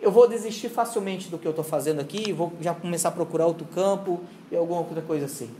eu 0.00 0.10
vou 0.10 0.28
desistir 0.28 0.68
facilmente 0.68 1.28
do 1.28 1.38
que 1.38 1.46
eu 1.46 1.50
estou 1.50 1.64
fazendo 1.64 2.00
aqui, 2.00 2.32
vou 2.32 2.52
já 2.60 2.74
começar 2.74 3.08
a 3.08 3.12
procurar 3.12 3.46
outro 3.46 3.66
campo 3.66 4.20
e 4.50 4.56
alguma 4.56 4.80
outra 4.80 5.02
coisa 5.02 5.26
assim. 5.26 5.50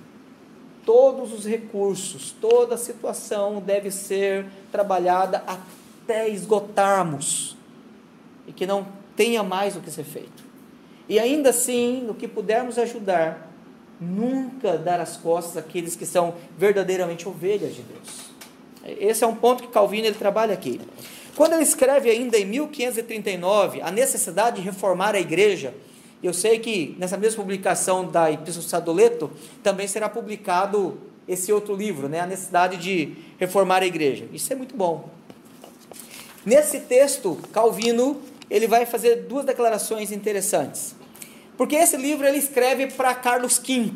Todos 0.85 1.33
os 1.33 1.45
recursos, 1.45 2.35
toda 2.41 2.75
a 2.75 2.79
situação 2.79 3.61
deve 3.61 3.91
ser 3.91 4.47
trabalhada 4.73 5.43
até 5.47 6.29
esgotarmos 6.29 7.57
e 8.47 8.53
que 8.53 8.67
não 8.67 8.87
tenha 9.15 9.43
mais 9.43 9.77
o 9.77 9.81
que 9.81 9.91
ser 9.91 10.05
feito. 10.05 10.45
E 11.09 11.19
ainda 11.19 11.51
assim, 11.51 12.03
no 12.03 12.15
que 12.15 12.29
pudermos 12.29 12.79
ajudar, 12.79 13.51
nunca 14.01 14.79
dar 14.79 15.01
as 15.01 15.17
costas 15.17 15.57
àqueles 15.57 15.97
que 15.97 16.07
são 16.07 16.35
verdadeiramente 16.57 17.29
ovelhas 17.29 17.75
de 17.75 17.83
Deus. 17.83 18.29
Esse 18.85 19.25
é 19.25 19.27
um 19.27 19.35
ponto 19.35 19.63
que 19.63 19.69
Calvino 19.69 20.07
ele 20.07 20.17
trabalha 20.17 20.55
aqui. 20.55 20.81
Quando 21.39 21.53
ele 21.53 21.63
escreve 21.63 22.11
ainda 22.11 22.37
em 22.37 22.45
1539 22.45 23.81
a 23.81 23.93
necessidade 23.93 24.57
de 24.57 24.63
reformar 24.63 25.15
a 25.15 25.21
igreja, 25.21 25.73
eu 26.21 26.35
sei 26.35 26.59
que 26.59 26.97
nessa 26.99 27.17
mesma 27.17 27.41
publicação 27.45 28.05
da 28.05 28.29
Epístola 28.29 28.65
de 28.65 28.69
Sadoleto 28.69 29.31
também 29.63 29.87
será 29.87 30.09
publicado 30.09 30.99
esse 31.29 31.53
outro 31.53 31.77
livro, 31.77 32.09
né, 32.09 32.19
a 32.19 32.27
necessidade 32.27 32.77
de 32.79 33.15
reformar 33.39 33.85
a 33.85 33.87
igreja. 33.87 34.27
Isso 34.33 34.53
é 34.53 34.57
muito 34.57 34.75
bom. 34.75 35.11
Nesse 36.45 36.81
texto, 36.81 37.39
Calvino 37.53 38.21
ele 38.51 38.67
vai 38.67 38.85
fazer 38.85 39.29
duas 39.29 39.45
declarações 39.45 40.11
interessantes. 40.11 40.97
Porque 41.57 41.77
esse 41.77 41.97
livro 41.97 42.27
ele 42.27 42.39
escreve 42.39 42.89
para 42.89 43.15
Carlos 43.15 43.59
V, 43.59 43.93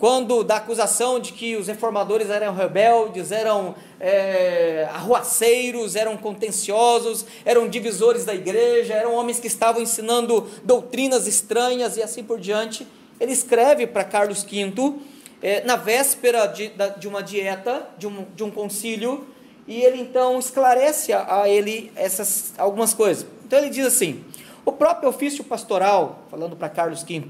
quando 0.00 0.42
da 0.42 0.56
acusação 0.56 1.20
de 1.20 1.30
que 1.32 1.54
os 1.56 1.66
reformadores 1.66 2.30
eram 2.30 2.54
rebeldes, 2.54 3.30
eram 3.30 3.74
é, 4.00 4.88
arruaceiros, 4.94 5.94
eram 5.94 6.16
contenciosos, 6.16 7.26
eram 7.44 7.68
divisores 7.68 8.24
da 8.24 8.34
igreja, 8.34 8.94
eram 8.94 9.14
homens 9.14 9.38
que 9.38 9.46
estavam 9.46 9.82
ensinando 9.82 10.48
doutrinas 10.64 11.26
estranhas 11.26 11.98
e 11.98 12.02
assim 12.02 12.24
por 12.24 12.40
diante. 12.40 12.86
Ele 13.20 13.32
escreve 13.32 13.86
para 13.86 14.02
Carlos 14.02 14.42
V, 14.42 14.94
é, 15.42 15.62
na 15.64 15.76
véspera 15.76 16.46
de, 16.46 16.72
de 16.96 17.06
uma 17.06 17.22
dieta, 17.22 17.86
de 17.98 18.06
um, 18.06 18.24
de 18.34 18.42
um 18.42 18.50
concílio, 18.50 19.26
e 19.68 19.82
ele 19.82 20.00
então 20.00 20.38
esclarece 20.38 21.12
a, 21.12 21.42
a 21.42 21.48
ele 21.48 21.92
essas 21.94 22.54
algumas 22.56 22.94
coisas. 22.94 23.26
Então 23.44 23.58
ele 23.58 23.68
diz 23.68 23.84
assim: 23.84 24.24
o 24.64 24.72
próprio 24.72 25.10
ofício 25.10 25.44
pastoral, 25.44 26.24
falando 26.30 26.56
para 26.56 26.70
Carlos 26.70 27.02
V, 27.02 27.24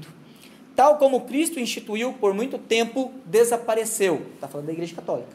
tal 0.75 0.97
como 0.97 1.21
Cristo 1.21 1.59
instituiu 1.59 2.13
por 2.13 2.33
muito 2.33 2.57
tempo, 2.57 3.11
desapareceu. 3.25 4.21
Está 4.35 4.47
falando 4.47 4.67
da 4.67 4.73
Igreja 4.73 4.95
Católica. 4.95 5.29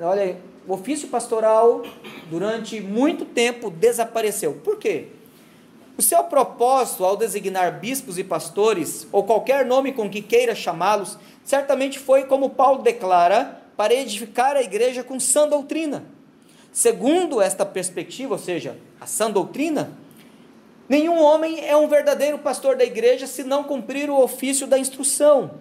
Olha 0.00 0.36
o 0.66 0.74
ofício 0.74 1.08
pastoral, 1.08 1.82
durante 2.30 2.80
muito 2.80 3.24
tempo, 3.24 3.70
desapareceu. 3.70 4.54
Por 4.64 4.78
quê? 4.78 5.08
O 5.98 6.02
seu 6.02 6.22
propósito 6.24 7.04
ao 7.04 7.16
designar 7.16 7.78
bispos 7.80 8.16
e 8.16 8.24
pastores, 8.24 9.06
ou 9.12 9.24
qualquer 9.24 9.66
nome 9.66 9.92
com 9.92 10.08
que 10.08 10.22
queira 10.22 10.54
chamá-los, 10.54 11.18
certamente 11.44 11.98
foi, 11.98 12.24
como 12.24 12.50
Paulo 12.50 12.82
declara, 12.82 13.60
para 13.76 13.94
edificar 13.94 14.56
a 14.56 14.62
igreja 14.62 15.02
com 15.02 15.18
sã 15.18 15.48
doutrina. 15.48 16.04
Segundo 16.72 17.40
esta 17.40 17.66
perspectiva, 17.66 18.34
ou 18.34 18.38
seja, 18.38 18.78
a 19.00 19.06
sã 19.06 19.30
doutrina, 19.30 19.92
Nenhum 20.90 21.22
homem 21.22 21.64
é 21.64 21.76
um 21.76 21.86
verdadeiro 21.86 22.36
pastor 22.36 22.74
da 22.74 22.82
igreja 22.82 23.24
se 23.24 23.44
não 23.44 23.62
cumprir 23.62 24.10
o 24.10 24.20
ofício 24.20 24.66
da 24.66 24.76
instrução. 24.76 25.52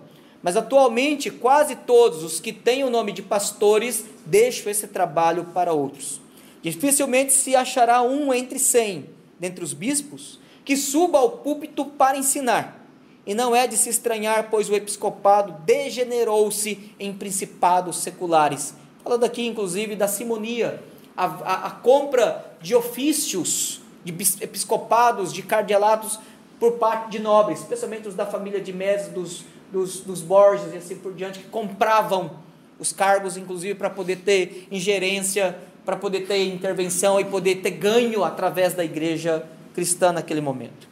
Mas 0.42 0.58
atualmente, 0.58 1.30
quase 1.30 1.76
todos 1.76 2.24
os 2.24 2.40
que 2.40 2.52
têm 2.52 2.84
o 2.84 2.90
nome 2.90 3.12
de 3.12 3.22
pastores 3.22 4.06
deixam 4.26 4.72
esse 4.72 4.88
trabalho 4.88 5.46
para 5.54 5.72
outros. 5.72 6.20
Dificilmente 6.64 7.32
se 7.32 7.56
achará 7.56 8.02
um 8.02 8.34
entre 8.34 8.58
cem, 8.58 9.06
dentre 9.40 9.64
os 9.64 9.72
bispos, 9.72 10.40
que 10.66 10.76
suba 10.76 11.20
ao 11.20 11.30
púlpito 11.30 11.86
para 11.86 12.18
ensinar. 12.18 12.84
E 13.24 13.36
não 13.36 13.56
é 13.56 13.68
de 13.68 13.78
se 13.78 13.88
estranhar, 13.90 14.48
pois 14.50 14.68
o 14.68 14.74
episcopado 14.74 15.64
degenerou-se 15.64 16.92
em 17.00 17.14
principados 17.14 17.98
seculares. 17.98 18.74
Falando 19.04 19.26
aqui, 19.26 19.46
inclusive, 19.46 19.96
da 19.96 20.08
simonia, 20.08 20.82
a, 21.16 21.26
a, 21.26 21.68
a 21.68 21.70
compra 21.70 22.52
de 22.60 22.74
ofícios 22.74 23.80
de 24.12 24.44
episcopados, 24.44 25.34
de 25.34 25.42
cardealatos 25.42 26.20
por 26.60 26.74
parte 26.74 27.12
de 27.12 27.20
nobres, 27.20 27.60
especialmente 27.60 28.08
os 28.08 28.16
da 28.16 28.26
família 28.26 28.60
de 28.60 28.74
Médici, 28.74 29.12
dos, 29.12 29.46
dos, 29.72 30.02
dos 30.02 30.22
Borges 30.22 30.74
e 30.74 30.78
assim 30.78 30.96
por 30.96 31.14
diante, 31.14 31.40
que 31.40 31.48
compravam 31.48 32.32
os 32.78 32.92
cargos, 32.92 33.38
inclusive, 33.38 33.76
para 33.76 33.90
poder 33.90 34.18
ter 34.18 34.68
ingerência, 34.72 35.58
para 35.86 35.96
poder 35.96 36.28
ter 36.28 36.46
intervenção 36.48 37.20
e 37.20 37.26
poder 37.26 37.56
ter 37.56 37.72
ganho 37.72 38.24
através 38.24 38.74
da 38.74 38.84
igreja 38.84 39.46
cristã 39.74 40.12
naquele 40.12 40.42
momento. 40.42 40.88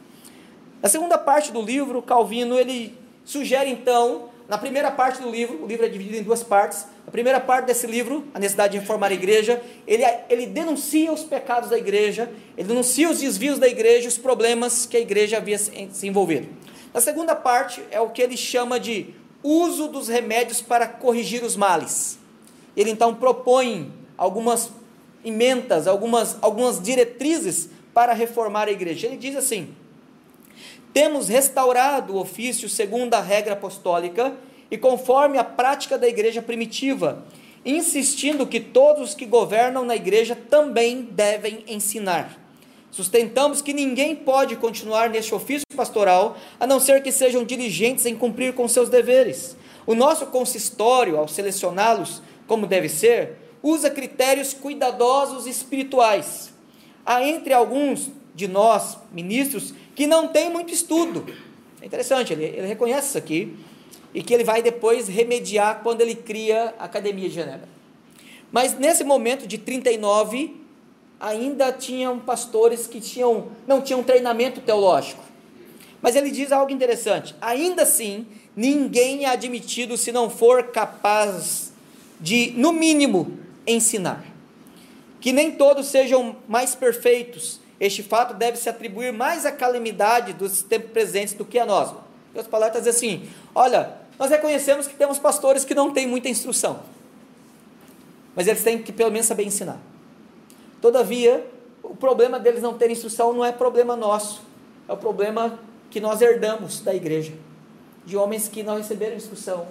Na 0.82 0.88
segunda 0.88 1.18
parte 1.18 1.52
do 1.52 1.60
livro, 1.60 2.00
Calvino 2.02 2.58
ele 2.58 2.96
sugere 3.24 3.70
então 3.70 4.30
na 4.48 4.56
primeira 4.56 4.90
parte 4.90 5.20
do 5.20 5.30
livro, 5.30 5.62
o 5.62 5.66
livro 5.66 5.84
é 5.84 5.88
dividido 5.90 6.16
em 6.16 6.22
duas 6.22 6.42
partes. 6.42 6.86
A 7.06 7.10
primeira 7.10 7.38
parte 7.38 7.66
desse 7.66 7.86
livro, 7.86 8.26
a 8.32 8.38
necessidade 8.38 8.72
de 8.72 8.78
reformar 8.78 9.08
a 9.08 9.14
igreja, 9.14 9.62
ele, 9.86 10.02
ele 10.30 10.46
denuncia 10.46 11.12
os 11.12 11.22
pecados 11.22 11.68
da 11.68 11.76
igreja, 11.76 12.30
ele 12.56 12.66
denuncia 12.66 13.10
os 13.10 13.20
desvios 13.20 13.58
da 13.58 13.68
igreja, 13.68 14.08
os 14.08 14.16
problemas 14.16 14.86
que 14.86 14.96
a 14.96 15.00
igreja 15.00 15.36
havia 15.36 15.58
se 15.58 16.06
envolvido. 16.06 16.48
Na 16.94 17.00
segunda 17.00 17.36
parte 17.36 17.82
é 17.90 18.00
o 18.00 18.08
que 18.08 18.22
ele 18.22 18.38
chama 18.38 18.80
de 18.80 19.14
uso 19.42 19.86
dos 19.88 20.08
remédios 20.08 20.62
para 20.62 20.86
corrigir 20.86 21.44
os 21.44 21.54
males. 21.54 22.18
Ele 22.74 22.90
então 22.90 23.14
propõe 23.14 23.92
algumas 24.16 24.70
emendas, 25.22 25.86
algumas, 25.86 26.38
algumas 26.40 26.80
diretrizes 26.80 27.68
para 27.92 28.14
reformar 28.14 28.68
a 28.68 28.72
igreja. 28.72 29.08
Ele 29.08 29.18
diz 29.18 29.36
assim: 29.36 29.74
temos 30.98 31.28
restaurado 31.28 32.12
o 32.12 32.18
ofício 32.18 32.68
segundo 32.68 33.14
a 33.14 33.20
regra 33.20 33.52
apostólica 33.52 34.34
e 34.68 34.76
conforme 34.76 35.38
a 35.38 35.44
prática 35.44 35.96
da 35.96 36.08
igreja 36.08 36.42
primitiva, 36.42 37.24
insistindo 37.64 38.44
que 38.44 38.58
todos 38.58 39.10
os 39.10 39.14
que 39.14 39.24
governam 39.24 39.84
na 39.84 39.94
igreja 39.94 40.34
também 40.34 41.02
devem 41.02 41.62
ensinar. 41.68 42.36
Sustentamos 42.90 43.62
que 43.62 43.72
ninguém 43.72 44.16
pode 44.16 44.56
continuar 44.56 45.08
neste 45.08 45.32
ofício 45.32 45.64
pastoral 45.76 46.36
a 46.58 46.66
não 46.66 46.80
ser 46.80 47.00
que 47.00 47.12
sejam 47.12 47.44
diligentes 47.44 48.04
em 48.04 48.16
cumprir 48.16 48.52
com 48.54 48.66
seus 48.66 48.88
deveres. 48.88 49.56
O 49.86 49.94
nosso 49.94 50.26
consistório, 50.26 51.16
ao 51.16 51.28
selecioná-los 51.28 52.20
como 52.48 52.66
deve 52.66 52.88
ser, 52.88 53.36
usa 53.62 53.88
critérios 53.88 54.52
cuidadosos 54.52 55.46
espirituais. 55.46 56.52
Há 57.06 57.22
entre 57.22 57.54
alguns 57.54 58.10
de 58.38 58.46
nós, 58.46 58.96
ministros, 59.12 59.74
que 59.96 60.06
não 60.06 60.28
tem 60.28 60.48
muito 60.48 60.72
estudo. 60.72 61.26
É 61.82 61.86
interessante, 61.86 62.32
ele, 62.32 62.44
ele 62.44 62.68
reconhece 62.68 63.08
isso 63.08 63.18
aqui 63.18 63.56
e 64.14 64.22
que 64.22 64.32
ele 64.32 64.44
vai 64.44 64.62
depois 64.62 65.08
remediar 65.08 65.80
quando 65.82 66.02
ele 66.02 66.14
cria 66.14 66.72
a 66.78 66.84
Academia 66.84 67.28
de 67.28 67.34
Genebra. 67.34 67.68
Mas 68.52 68.78
nesse 68.78 69.02
momento 69.02 69.44
de 69.44 69.58
39, 69.58 70.54
ainda 71.18 71.72
tinham 71.72 72.20
pastores 72.20 72.86
que 72.86 73.00
tinham, 73.00 73.48
não 73.66 73.82
tinham 73.82 74.04
treinamento 74.04 74.60
teológico. 74.60 75.22
Mas 76.00 76.14
ele 76.14 76.30
diz 76.30 76.52
algo 76.52 76.72
interessante: 76.72 77.34
ainda 77.40 77.82
assim, 77.82 78.24
ninguém 78.54 79.24
é 79.24 79.30
admitido 79.30 79.96
se 79.96 80.12
não 80.12 80.30
for 80.30 80.68
capaz 80.68 81.72
de, 82.20 82.52
no 82.56 82.72
mínimo, 82.72 83.36
ensinar. 83.66 84.24
Que 85.20 85.32
nem 85.32 85.50
todos 85.50 85.88
sejam 85.88 86.36
mais 86.46 86.76
perfeitos, 86.76 87.60
este 87.80 88.02
fato 88.02 88.34
deve 88.34 88.56
se 88.56 88.68
atribuir 88.68 89.12
mais 89.12 89.46
à 89.46 89.52
calamidade 89.52 90.32
dos 90.32 90.62
tempos 90.62 90.90
presentes 90.90 91.34
do 91.34 91.44
que 91.44 91.58
a 91.58 91.66
nós. 91.66 91.94
Deus 92.34 92.46
palavras 92.46 92.82
diz 92.82 92.96
assim: 92.96 93.28
olha, 93.54 93.92
nós 94.18 94.30
reconhecemos 94.30 94.86
que 94.86 94.94
temos 94.94 95.18
pastores 95.18 95.64
que 95.64 95.74
não 95.74 95.92
têm 95.92 96.06
muita 96.06 96.28
instrução, 96.28 96.80
mas 98.34 98.46
eles 98.46 98.62
têm 98.62 98.82
que 98.82 98.92
pelo 98.92 99.10
menos 99.10 99.26
saber 99.26 99.44
ensinar. 99.44 99.78
Todavia, 100.80 101.44
o 101.82 101.94
problema 101.94 102.38
deles 102.38 102.62
não 102.62 102.74
terem 102.74 102.92
instrução 102.92 103.32
não 103.32 103.44
é 103.44 103.52
problema 103.52 103.96
nosso, 103.96 104.42
é 104.88 104.92
o 104.92 104.96
problema 104.96 105.58
que 105.90 106.00
nós 106.00 106.20
herdamos 106.20 106.80
da 106.80 106.94
igreja, 106.94 107.32
de 108.04 108.16
homens 108.16 108.48
que 108.48 108.62
não 108.62 108.76
receberam 108.76 109.16
instrução, 109.16 109.66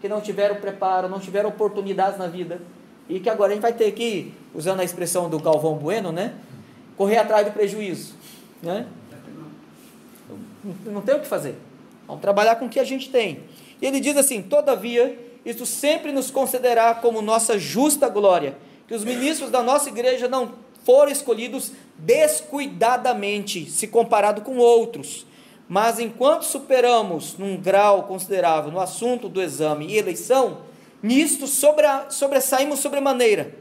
que 0.00 0.08
não 0.08 0.20
tiveram 0.20 0.56
preparo, 0.56 1.08
não 1.08 1.18
tiveram 1.18 1.48
oportunidades 1.48 2.18
na 2.18 2.26
vida, 2.26 2.60
e 3.08 3.18
que 3.20 3.28
agora 3.28 3.52
a 3.52 3.54
gente 3.54 3.62
vai 3.62 3.72
ter 3.72 3.90
que, 3.92 4.32
usando 4.54 4.80
a 4.80 4.84
expressão 4.84 5.28
do 5.28 5.38
Galvão 5.38 5.74
Bueno, 5.74 6.12
né, 6.12 6.34
correr 6.98 7.18
atrás 7.18 7.46
do 7.46 7.52
prejuízo, 7.52 8.14
né? 8.60 8.86
Não, 10.84 11.00
tem 11.00 11.14
o 11.14 11.20
que 11.20 11.26
fazer. 11.26 11.54
Vamos 12.06 12.20
trabalhar 12.20 12.56
com 12.56 12.66
o 12.66 12.68
que 12.68 12.80
a 12.80 12.84
gente 12.84 13.08
tem. 13.08 13.44
E 13.80 13.86
ele 13.86 14.00
diz 14.00 14.16
assim: 14.16 14.42
Todavia, 14.42 15.16
isto 15.46 15.64
sempre 15.64 16.10
nos 16.10 16.30
considerará 16.30 16.94
como 16.96 17.22
nossa 17.22 17.56
justa 17.56 18.08
glória, 18.08 18.58
que 18.88 18.94
os 18.94 19.04
ministros 19.04 19.50
da 19.50 19.62
nossa 19.62 19.88
igreja 19.88 20.28
não 20.28 20.54
foram 20.84 21.12
escolhidos 21.12 21.72
descuidadamente, 21.96 23.70
se 23.70 23.86
comparado 23.86 24.42
com 24.42 24.58
outros. 24.58 25.24
Mas 25.68 25.98
enquanto 26.00 26.42
superamos 26.44 27.36
num 27.38 27.56
grau 27.56 28.04
considerável 28.04 28.72
no 28.72 28.80
assunto 28.80 29.28
do 29.28 29.40
exame 29.40 29.86
e 29.86 29.98
eleição, 29.98 30.62
nisto 31.02 31.46
sobressaímos 31.46 32.80
sobremaneira, 32.80 33.54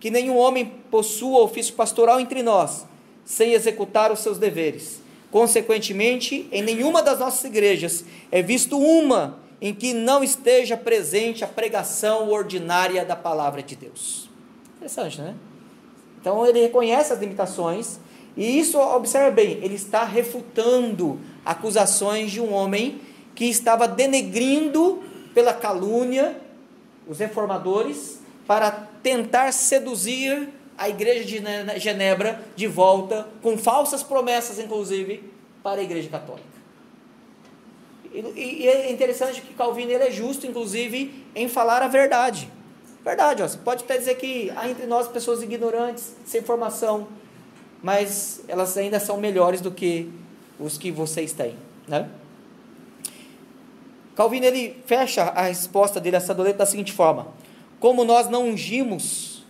que 0.00 0.10
nenhum 0.10 0.36
homem 0.36 0.72
possua 0.90 1.42
ofício 1.42 1.74
pastoral 1.74 2.20
entre 2.20 2.42
nós, 2.42 2.86
sem 3.24 3.52
executar 3.52 4.12
os 4.12 4.20
seus 4.20 4.38
deveres. 4.38 5.00
Consequentemente, 5.30 6.48
em 6.50 6.62
nenhuma 6.62 7.02
das 7.02 7.18
nossas 7.18 7.44
igrejas 7.44 8.04
é 8.30 8.40
visto 8.42 8.78
uma 8.78 9.38
em 9.60 9.74
que 9.74 9.92
não 9.92 10.22
esteja 10.22 10.76
presente 10.76 11.44
a 11.44 11.48
pregação 11.48 12.30
ordinária 12.30 13.04
da 13.04 13.16
palavra 13.16 13.62
de 13.62 13.76
Deus. 13.76 14.30
Interessante, 14.76 15.20
né? 15.20 15.34
Então 16.20 16.46
ele 16.46 16.60
reconhece 16.60 17.12
as 17.12 17.18
limitações 17.18 17.98
e 18.36 18.58
isso, 18.58 18.78
observe 18.78 19.32
bem, 19.32 19.58
ele 19.62 19.74
está 19.74 20.04
refutando 20.04 21.18
acusações 21.44 22.30
de 22.30 22.40
um 22.40 22.52
homem 22.52 23.00
que 23.34 23.46
estava 23.46 23.88
denegrindo 23.88 25.02
pela 25.34 25.52
calúnia 25.52 26.40
os 27.08 27.18
reformadores 27.18 28.20
para 28.46 28.87
tentar 29.02 29.52
seduzir 29.52 30.48
a 30.76 30.88
igreja 30.88 31.24
de 31.24 31.80
Genebra 31.80 32.44
de 32.54 32.66
volta, 32.66 33.28
com 33.42 33.58
falsas 33.58 34.02
promessas, 34.02 34.58
inclusive, 34.58 35.28
para 35.62 35.80
a 35.80 35.84
igreja 35.84 36.08
católica. 36.08 36.46
E, 38.12 38.62
e 38.62 38.68
é 38.68 38.90
interessante 38.90 39.40
que 39.40 39.54
Calvino 39.54 39.90
ele 39.90 40.04
é 40.04 40.10
justo, 40.10 40.46
inclusive, 40.46 41.24
em 41.34 41.48
falar 41.48 41.82
a 41.82 41.88
verdade. 41.88 42.50
Verdade, 43.04 43.42
ó, 43.42 43.48
você 43.48 43.58
pode 43.58 43.84
até 43.84 43.98
dizer 43.98 44.16
que 44.16 44.50
há 44.56 44.68
entre 44.68 44.86
nós 44.86 45.08
pessoas 45.08 45.42
ignorantes, 45.42 46.14
sem 46.24 46.42
formação, 46.42 47.08
mas 47.82 48.42
elas 48.48 48.76
ainda 48.76 48.98
são 48.98 49.16
melhores 49.18 49.60
do 49.60 49.70
que 49.70 50.10
os 50.58 50.76
que 50.76 50.90
vocês 50.90 51.32
têm, 51.32 51.56
né? 51.86 52.08
Calvino 54.16 54.46
ele 54.46 54.76
fecha 54.84 55.22
a 55.22 55.42
resposta 55.42 56.00
dele 56.00 56.16
a 56.16 56.18
essa 56.18 56.34
doleta 56.34 56.58
da 56.58 56.66
seguinte 56.66 56.92
forma: 56.92 57.28
Como 57.80 58.04
nós 58.04 58.28
não 58.28 58.48
ungimos 58.48 59.44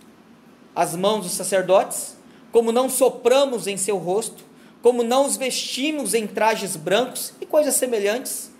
as 0.75 0.95
mãos 0.95 1.23
dos 1.23 1.33
sacerdotes, 1.33 2.17
como 2.51 2.71
não 2.71 2.89
sopramos 2.89 3.67
em 3.67 3.77
seu 3.77 3.97
rosto, 3.97 4.43
como 4.81 5.03
não 5.03 5.25
os 5.25 5.35
vestimos 5.35 6.13
em 6.13 6.25
trajes 6.25 6.75
brancos 6.75 7.33
e 7.41 7.45
coisas 7.45 7.75
semelhantes, 7.75 8.51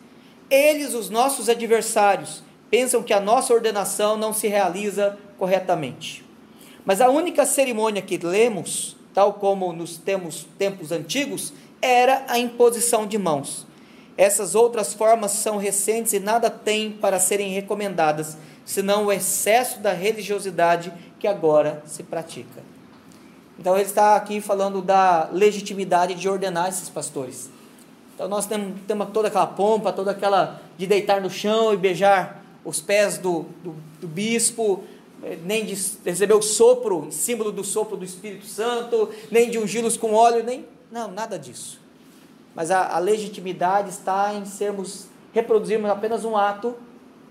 eles, 0.49 0.93
os 0.93 1.09
nossos 1.09 1.47
adversários, 1.47 2.43
pensam 2.69 3.03
que 3.03 3.13
a 3.13 3.19
nossa 3.19 3.53
ordenação 3.53 4.17
não 4.17 4.33
se 4.33 4.47
realiza 4.47 5.17
corretamente. 5.37 6.25
Mas 6.83 7.01
a 7.01 7.09
única 7.09 7.45
cerimônia 7.45 8.01
que 8.01 8.17
lemos, 8.17 8.97
tal 9.13 9.33
como 9.33 9.71
nos 9.71 9.97
temos 9.97 10.47
tempos 10.57 10.91
antigos, 10.91 11.53
era 11.81 12.25
a 12.27 12.37
imposição 12.37 13.07
de 13.07 13.17
mãos. 13.17 13.65
Essas 14.17 14.53
outras 14.53 14.93
formas 14.93 15.31
são 15.31 15.57
recentes 15.57 16.13
e 16.13 16.19
nada 16.19 16.49
têm 16.49 16.91
para 16.91 17.19
serem 17.19 17.53
recomendadas, 17.53 18.37
senão 18.69 19.07
o 19.07 19.11
excesso 19.11 19.79
da 19.79 19.93
religiosidade 19.93 20.93
que 21.17 21.27
agora 21.27 21.81
se 21.87 22.03
pratica. 22.03 22.61
Então 23.57 23.73
ele 23.73 23.85
está 23.85 24.15
aqui 24.15 24.39
falando 24.39 24.79
da 24.79 25.27
legitimidade 25.33 26.13
de 26.13 26.29
ordenar 26.29 26.69
esses 26.69 26.87
pastores. 26.87 27.49
Então 28.13 28.27
nós 28.27 28.45
temos, 28.45 28.79
temos 28.87 29.09
toda 29.09 29.27
aquela 29.27 29.47
pompa, 29.47 29.91
toda 29.91 30.11
aquela 30.11 30.61
de 30.77 30.85
deitar 30.85 31.19
no 31.19 31.31
chão 31.31 31.73
e 31.73 31.77
beijar 31.77 32.43
os 32.63 32.79
pés 32.79 33.17
do, 33.17 33.47
do, 33.63 33.75
do 33.99 34.07
bispo, 34.07 34.83
eh, 35.23 35.39
nem 35.43 35.65
de 35.65 35.73
receber 36.05 36.35
o 36.35 36.41
sopro, 36.43 37.07
símbolo 37.09 37.51
do 37.51 37.63
sopro 37.63 37.97
do 37.97 38.05
Espírito 38.05 38.45
Santo, 38.45 39.09
nem 39.31 39.49
de 39.49 39.57
ungí-los 39.57 39.97
com 39.97 40.13
óleo, 40.13 40.43
nem. 40.43 40.63
Não, 40.91 41.09
nada 41.09 41.39
disso. 41.39 41.81
Mas 42.53 42.69
a, 42.69 42.95
a, 42.95 42.99
legitimidade 42.99 43.89
está 43.89 44.31
em 44.35 44.45
sermos, 44.45 45.07
reproduzirmos 45.33 45.89
apenas 45.89 46.23
um 46.23 46.37
ato 46.37 46.75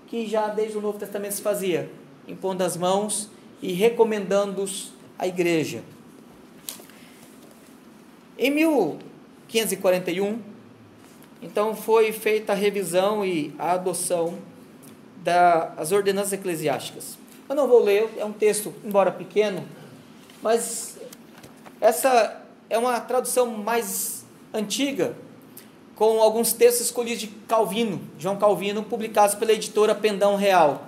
que 0.09 0.27
já 0.27 0.49
desde 0.49 0.77
o 0.77 0.81
Novo 0.81 0.99
Testamento 0.99 1.35
se 1.35 1.43
fazia, 1.43 1.91
impondo 2.27 2.65
as 2.65 2.77
mãos 2.77 3.29
e 3.63 3.73
recomendando-os 3.73 4.93
à 5.19 5.27
igreja. 5.27 5.83
Em 8.39 8.51
1541, 8.51 10.41
então 11.43 11.75
foi 11.75 12.13
feita 12.13 12.53
a 12.53 12.57
revisão 12.57 13.25
e 13.25 13.55
a 13.59 13.73
adoção 13.73 14.39
das 15.17 15.93
ordenanças 15.93 16.33
eclesiásticas. 16.33 17.19
Eu 17.49 17.55
não 17.55 17.67
vou 17.67 17.83
ler, 17.83 18.09
é 18.17 18.25
um 18.25 18.33
texto, 18.33 18.73
embora 18.85 19.11
pequeno, 19.11 19.67
mas 20.43 20.99
essa 21.81 22.43
é 22.71 22.79
uma 22.79 23.01
tradução 23.01 23.47
mais 23.47 24.25
antiga, 24.53 25.15
com 25.99 26.23
alguns 26.23 26.53
textos 26.53 26.87
escolhidos 26.87 27.19
de 27.19 27.27
Calvino, 27.27 28.01
João 28.21 28.37
Calvino, 28.37 28.85
publicados 28.85 29.35
pela 29.35 29.53
editora 29.53 29.97
Pendão 29.97 30.37
Real. 30.37 30.83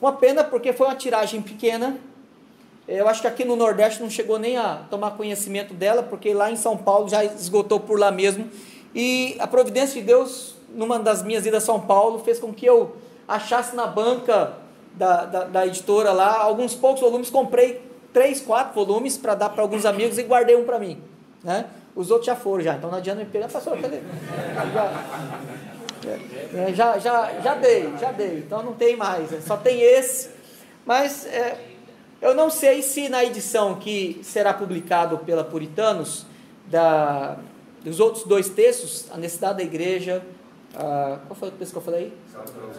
Uma 0.00 0.14
pena 0.14 0.42
porque 0.42 0.72
foi 0.72 0.86
uma 0.86 0.94
tiragem 0.94 1.42
pequena. 1.42 1.98
Eu 2.88 3.06
acho 3.06 3.20
que 3.20 3.26
aqui 3.26 3.44
no 3.44 3.54
Nordeste 3.54 4.00
não 4.00 4.08
chegou 4.08 4.38
nem 4.38 4.56
a 4.56 4.76
tomar 4.88 5.10
conhecimento 5.10 5.74
dela, 5.74 6.02
porque 6.02 6.32
lá 6.32 6.50
em 6.50 6.56
São 6.56 6.74
Paulo 6.74 7.06
já 7.06 7.22
esgotou 7.22 7.78
por 7.78 7.98
lá 7.98 8.10
mesmo. 8.10 8.48
E 8.94 9.36
a 9.38 9.46
providência 9.46 10.00
de 10.00 10.06
Deus, 10.06 10.54
numa 10.74 10.98
das 10.98 11.22
minhas 11.22 11.44
idas 11.44 11.62
a 11.62 11.66
São 11.66 11.78
Paulo, 11.78 12.20
fez 12.20 12.38
com 12.38 12.50
que 12.54 12.64
eu 12.64 12.96
achasse 13.28 13.76
na 13.76 13.86
banca 13.86 14.54
da, 14.94 15.26
da, 15.26 15.44
da 15.44 15.66
editora 15.66 16.12
lá 16.12 16.34
alguns 16.40 16.74
poucos 16.74 17.02
volumes, 17.02 17.28
comprei 17.28 17.82
três, 18.10 18.40
quatro 18.40 18.74
volumes 18.74 19.18
para 19.18 19.34
dar 19.34 19.50
para 19.50 19.60
alguns 19.60 19.84
amigos 19.84 20.16
e 20.16 20.22
guardei 20.22 20.56
um 20.56 20.64
para 20.64 20.78
mim. 20.78 20.98
Né? 21.44 21.66
Os 21.96 22.10
outros 22.10 22.26
já 22.26 22.36
foram 22.36 22.62
já, 22.62 22.74
então 22.74 22.90
não 22.90 22.98
adianta 22.98 23.20
me 23.20 23.26
pegar, 23.26 23.48
pastor, 23.48 23.80
cadê? 23.80 24.00
Já, 24.74 25.04
é, 26.54 26.74
já, 26.74 26.98
já, 26.98 27.40
já 27.40 27.54
dei, 27.54 27.90
já 27.98 28.12
dei, 28.12 28.38
então 28.38 28.62
não 28.62 28.74
tem 28.74 28.94
mais, 28.96 29.32
é, 29.32 29.40
só 29.40 29.56
tem 29.56 29.80
esse. 29.80 30.28
Mas 30.84 31.24
é, 31.24 31.58
eu 32.20 32.34
não 32.34 32.50
sei 32.50 32.82
se 32.82 33.08
na 33.08 33.24
edição 33.24 33.76
que 33.76 34.20
será 34.22 34.52
publicado 34.52 35.16
pela 35.18 35.42
Puritanos, 35.42 36.26
da, 36.66 37.38
dos 37.82 37.98
outros 37.98 38.24
dois 38.24 38.50
textos, 38.50 39.06
a 39.10 39.16
necessidade 39.16 39.56
da 39.58 39.64
igreja, 39.64 40.22
a, 40.74 41.18
qual 41.26 41.34
foi 41.34 41.48
o 41.48 41.52
texto 41.52 41.72
que 41.72 41.78
eu 41.78 41.82
falei? 41.82 42.12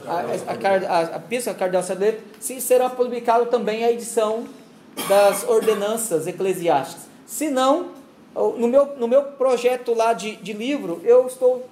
A, 0.05 0.11
a, 0.11 0.99
a, 0.99 1.01
a 1.15 1.19
Pista 1.19 1.53
Cardeal 1.55 1.81
Sadler, 1.81 2.19
se 2.39 2.61
será 2.61 2.87
publicado 2.87 3.47
também 3.47 3.83
a 3.83 3.91
edição 3.91 4.47
das 5.09 5.43
ordenanças 5.43 6.27
eclesiásticas. 6.27 7.07
Se 7.25 7.49
não, 7.49 7.96
no 8.57 8.67
meu, 8.67 8.95
no 8.97 9.07
meu 9.07 9.23
projeto 9.23 9.93
lá 9.93 10.13
de, 10.13 10.35
de 10.37 10.53
livro, 10.53 11.01
eu 11.03 11.25
estou 11.25 11.67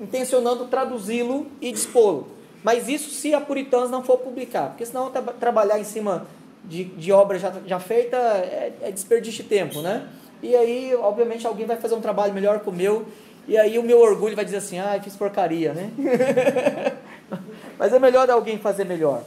intencionando 0.00 0.66
traduzi-lo 0.66 1.46
e 1.60 1.72
dispô-lo. 1.72 2.28
Mas 2.62 2.88
isso 2.88 3.10
se 3.10 3.34
a 3.34 3.40
Puritanos 3.40 3.90
não 3.90 4.02
for 4.02 4.18
publicar, 4.18 4.68
porque 4.68 4.84
senão 4.86 5.10
tra 5.10 5.22
trabalhar 5.22 5.78
em 5.78 5.84
cima 5.84 6.26
de, 6.64 6.84
de 6.84 7.12
obra 7.12 7.38
já, 7.38 7.52
já 7.66 7.78
feita 7.78 8.16
é, 8.16 8.72
é 8.82 8.90
desperdício 8.90 9.42
de 9.42 9.48
tempo, 9.48 9.80
né? 9.82 10.08
E 10.42 10.54
aí, 10.54 10.94
obviamente, 10.94 11.46
alguém 11.46 11.66
vai 11.66 11.76
fazer 11.76 11.94
um 11.94 12.00
trabalho 12.00 12.32
melhor 12.34 12.60
que 12.60 12.68
o 12.68 12.72
meu, 12.72 13.06
e 13.46 13.56
aí 13.56 13.78
o 13.78 13.82
meu 13.82 14.00
orgulho 14.00 14.34
vai 14.34 14.44
dizer 14.44 14.58
assim, 14.58 14.78
ah, 14.78 14.98
fiz 15.02 15.16
porcaria, 15.16 15.72
né? 15.72 15.90
Mas 17.78 17.92
é 17.92 17.98
melhor 17.98 18.28
alguém 18.30 18.58
fazer 18.58 18.84
melhor. 18.84 19.22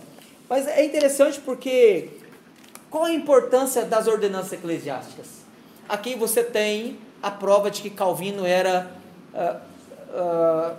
Mas 0.49 0.67
é 0.67 0.83
interessante 0.83 1.39
porque 1.39 2.09
qual 2.89 3.05
a 3.05 3.11
importância 3.11 3.83
das 3.83 4.07
ordenanças 4.07 4.53
eclesiásticas? 4.53 5.46
Aqui 5.87 6.15
você 6.15 6.43
tem 6.43 6.99
a 7.21 7.31
prova 7.31 7.71
de 7.71 7.81
que 7.81 7.89
Calvino 7.89 8.45
era 8.45 8.91
uh, 9.33 9.57
uh, 10.13 10.77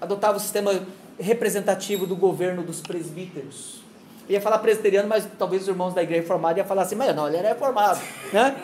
adotava 0.00 0.36
o 0.36 0.40
sistema 0.40 0.82
representativo 1.18 2.06
do 2.06 2.16
governo 2.16 2.62
dos 2.62 2.80
presbíteros 2.80 3.80
ia 4.30 4.40
falar 4.40 4.58
presbiteriano, 4.58 5.08
mas 5.08 5.26
talvez 5.36 5.62
os 5.62 5.68
irmãos 5.68 5.92
da 5.92 6.02
igreja 6.02 6.22
reformada 6.22 6.60
iam 6.60 6.66
falar 6.66 6.82
assim, 6.82 6.94
mas 6.94 7.14
não, 7.14 7.26
ele 7.26 7.38
era 7.38 7.48
reformado, 7.48 8.00
né? 8.32 8.56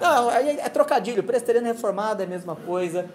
Não, 0.00 0.30
aí 0.30 0.58
é 0.58 0.68
trocadilho, 0.70 1.22
presbiteriano 1.22 1.66
reformado 1.66 2.22
é 2.22 2.24
a 2.24 2.28
mesma 2.28 2.56
coisa, 2.56 3.06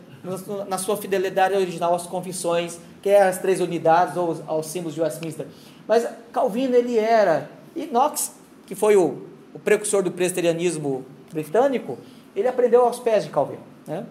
na 0.67 0.77
sua 0.77 0.95
fidelidade 0.95 1.55
original 1.55 1.95
às 1.95 2.05
confissões, 2.05 2.77
que 3.01 3.09
é 3.09 3.23
as 3.23 3.39
três 3.39 3.59
unidades 3.59 4.15
ou 4.15 4.39
aos 4.45 4.67
símbolos 4.67 4.93
de 4.93 5.01
Westminster. 5.01 5.47
Mas 5.87 6.07
Calvino, 6.31 6.75
ele 6.75 6.99
era, 6.99 7.49
e 7.75 7.87
Knox, 7.87 8.31
que 8.67 8.75
foi 8.75 8.95
o, 8.95 9.25
o 9.53 9.59
precursor 9.59 10.03
do 10.03 10.11
presbiterianismo 10.11 11.03
britânico, 11.31 11.97
ele 12.35 12.47
aprendeu 12.47 12.81
aos 12.85 12.99
pés 12.99 13.23
de 13.23 13.29
Calvino, 13.29 13.63
né? 13.85 14.05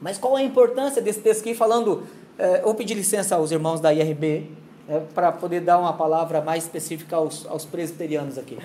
Mas 0.00 0.16
qual 0.16 0.36
a 0.36 0.42
importância 0.42 1.02
desse 1.02 1.20
texto 1.20 1.40
aqui 1.40 1.54
falando? 1.54 2.06
É, 2.38 2.62
vou 2.62 2.74
pedir 2.74 2.94
licença 2.94 3.34
aos 3.34 3.50
irmãos 3.50 3.80
da 3.80 3.92
IRB 3.92 4.48
é, 4.88 5.00
para 5.12 5.32
poder 5.32 5.60
dar 5.60 5.78
uma 5.78 5.92
palavra 5.92 6.40
mais 6.40 6.64
específica 6.64 7.16
aos, 7.16 7.44
aos 7.46 7.64
presbiterianos 7.64 8.38
aqui. 8.38 8.56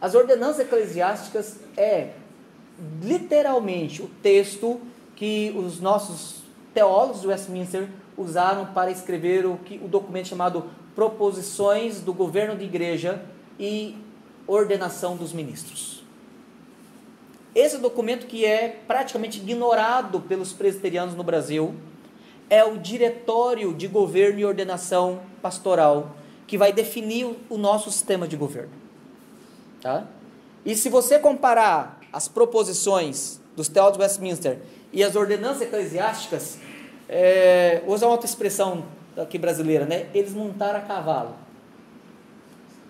As 0.00 0.14
ordenanças 0.14 0.60
eclesiásticas 0.60 1.58
é 1.76 2.10
literalmente 3.02 4.02
o 4.02 4.08
texto 4.22 4.80
que 5.16 5.52
os 5.56 5.80
nossos 5.80 6.42
teólogos 6.72 7.22
do 7.22 7.28
Westminster 7.28 7.88
usaram 8.16 8.66
para 8.66 8.90
escrever 8.90 9.46
o, 9.46 9.56
que, 9.56 9.80
o 9.82 9.88
documento 9.88 10.28
chamado 10.28 10.64
Proposições 10.94 12.00
do 12.00 12.12
Governo 12.12 12.56
de 12.56 12.64
Igreja 12.64 13.22
e 13.58 13.96
Ordenação 14.46 15.16
dos 15.16 15.32
Ministros. 15.32 15.95
Esse 17.56 17.78
documento 17.78 18.26
que 18.26 18.44
é 18.44 18.80
praticamente 18.86 19.38
ignorado 19.38 20.20
pelos 20.20 20.52
presbiterianos 20.52 21.14
no 21.14 21.22
Brasil 21.22 21.74
é 22.50 22.62
o 22.62 22.76
Diretório 22.76 23.72
de 23.72 23.88
Governo 23.88 24.38
e 24.38 24.44
Ordenação 24.44 25.22
Pastoral, 25.40 26.14
que 26.46 26.58
vai 26.58 26.70
definir 26.70 27.34
o 27.48 27.56
nosso 27.56 27.90
sistema 27.90 28.28
de 28.28 28.36
governo. 28.36 28.72
Tá? 29.80 30.06
E 30.66 30.76
se 30.76 30.90
você 30.90 31.18
comparar 31.18 31.98
as 32.12 32.28
proposições 32.28 33.40
dos 33.56 33.68
teólogos 33.68 34.00
Westminster 34.00 34.58
e 34.92 35.02
as 35.02 35.16
ordenanças 35.16 35.62
eclesiásticas, 35.62 36.58
é, 37.08 37.80
vou 37.86 37.94
usar 37.94 38.04
uma 38.04 38.12
outra 38.12 38.26
expressão 38.26 38.84
aqui 39.16 39.38
brasileira, 39.38 39.86
né? 39.86 40.10
Eles 40.12 40.34
montaram 40.34 40.78
a 40.78 40.82
cavalo. 40.82 41.34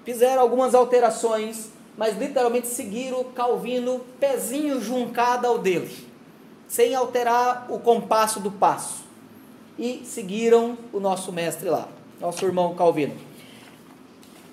Fizeram 0.05 0.43
algumas 0.43 0.75
alterações, 0.75 1.71
mas 1.97 2.16
literalmente 2.16 2.66
seguiram 2.66 3.24
Calvino 3.24 4.01
pezinho 4.20 4.80
juncado 4.80 5.47
ao 5.47 5.59
dele, 5.59 5.90
sem 6.68 6.94
alterar 6.94 7.66
o 7.70 7.78
compasso 7.78 8.40
do 8.40 8.51
passo. 8.51 9.05
E 9.78 10.03
seguiram 10.05 10.76
o 10.92 10.99
nosso 10.99 11.32
mestre 11.32 11.68
lá, 11.68 11.88
nosso 12.20 12.44
irmão 12.44 12.74
Calvino. 12.74 13.14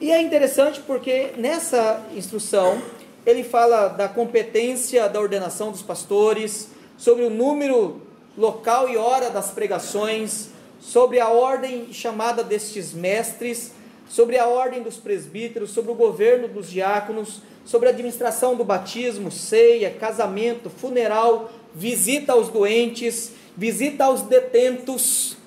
E 0.01 0.11
é 0.11 0.21
interessante 0.21 0.81
porque 0.81 1.31
nessa 1.37 2.01
instrução 2.13 2.81
ele 3.25 3.43
fala 3.43 3.87
da 3.87 4.09
competência 4.09 5.07
da 5.07 5.19
ordenação 5.19 5.71
dos 5.71 5.81
pastores, 5.81 6.69
sobre 6.97 7.23
o 7.23 7.29
número, 7.29 8.01
local 8.37 8.89
e 8.89 8.97
hora 8.97 9.29
das 9.29 9.51
pregações, 9.51 10.49
sobre 10.79 11.19
a 11.19 11.29
ordem 11.29 11.93
chamada 11.93 12.43
destes 12.43 12.93
mestres, 12.93 13.71
sobre 14.07 14.37
a 14.37 14.47
ordem 14.47 14.83
dos 14.83 14.97
presbíteros, 14.97 15.71
sobre 15.71 15.91
o 15.91 15.95
governo 15.95 16.47
dos 16.47 16.69
diáconos, 16.69 17.41
sobre 17.65 17.87
a 17.87 17.91
administração 17.91 18.55
do 18.55 18.63
batismo, 18.63 19.31
ceia, 19.31 19.89
casamento, 19.91 20.69
funeral, 20.69 21.51
visita 21.73 22.33
aos 22.33 22.49
doentes, 22.49 23.31
visita 23.55 24.05
aos 24.05 24.21
detentos. 24.21 25.37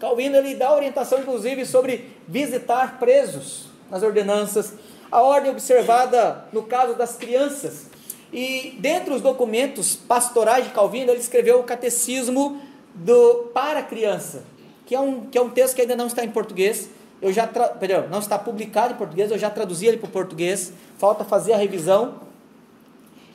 Calvino 0.00 0.36
ele 0.36 0.54
dá 0.54 0.72
orientação 0.74 1.20
inclusive 1.20 1.66
sobre 1.66 2.10
visitar 2.26 2.98
presos 2.98 3.66
nas 3.90 4.02
ordenanças 4.02 4.74
a 5.10 5.22
ordem 5.22 5.50
observada 5.50 6.44
no 6.52 6.62
caso 6.62 6.94
das 6.94 7.16
crianças. 7.16 7.86
E 8.32 8.76
dentre 8.78 9.14
os 9.14 9.22
documentos 9.22 9.96
pastorais 9.96 10.66
de 10.66 10.70
Calvino, 10.70 11.10
ele 11.10 11.20
escreveu 11.20 11.60
o 11.60 11.64
Catecismo 11.64 12.60
do 12.94 13.50
para 13.54 13.80
a 13.80 13.82
criança, 13.82 14.44
que 14.84 14.94
é 14.94 15.00
um, 15.00 15.26
que 15.26 15.38
é 15.38 15.40
um 15.40 15.50
texto 15.50 15.74
que 15.74 15.82
ainda 15.82 15.96
não 15.96 16.06
está 16.06 16.24
em 16.24 16.30
português. 16.30 16.90
Eu 17.20 17.32
já 17.32 17.46
tra... 17.46 17.68
Perdão, 17.68 18.08
não 18.08 18.18
está 18.18 18.38
publicado 18.38 18.94
em 18.94 18.96
português, 18.96 19.30
eu 19.30 19.38
já 19.38 19.50
traduzi 19.50 19.86
ele 19.86 19.96
para 19.96 20.08
o 20.08 20.12
português, 20.12 20.72
falta 20.96 21.24
fazer 21.24 21.52
a 21.52 21.56
revisão. 21.56 22.20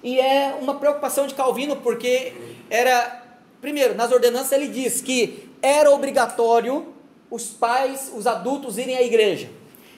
E 0.01 0.19
é 0.19 0.57
uma 0.59 0.75
preocupação 0.75 1.27
de 1.27 1.33
Calvino, 1.33 1.77
porque 1.77 2.33
era, 2.69 3.23
primeiro, 3.61 3.95
nas 3.95 4.11
ordenanças 4.11 4.51
ele 4.51 4.67
diz 4.67 5.01
que 5.01 5.49
era 5.61 5.89
obrigatório 5.91 6.93
os 7.29 7.47
pais, 7.47 8.11
os 8.15 8.27
adultos 8.27 8.77
irem 8.77 8.95
à 8.95 9.01
igreja. 9.01 9.49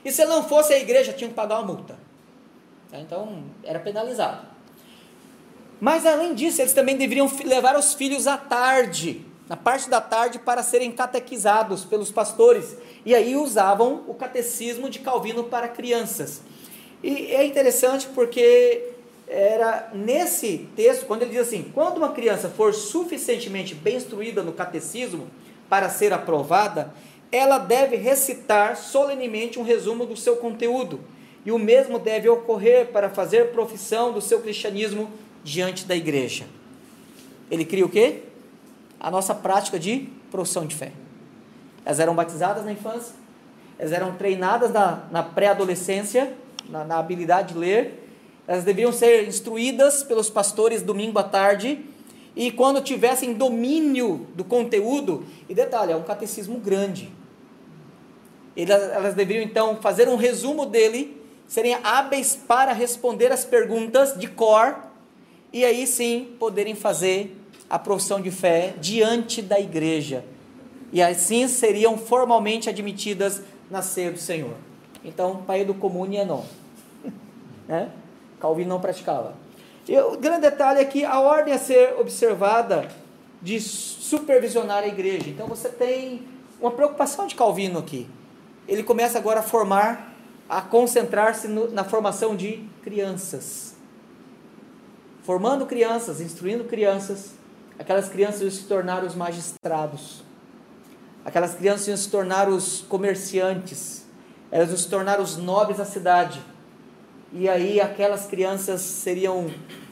E 0.03 0.11
se 0.11 0.23
não 0.25 0.43
fosse 0.43 0.73
a 0.73 0.79
igreja, 0.79 1.11
tinha 1.11 1.27
que 1.27 1.35
pagar 1.35 1.59
uma 1.59 1.73
multa. 1.73 1.97
Tá? 2.91 2.99
Então, 2.99 3.43
era 3.63 3.79
penalizado. 3.79 4.45
Mas 5.81 6.05
além 6.05 6.33
disso, 6.33 6.61
eles 6.61 6.73
também 6.73 6.95
deveriam 6.95 7.29
levar 7.43 7.75
os 7.77 7.93
filhos 7.93 8.27
à 8.27 8.37
tarde, 8.37 9.25
na 9.47 9.55
parte 9.55 9.89
da 9.89 10.01
tarde, 10.01 10.39
para 10.39 10.63
serem 10.63 10.91
catequizados 10.91 11.85
pelos 11.85 12.11
pastores. 12.11 12.75
E 13.05 13.13
aí 13.13 13.35
usavam 13.35 14.03
o 14.07 14.13
catecismo 14.13 14.89
de 14.89 14.99
Calvino 14.99 15.43
para 15.43 15.67
crianças. 15.67 16.41
E 17.03 17.27
é 17.27 17.45
interessante 17.45 18.07
porque 18.15 18.89
era 19.27 19.89
nesse 19.93 20.67
texto, 20.75 21.05
quando 21.05 21.23
ele 21.23 21.31
diz 21.31 21.41
assim: 21.41 21.71
quando 21.73 21.97
uma 21.97 22.11
criança 22.11 22.49
for 22.49 22.73
suficientemente 22.73 23.75
bem 23.75 23.97
instruída 23.97 24.41
no 24.41 24.51
catecismo 24.51 25.27
para 25.69 25.89
ser 25.89 26.13
aprovada, 26.13 26.93
ela 27.31 27.57
deve 27.57 27.95
recitar 27.95 28.77
solenemente 28.77 29.59
um 29.59 29.63
resumo 29.63 30.05
do 30.05 30.15
seu 30.15 30.37
conteúdo, 30.37 30.99
e 31.45 31.51
o 31.51 31.59
mesmo 31.59 31.99
deve 31.99 32.29
ocorrer 32.29 32.87
para 32.87 33.09
fazer 33.09 33.51
profissão 33.51 34.11
do 34.11 34.21
seu 34.21 34.39
cristianismo 34.39 35.09
diante 35.43 35.85
da 35.85 35.95
igreja. 35.95 36.45
Ele 37.51 37.65
cria 37.65 37.85
o 37.85 37.89
quê? 37.89 38.23
A 39.05 39.11
nossa 39.11 39.35
prática 39.35 39.77
de 39.77 40.09
profissão 40.31 40.65
de 40.65 40.75
fé. 40.75 40.91
Elas 41.85 41.99
eram 41.99 42.15
batizadas 42.15 42.65
na 42.65 42.71
infância, 42.71 43.13
elas 43.77 43.91
eram 43.91 44.15
treinadas 44.15 44.73
na, 44.73 45.03
na 45.11 45.21
pré-adolescência, 45.21 46.33
na, 46.67 46.83
na 46.83 46.97
habilidade 46.97 47.53
de 47.53 47.59
ler, 47.59 48.09
elas 48.47 48.63
deveriam 48.63 48.91
ser 48.91 49.27
instruídas 49.27 50.01
pelos 50.01 50.27
pastores 50.27 50.81
domingo 50.81 51.19
à 51.19 51.23
tarde, 51.23 51.85
e 52.35 52.49
quando 52.49 52.81
tivessem 52.81 53.35
domínio 53.35 54.25
do 54.33 54.43
conteúdo, 54.43 55.23
e 55.47 55.53
detalhe, 55.53 55.91
é 55.91 55.95
um 55.95 56.01
catecismo 56.01 56.57
grande, 56.57 57.11
elas 58.57 59.13
deveriam 59.13 59.43
então 59.43 59.75
fazer 59.83 60.09
um 60.09 60.15
resumo 60.15 60.65
dele, 60.65 61.23
serem 61.45 61.77
hábeis 61.83 62.35
para 62.35 62.73
responder 62.73 63.31
as 63.31 63.45
perguntas 63.45 64.17
de 64.17 64.27
cor, 64.27 64.75
e 65.53 65.63
aí 65.63 65.85
sim 65.85 66.35
poderem 66.39 66.73
fazer 66.73 67.37
a 67.69 67.79
profissão 67.79 68.21
de 68.21 68.31
fé 68.31 68.73
diante 68.79 69.41
da 69.41 69.59
igreja. 69.59 70.23
E 70.91 71.01
assim 71.01 71.47
seriam 71.47 71.97
formalmente 71.97 72.69
admitidas 72.69 73.41
na 73.69 73.81
ceia 73.81 74.11
do 74.11 74.19
Senhor. 74.19 74.55
Então, 75.03 75.43
pai 75.45 75.65
do 75.65 75.73
comum 75.73 76.05
é 76.13 76.23
não. 76.23 76.45
né? 77.67 77.89
Calvino 78.39 78.69
não 78.69 78.79
praticava. 78.79 79.33
E 79.87 79.97
o 79.97 80.17
grande 80.17 80.41
detalhe 80.41 80.79
é 80.79 80.85
que 80.85 81.03
a 81.03 81.19
ordem 81.19 81.53
a 81.53 81.59
ser 81.59 81.95
observada 81.99 82.87
de 83.41 83.59
supervisionar 83.59 84.83
a 84.83 84.87
igreja. 84.87 85.29
Então 85.29 85.47
você 85.47 85.69
tem 85.69 86.23
uma 86.59 86.71
preocupação 86.71 87.27
de 87.27 87.35
Calvino 87.35 87.79
aqui 87.79 88.07
ele 88.67 88.83
começa 88.83 89.17
agora 89.17 89.39
a 89.39 89.43
formar, 89.43 90.13
a 90.49 90.61
concentrar-se 90.61 91.47
na 91.47 91.83
formação 91.83 92.35
de 92.35 92.63
crianças. 92.83 93.75
Formando 95.23 95.65
crianças, 95.65 96.21
instruindo 96.21 96.63
crianças, 96.65 97.31
aquelas 97.77 98.09
crianças 98.09 98.41
iam 98.41 98.51
se 98.51 98.63
tornar 98.63 99.03
os 99.03 99.15
magistrados, 99.15 100.23
aquelas 101.23 101.55
crianças 101.55 101.87
iam 101.87 101.97
se 101.97 102.09
tornar 102.09 102.49
os 102.49 102.81
comerciantes, 102.81 104.05
elas 104.51 104.69
iam 104.69 104.77
se 104.77 104.89
tornar 104.89 105.19
os 105.19 105.37
nobres 105.37 105.77
da 105.77 105.85
cidade. 105.85 106.41
E 107.33 107.49
aí 107.49 107.81
aquelas 107.81 108.27
crianças 108.27 108.81
seriam 108.81 109.49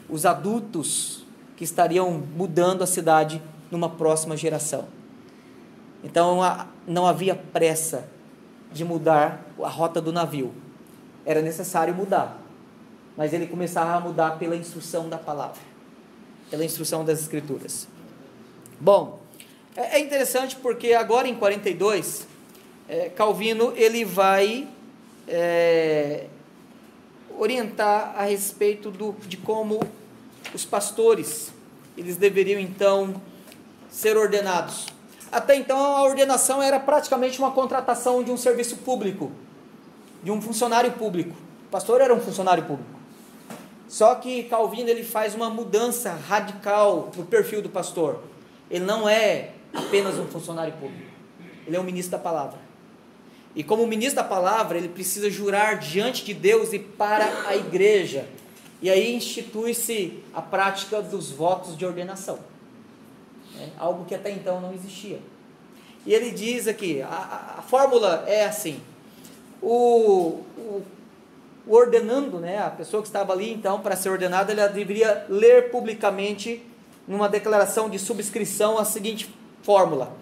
os 0.08 0.24
adultos 0.24 1.24
que 1.56 1.64
estariam 1.64 2.10
mudando 2.10 2.82
a 2.82 2.86
cidade 2.86 3.42
numa 3.70 3.90
próxima 3.90 4.36
geração. 4.36 4.86
Então 6.02 6.38
não 6.86 7.06
havia 7.06 7.34
pressa 7.34 8.08
de 8.72 8.84
mudar 8.84 9.44
a 9.62 9.68
rota 9.68 10.00
do 10.00 10.12
navio. 10.12 10.52
Era 11.24 11.40
necessário 11.40 11.94
mudar. 11.94 12.38
Mas 13.16 13.32
ele 13.32 13.46
começava 13.46 13.92
a 13.92 14.00
mudar 14.00 14.38
pela 14.38 14.56
instrução 14.56 15.08
da 15.08 15.16
palavra, 15.16 15.60
pela 16.54 16.64
instrução 16.64 17.04
das 17.04 17.20
Escrituras. 17.20 17.88
Bom, 18.80 19.18
é, 19.76 19.96
é 19.96 19.98
interessante 19.98 20.54
porque 20.54 20.92
agora 20.92 21.26
em 21.26 21.34
42, 21.34 22.28
é, 22.88 23.08
Calvino 23.08 23.72
ele 23.74 24.04
vai 24.04 24.68
é, 25.26 26.26
orientar 27.36 28.14
a 28.16 28.22
respeito 28.22 28.92
do, 28.92 29.16
de 29.26 29.36
como 29.36 29.80
os 30.54 30.64
pastores 30.64 31.52
eles 31.98 32.16
deveriam 32.16 32.60
então 32.60 33.20
ser 33.90 34.16
ordenados. 34.16 34.86
Até 35.32 35.56
então 35.56 35.76
a 35.76 36.04
ordenação 36.04 36.62
era 36.62 36.78
praticamente 36.78 37.40
uma 37.40 37.50
contratação 37.50 38.22
de 38.22 38.30
um 38.30 38.36
serviço 38.36 38.76
público, 38.76 39.32
de 40.22 40.30
um 40.30 40.40
funcionário 40.40 40.92
público. 40.92 41.34
O 41.66 41.70
pastor 41.70 42.00
era 42.00 42.14
um 42.14 42.20
funcionário 42.20 42.62
público. 42.62 42.93
Só 43.88 44.14
que 44.14 44.44
Calvino 44.44 44.88
ele 44.88 45.04
faz 45.04 45.34
uma 45.34 45.50
mudança 45.50 46.12
radical 46.12 47.12
no 47.16 47.24
perfil 47.24 47.62
do 47.62 47.68
pastor. 47.68 48.22
Ele 48.70 48.84
não 48.84 49.08
é 49.08 49.50
apenas 49.72 50.18
um 50.18 50.26
funcionário 50.26 50.72
público. 50.74 51.12
Ele 51.66 51.76
é 51.76 51.80
um 51.80 51.84
ministro 51.84 52.12
da 52.12 52.18
palavra. 52.18 52.58
E 53.54 53.62
como 53.62 53.86
ministro 53.86 54.16
da 54.16 54.24
palavra, 54.24 54.78
ele 54.78 54.88
precisa 54.88 55.30
jurar 55.30 55.78
diante 55.78 56.24
de 56.24 56.34
Deus 56.34 56.72
e 56.72 56.78
para 56.78 57.46
a 57.46 57.54
igreja. 57.54 58.26
E 58.82 58.90
aí 58.90 59.14
institui-se 59.14 60.22
a 60.34 60.42
prática 60.42 61.00
dos 61.00 61.30
votos 61.30 61.76
de 61.76 61.86
ordenação. 61.86 62.38
É. 63.60 63.68
algo 63.78 64.04
que 64.04 64.14
até 64.14 64.32
então 64.32 64.60
não 64.60 64.72
existia. 64.72 65.20
E 66.04 66.12
ele 66.12 66.32
diz 66.32 66.66
aqui: 66.66 67.00
a, 67.00 67.06
a, 67.06 67.58
a 67.60 67.62
fórmula 67.62 68.24
é 68.26 68.44
assim. 68.44 68.80
O, 69.62 70.42
o, 70.58 70.82
o, 71.66 71.74
ordenando, 71.74 72.38
né, 72.38 72.58
a 72.58 72.70
pessoa 72.70 73.02
que 73.02 73.08
estava 73.08 73.32
ali 73.32 73.52
então 73.52 73.80
para 73.80 73.96
ser 73.96 74.10
ordenada, 74.10 74.52
ela 74.52 74.66
deveria 74.66 75.26
ler 75.28 75.70
publicamente 75.70 76.62
numa 77.06 77.28
declaração 77.28 77.88
de 77.88 77.98
subscrição 77.98 78.78
a 78.78 78.84
seguinte 78.84 79.32
fórmula: 79.62 80.12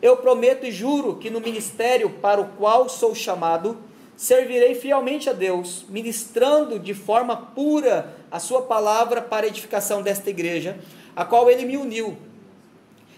Eu 0.00 0.16
prometo 0.16 0.66
e 0.66 0.72
juro 0.72 1.16
que 1.16 1.30
no 1.30 1.40
ministério 1.40 2.10
para 2.10 2.40
o 2.40 2.48
qual 2.48 2.88
sou 2.88 3.14
chamado, 3.14 3.78
servirei 4.16 4.74
fielmente 4.74 5.30
a 5.30 5.32
Deus, 5.32 5.84
ministrando 5.88 6.78
de 6.78 6.92
forma 6.92 7.36
pura 7.36 8.14
a 8.30 8.38
sua 8.38 8.62
palavra 8.62 9.22
para 9.22 9.46
a 9.46 9.48
edificação 9.48 10.02
desta 10.02 10.28
igreja, 10.28 10.78
a 11.16 11.24
qual 11.24 11.50
ele 11.50 11.64
me 11.64 11.76
uniu. 11.76 12.16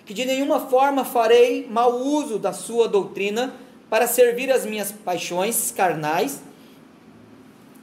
Que 0.07 0.14
de 0.14 0.24
nenhuma 0.24 0.61
forma 0.61 1.05
farei 1.05 1.66
mau 1.68 1.97
uso 1.97 2.39
da 2.39 2.53
sua 2.53 2.89
doutrina 2.89 3.53
para 3.91 4.07
servir 4.07 4.51
as 4.51 4.64
minhas 4.64 4.91
paixões 4.91 5.70
carnais, 5.70 6.41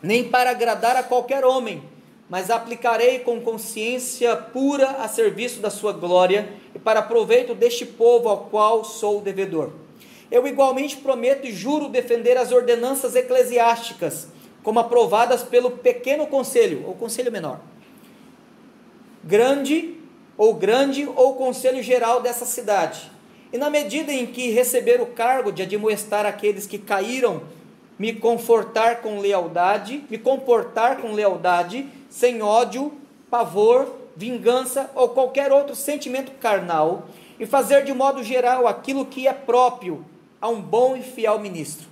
nem 0.01 0.23
para 0.23 0.51
agradar 0.51 0.95
a 0.95 1.03
qualquer 1.03 1.43
homem 1.45 1.83
mas 2.29 2.51
aplicarei 2.51 3.19
com 3.19 3.41
consciência 3.41 4.35
pura 4.35 4.91
a 4.91 5.07
serviço 5.07 5.59
da 5.59 5.71
sua 5.71 5.91
glória 5.91 6.47
e 6.75 6.79
para 6.79 7.01
proveito 7.01 7.55
deste 7.55 7.85
povo 7.85 8.29
ao 8.29 8.45
qual 8.45 8.85
sou 8.85 9.19
devedor. 9.19 9.71
Eu 10.29 10.47
igualmente 10.47 10.97
prometo 10.97 11.47
e 11.47 11.51
juro 11.51 11.89
defender 11.89 12.37
as 12.37 12.51
ordenanças 12.51 13.15
eclesiásticas, 13.15 14.27
como 14.61 14.79
aprovadas 14.79 15.41
pelo 15.41 15.71
pequeno 15.71 16.27
conselho, 16.27 16.83
ou 16.85 16.93
conselho 16.93 17.31
menor, 17.31 17.61
grande 19.23 19.95
ou 20.37 20.53
grande 20.53 21.09
ou 21.15 21.33
conselho 21.33 21.81
geral 21.81 22.21
dessa 22.21 22.45
cidade. 22.45 23.11
E 23.51 23.57
na 23.57 23.71
medida 23.71 24.13
em 24.13 24.27
que 24.27 24.51
receber 24.51 25.01
o 25.01 25.07
cargo 25.07 25.51
de 25.51 25.63
admoestar 25.63 26.27
aqueles 26.27 26.67
que 26.67 26.77
caíram, 26.77 27.41
me 27.99 28.13
confortar 28.13 29.01
com 29.01 29.19
lealdade, 29.19 30.05
me 30.09 30.17
comportar 30.17 30.97
com 30.97 31.11
lealdade, 31.11 31.85
sem 32.09 32.41
ódio, 32.41 32.93
pavor, 33.29 33.93
vingança 34.15 34.89
ou 34.95 35.09
qualquer 35.09 35.51
outro 35.51 35.75
sentimento 35.75 36.31
carnal, 36.39 37.09
e 37.37 37.45
fazer 37.45 37.83
de 37.83 37.93
modo 37.93 38.23
geral 38.23 38.67
aquilo 38.67 39.05
que 39.05 39.27
é 39.27 39.33
próprio 39.33 40.05
a 40.41 40.47
um 40.47 40.61
bom 40.61 40.95
e 40.95 41.01
fiel 41.01 41.39
ministro. 41.39 41.87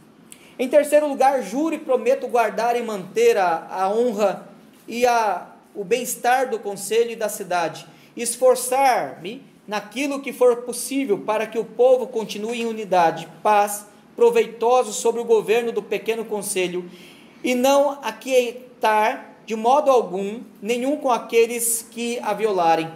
Em 0.58 0.68
terceiro 0.68 1.08
lugar, 1.08 1.44
juro 1.44 1.76
e 1.76 1.80
prometo 1.80 2.28
guardar 2.28 2.76
e 2.76 2.82
manter 2.82 3.38
a, 3.38 3.68
a 3.70 3.90
honra 3.90 4.48
e 4.88 5.06
a, 5.06 5.48
o 5.76 5.84
bem-estar 5.84 6.50
do 6.50 6.58
conselho 6.58 7.12
e 7.12 7.16
da 7.16 7.30
cidade, 7.30 7.86
esforçar-me 8.16 9.44
naquilo 9.68 10.22
que 10.22 10.32
for 10.34 10.64
possível 10.64 11.20
para 11.20 11.46
que 11.46 11.60
o 11.60 11.66
povo 11.66 12.08
continue 12.08 12.62
em 12.62 12.66
unidade, 12.66 13.28
paz, 13.44 13.86
proveitoso 14.18 14.92
sobre 14.92 15.22
o 15.22 15.26
governo 15.26 15.72
do 15.72 15.82
pequeno 15.82 16.26
conselho, 16.26 16.90
e 17.44 17.54
não 17.54 18.00
aquietar 18.02 19.38
de 19.46 19.56
modo 19.56 19.90
algum 19.90 20.42
nenhum 20.62 20.98
com 20.98 21.10
aqueles 21.10 21.88
que 21.90 22.20
a 22.22 22.34
violarem. 22.34 22.92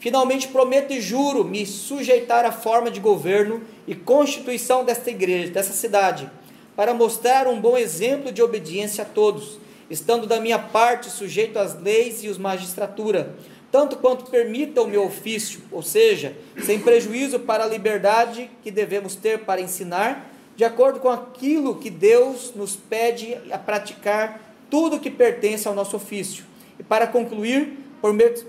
Finalmente 0.00 0.48
prometo 0.48 0.92
e 0.92 1.00
juro 1.00 1.44
me 1.44 1.64
sujeitar 1.64 2.44
à 2.44 2.50
forma 2.50 2.90
de 2.90 2.98
governo 2.98 3.62
e 3.86 3.94
constituição 3.94 4.84
desta 4.84 5.10
igreja, 5.10 5.52
dessa 5.52 5.72
cidade, 5.72 6.28
para 6.74 6.94
mostrar 6.94 7.46
um 7.46 7.60
bom 7.60 7.76
exemplo 7.76 8.32
de 8.32 8.42
obediência 8.42 9.02
a 9.02 9.06
todos, 9.06 9.58
estando 9.88 10.26
da 10.26 10.40
minha 10.40 10.58
parte 10.58 11.08
sujeito 11.10 11.58
às 11.58 11.80
leis 11.80 12.24
e 12.24 12.28
os 12.28 12.38
magistratura, 12.38 13.36
tanto 13.70 13.96
quanto 13.96 14.30
permita 14.30 14.82
o 14.82 14.88
meu 14.88 15.04
ofício, 15.04 15.60
ou 15.70 15.82
seja, 15.82 16.34
sem 16.64 16.80
prejuízo 16.80 17.38
para 17.38 17.64
a 17.64 17.68
liberdade 17.68 18.50
que 18.62 18.70
devemos 18.70 19.14
ter 19.14 19.40
para 19.40 19.60
ensinar, 19.60 20.31
de 20.56 20.64
acordo 20.64 21.00
com 21.00 21.08
aquilo 21.08 21.76
que 21.76 21.90
Deus 21.90 22.52
nos 22.54 22.76
pede 22.76 23.36
a 23.50 23.58
praticar 23.58 24.54
tudo 24.70 25.00
que 25.00 25.10
pertence 25.10 25.66
ao 25.66 25.74
nosso 25.74 25.96
ofício. 25.96 26.44
E 26.78 26.82
para 26.82 27.06
concluir, 27.06 27.78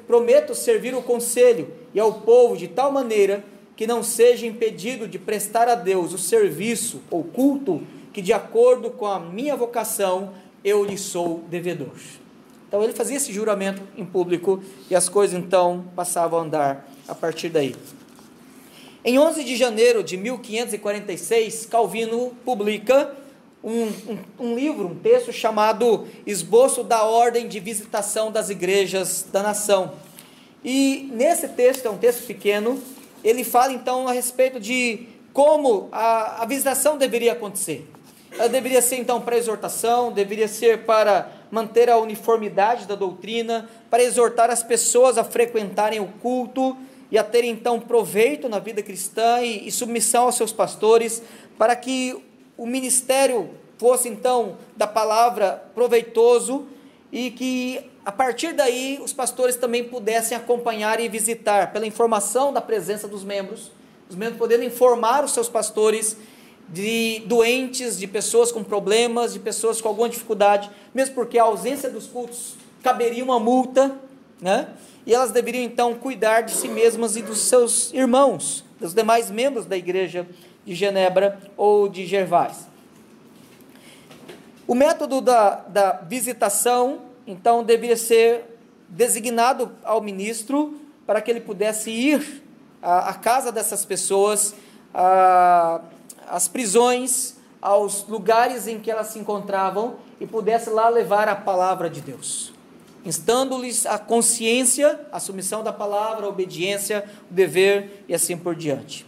prometo 0.08 0.56
servir 0.56 0.96
o 0.96 1.02
conselho 1.02 1.72
e 1.94 2.00
ao 2.00 2.22
povo 2.22 2.58
de 2.58 2.68
tal 2.68 2.92
maneira 2.92 3.44
que 3.76 3.88
não 3.88 4.04
seja 4.04 4.46
impedido 4.46 5.08
de 5.08 5.18
prestar 5.18 5.68
a 5.68 5.76
Deus 5.76 6.14
o 6.14 6.18
serviço 6.18 7.02
ou 7.10 7.24
culto 7.24 7.82
que, 8.12 8.22
de 8.22 8.32
acordo 8.32 8.92
com 8.92 9.08
a 9.08 9.20
minha 9.20 9.56
vocação, 9.56 10.34
eu 10.64 10.84
lhe 10.84 10.98
sou 10.98 11.44
devedor. 11.50 11.92
Então 12.68 12.84
ele 12.84 12.94
fazia 12.94 13.18
esse 13.18 13.32
juramento 13.32 13.82
em 13.98 14.06
público 14.06 14.62
e 14.90 14.96
as 14.96 15.10
coisas 15.10 15.38
então 15.38 15.86
passavam 15.96 16.40
a 16.40 16.44
andar 16.44 16.90
a 17.08 17.14
partir 17.14 17.50
daí. 17.50 17.76
Em 19.06 19.20
11 19.20 19.44
de 19.44 19.58
janeiro 19.58 20.02
de 20.02 20.16
1546, 20.16 21.66
Calvino 21.66 22.32
publica 22.46 23.14
um, 23.62 23.88
um, 23.88 24.18
um, 24.40 24.56
livro, 24.56 24.88
um 24.88 24.96
texto 24.96 25.34
chamado 25.34 26.08
Esboço 26.26 26.86
da 26.86 27.04
Ordem 27.04 27.50
de 27.50 27.60
Visitação 27.60 28.32
das 28.32 28.50
Igrejas 28.50 29.26
da 29.30 29.44
Nação. 29.44 29.96
E 30.64 31.10
nesse 31.12 31.50
texto, 31.50 31.86
é 31.86 31.90
um 31.90 31.98
texto 31.98 32.26
pequeno, 32.26 32.82
ele 33.26 33.44
fala 33.44 33.74
então 33.74 34.08
a 34.08 34.14
respeito 34.14 34.58
de 34.58 35.06
como 35.34 35.90
a, 35.92 36.42
a 36.42 36.46
visitação 36.46 36.98
deveria 36.98 37.34
acontecer. 37.34 37.86
Ela 38.32 38.48
deveria 38.48 38.82
ser 38.82 38.96
então 38.96 39.20
para 39.20 39.38
exortação, 39.38 40.14
deveria 40.14 40.48
ser 40.48 40.86
para 40.86 41.30
manter 41.52 41.90
a 41.90 41.98
uniformidade 41.98 42.88
da 42.88 42.96
doutrina, 42.96 43.70
para 43.90 44.02
exortar 44.02 44.50
as 44.50 44.64
pessoas 44.64 45.18
a 45.18 45.26
frequentarem 45.26 46.00
o 46.00 46.08
culto 46.08 46.78
e 47.14 47.18
a 47.20 47.24
terem 47.24 47.52
então 47.52 47.80
proveito 47.80 48.50
na 48.50 48.58
vida 48.58 48.82
cristã 48.82 49.40
e, 49.40 49.68
e 49.68 49.72
submissão 49.72 50.24
aos 50.24 50.36
seus 50.36 50.52
pastores, 50.52 51.22
para 51.60 51.76
que 51.76 52.18
o 52.58 52.66
ministério 52.66 53.52
fosse 53.78 54.10
então 54.10 54.58
da 54.76 54.88
palavra 54.88 55.64
proveitoso 55.76 56.66
e 57.12 57.30
que 57.30 57.88
a 58.04 58.12
partir 58.12 58.54
daí 58.54 59.00
os 59.00 59.14
pastores 59.14 59.56
também 59.56 59.84
pudessem 59.84 60.36
acompanhar 60.36 61.00
e 61.00 61.08
visitar 61.08 61.72
pela 61.72 61.86
informação 61.86 62.52
da 62.52 62.60
presença 62.60 63.08
dos 63.08 63.24
membros, 63.24 63.72
os 64.10 64.16
membros 64.16 64.40
podendo 64.40 64.64
informar 64.64 65.24
os 65.24 65.34
seus 65.34 65.48
pastores 65.48 66.18
de 66.68 67.22
doentes, 67.28 68.00
de 68.00 68.08
pessoas 68.08 68.52
com 68.52 68.64
problemas, 68.64 69.34
de 69.34 69.40
pessoas 69.40 69.80
com 69.80 69.88
alguma 69.88 70.10
dificuldade, 70.10 70.68
mesmo 70.92 71.14
porque 71.14 71.38
a 71.38 71.44
ausência 71.44 71.92
dos 71.92 72.08
cultos 72.08 72.56
caberia 72.82 73.24
uma 73.24 73.40
multa, 73.40 73.96
né? 74.42 74.70
E 75.06 75.14
elas 75.14 75.32
deveriam 75.32 75.64
então 75.64 75.96
cuidar 75.96 76.42
de 76.42 76.52
si 76.52 76.68
mesmas 76.68 77.16
e 77.16 77.22
dos 77.22 77.40
seus 77.40 77.94
irmãos, 77.94 78.64
dos 78.80 78.94
demais 78.94 79.30
membros 79.30 79.66
da 79.66 79.76
igreja 79.76 80.28
de 80.66 80.74
Genebra 80.74 81.40
ou 81.58 81.90
de 81.90 82.06
Gervais. 82.06 82.68
O 84.66 84.74
método 84.74 85.20
da, 85.20 85.56
da 85.68 85.92
visitação, 85.92 87.02
então, 87.28 87.64
deveria 87.64 87.98
ser 87.98 88.58
designado 88.88 89.72
ao 89.84 90.02
ministro 90.02 90.80
para 91.06 91.22
que 91.22 91.30
ele 91.30 91.42
pudesse 91.42 91.90
ir 91.90 92.44
à, 92.82 93.10
à 93.10 93.14
casa 93.14 93.52
dessas 93.52 93.84
pessoas, 93.84 94.56
às 96.28 96.48
prisões, 96.48 97.36
aos 97.62 98.08
lugares 98.08 98.68
em 98.68 98.80
que 98.80 98.92
elas 98.92 99.08
se 99.08 99.20
encontravam 99.20 99.96
e 100.20 100.28
pudesse 100.28 100.70
lá 100.70 100.90
levar 100.90 101.28
a 101.28 101.36
palavra 101.36 101.90
de 101.90 102.02
Deus, 102.02 102.53
instando-lhes 103.06 103.86
a 103.86 103.98
consciência, 103.98 105.00
a 105.12 105.20
submissão 105.20 105.64
da 105.64 105.74
palavra, 105.74 106.26
a 106.26 106.30
obediência, 106.30 107.04
o 107.30 107.34
dever 107.34 108.04
e 108.08 108.14
assim 108.14 108.38
por 108.38 108.56
diante. 108.56 109.06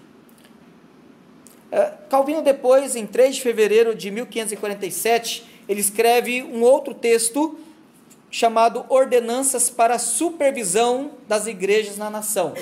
É, 1.71 1.93
Calvino, 2.09 2.41
depois, 2.41 2.95
em 2.95 3.05
3 3.05 3.35
de 3.35 3.41
fevereiro 3.41 3.95
de 3.95 4.11
1547, 4.11 5.45
ele 5.67 5.81
escreve 5.81 6.43
um 6.43 6.61
outro 6.61 6.93
texto 6.93 7.57
chamado 8.29 8.85
Ordenanças 8.89 9.69
para 9.69 9.95
a 9.95 9.99
Supervisão 9.99 11.11
das 11.27 11.47
Igrejas 11.47 11.97
na 11.97 12.09
Nação. 12.09 12.53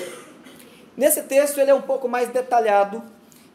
Nesse 0.96 1.22
texto, 1.22 1.58
ele 1.60 1.70
é 1.70 1.74
um 1.74 1.82
pouco 1.82 2.08
mais 2.08 2.28
detalhado 2.28 3.02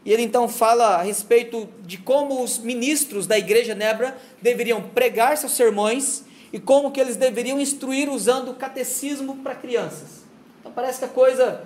e 0.05 0.11
ele 0.11 0.23
então 0.23 0.47
fala 0.47 0.97
a 0.97 1.01
respeito 1.01 1.67
de 1.81 1.97
como 1.97 2.43
os 2.43 2.57
ministros 2.57 3.27
da 3.27 3.37
Igreja 3.37 3.75
Nebra 3.75 4.17
deveriam 4.41 4.81
pregar 4.81 5.37
seus 5.37 5.53
sermões 5.53 6.23
e 6.51 6.59
como 6.59 6.91
que 6.91 6.99
eles 6.99 7.15
deveriam 7.15 7.59
instruir 7.59 8.09
usando 8.09 8.49
o 8.51 8.55
catecismo 8.55 9.37
para 9.37 9.55
crianças. 9.55 10.23
Então 10.59 10.71
parece 10.71 10.99
que 10.99 11.05
a 11.05 11.09
coisa 11.09 11.61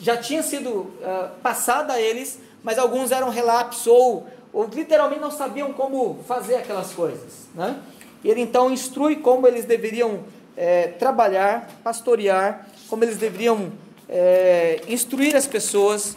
já 0.00 0.16
tinha 0.16 0.42
sido 0.42 0.70
uh, 0.70 1.30
passada 1.42 1.92
a 1.92 2.00
eles, 2.00 2.38
mas 2.62 2.78
alguns 2.78 3.12
eram 3.12 3.30
relapsos 3.30 3.86
ou, 3.86 4.26
ou 4.52 4.66
literalmente 4.66 5.20
não 5.20 5.30
sabiam 5.30 5.72
como 5.72 6.18
fazer 6.26 6.56
aquelas 6.56 6.92
coisas. 6.92 7.46
Né? 7.54 7.78
E 8.22 8.30
ele 8.30 8.40
então 8.40 8.70
instrui 8.70 9.16
como 9.16 9.46
eles 9.46 9.64
deveriam 9.64 10.20
é, 10.56 10.88
trabalhar, 10.88 11.70
pastorear, 11.82 12.66
como 12.88 13.04
eles 13.04 13.16
deveriam 13.16 13.72
é, 14.08 14.80
instruir 14.88 15.36
as 15.36 15.46
pessoas, 15.46 16.16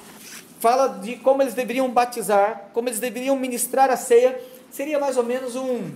fala 0.59 0.87
de 0.87 1.15
como 1.17 1.41
eles 1.41 1.53
deveriam 1.53 1.89
batizar, 1.89 2.69
como 2.73 2.89
eles 2.89 2.99
deveriam 2.99 3.35
ministrar 3.35 3.89
a 3.89 3.97
ceia. 3.97 4.39
Seria 4.71 4.99
mais 4.99 5.17
ou 5.17 5.23
menos 5.23 5.55
um, 5.55 5.91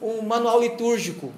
um 0.00 0.22
manual 0.22 0.60
litúrgico. 0.60 1.32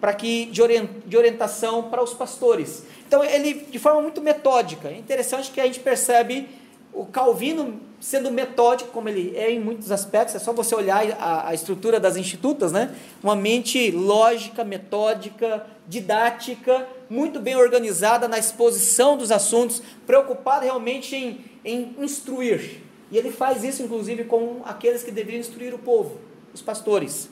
para 0.00 0.12
que 0.12 0.46
de 0.46 1.16
orientação 1.16 1.84
para 1.84 2.02
os 2.02 2.12
pastores. 2.12 2.84
Então 3.06 3.24
ele 3.24 3.66
de 3.70 3.78
forma 3.78 4.02
muito 4.02 4.20
metódica. 4.20 4.88
É 4.88 4.98
interessante 4.98 5.50
que 5.50 5.58
a 5.58 5.64
gente 5.64 5.80
percebe 5.80 6.46
o 6.92 7.06
Calvino 7.06 7.80
sendo 8.00 8.30
metódico, 8.30 8.90
como 8.90 9.08
ele 9.08 9.34
é 9.34 9.50
em 9.50 9.58
muitos 9.58 9.90
aspectos, 9.90 10.34
é 10.34 10.38
só 10.38 10.52
você 10.52 10.74
olhar 10.74 11.02
a, 11.18 11.48
a 11.48 11.54
estrutura 11.54 11.98
das 11.98 12.16
institutas, 12.16 12.70
né? 12.70 12.94
Uma 13.22 13.34
mente 13.34 13.90
lógica, 13.90 14.62
metódica, 14.62 15.66
didática, 15.88 16.86
muito 17.08 17.40
bem 17.40 17.56
organizada 17.56 18.28
na 18.28 18.38
exposição 18.38 19.16
dos 19.16 19.32
assuntos, 19.32 19.82
preocupada 20.06 20.64
realmente 20.64 21.16
em, 21.16 21.44
em 21.64 21.96
instruir. 21.98 22.82
E 23.10 23.16
ele 23.16 23.30
faz 23.30 23.64
isso, 23.64 23.82
inclusive, 23.82 24.24
com 24.24 24.60
aqueles 24.66 25.02
que 25.02 25.10
deveriam 25.10 25.40
instruir 25.40 25.74
o 25.74 25.78
povo, 25.78 26.18
os 26.52 26.60
pastores. 26.60 27.30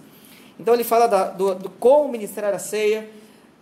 Então 0.59 0.75
ele 0.75 0.85
fala 0.85 1.07
da, 1.07 1.25
do, 1.25 1.55
do 1.55 1.71
como 1.71 2.09
ministrar 2.09 2.55
a 2.55 2.59
ceia, 2.59 3.09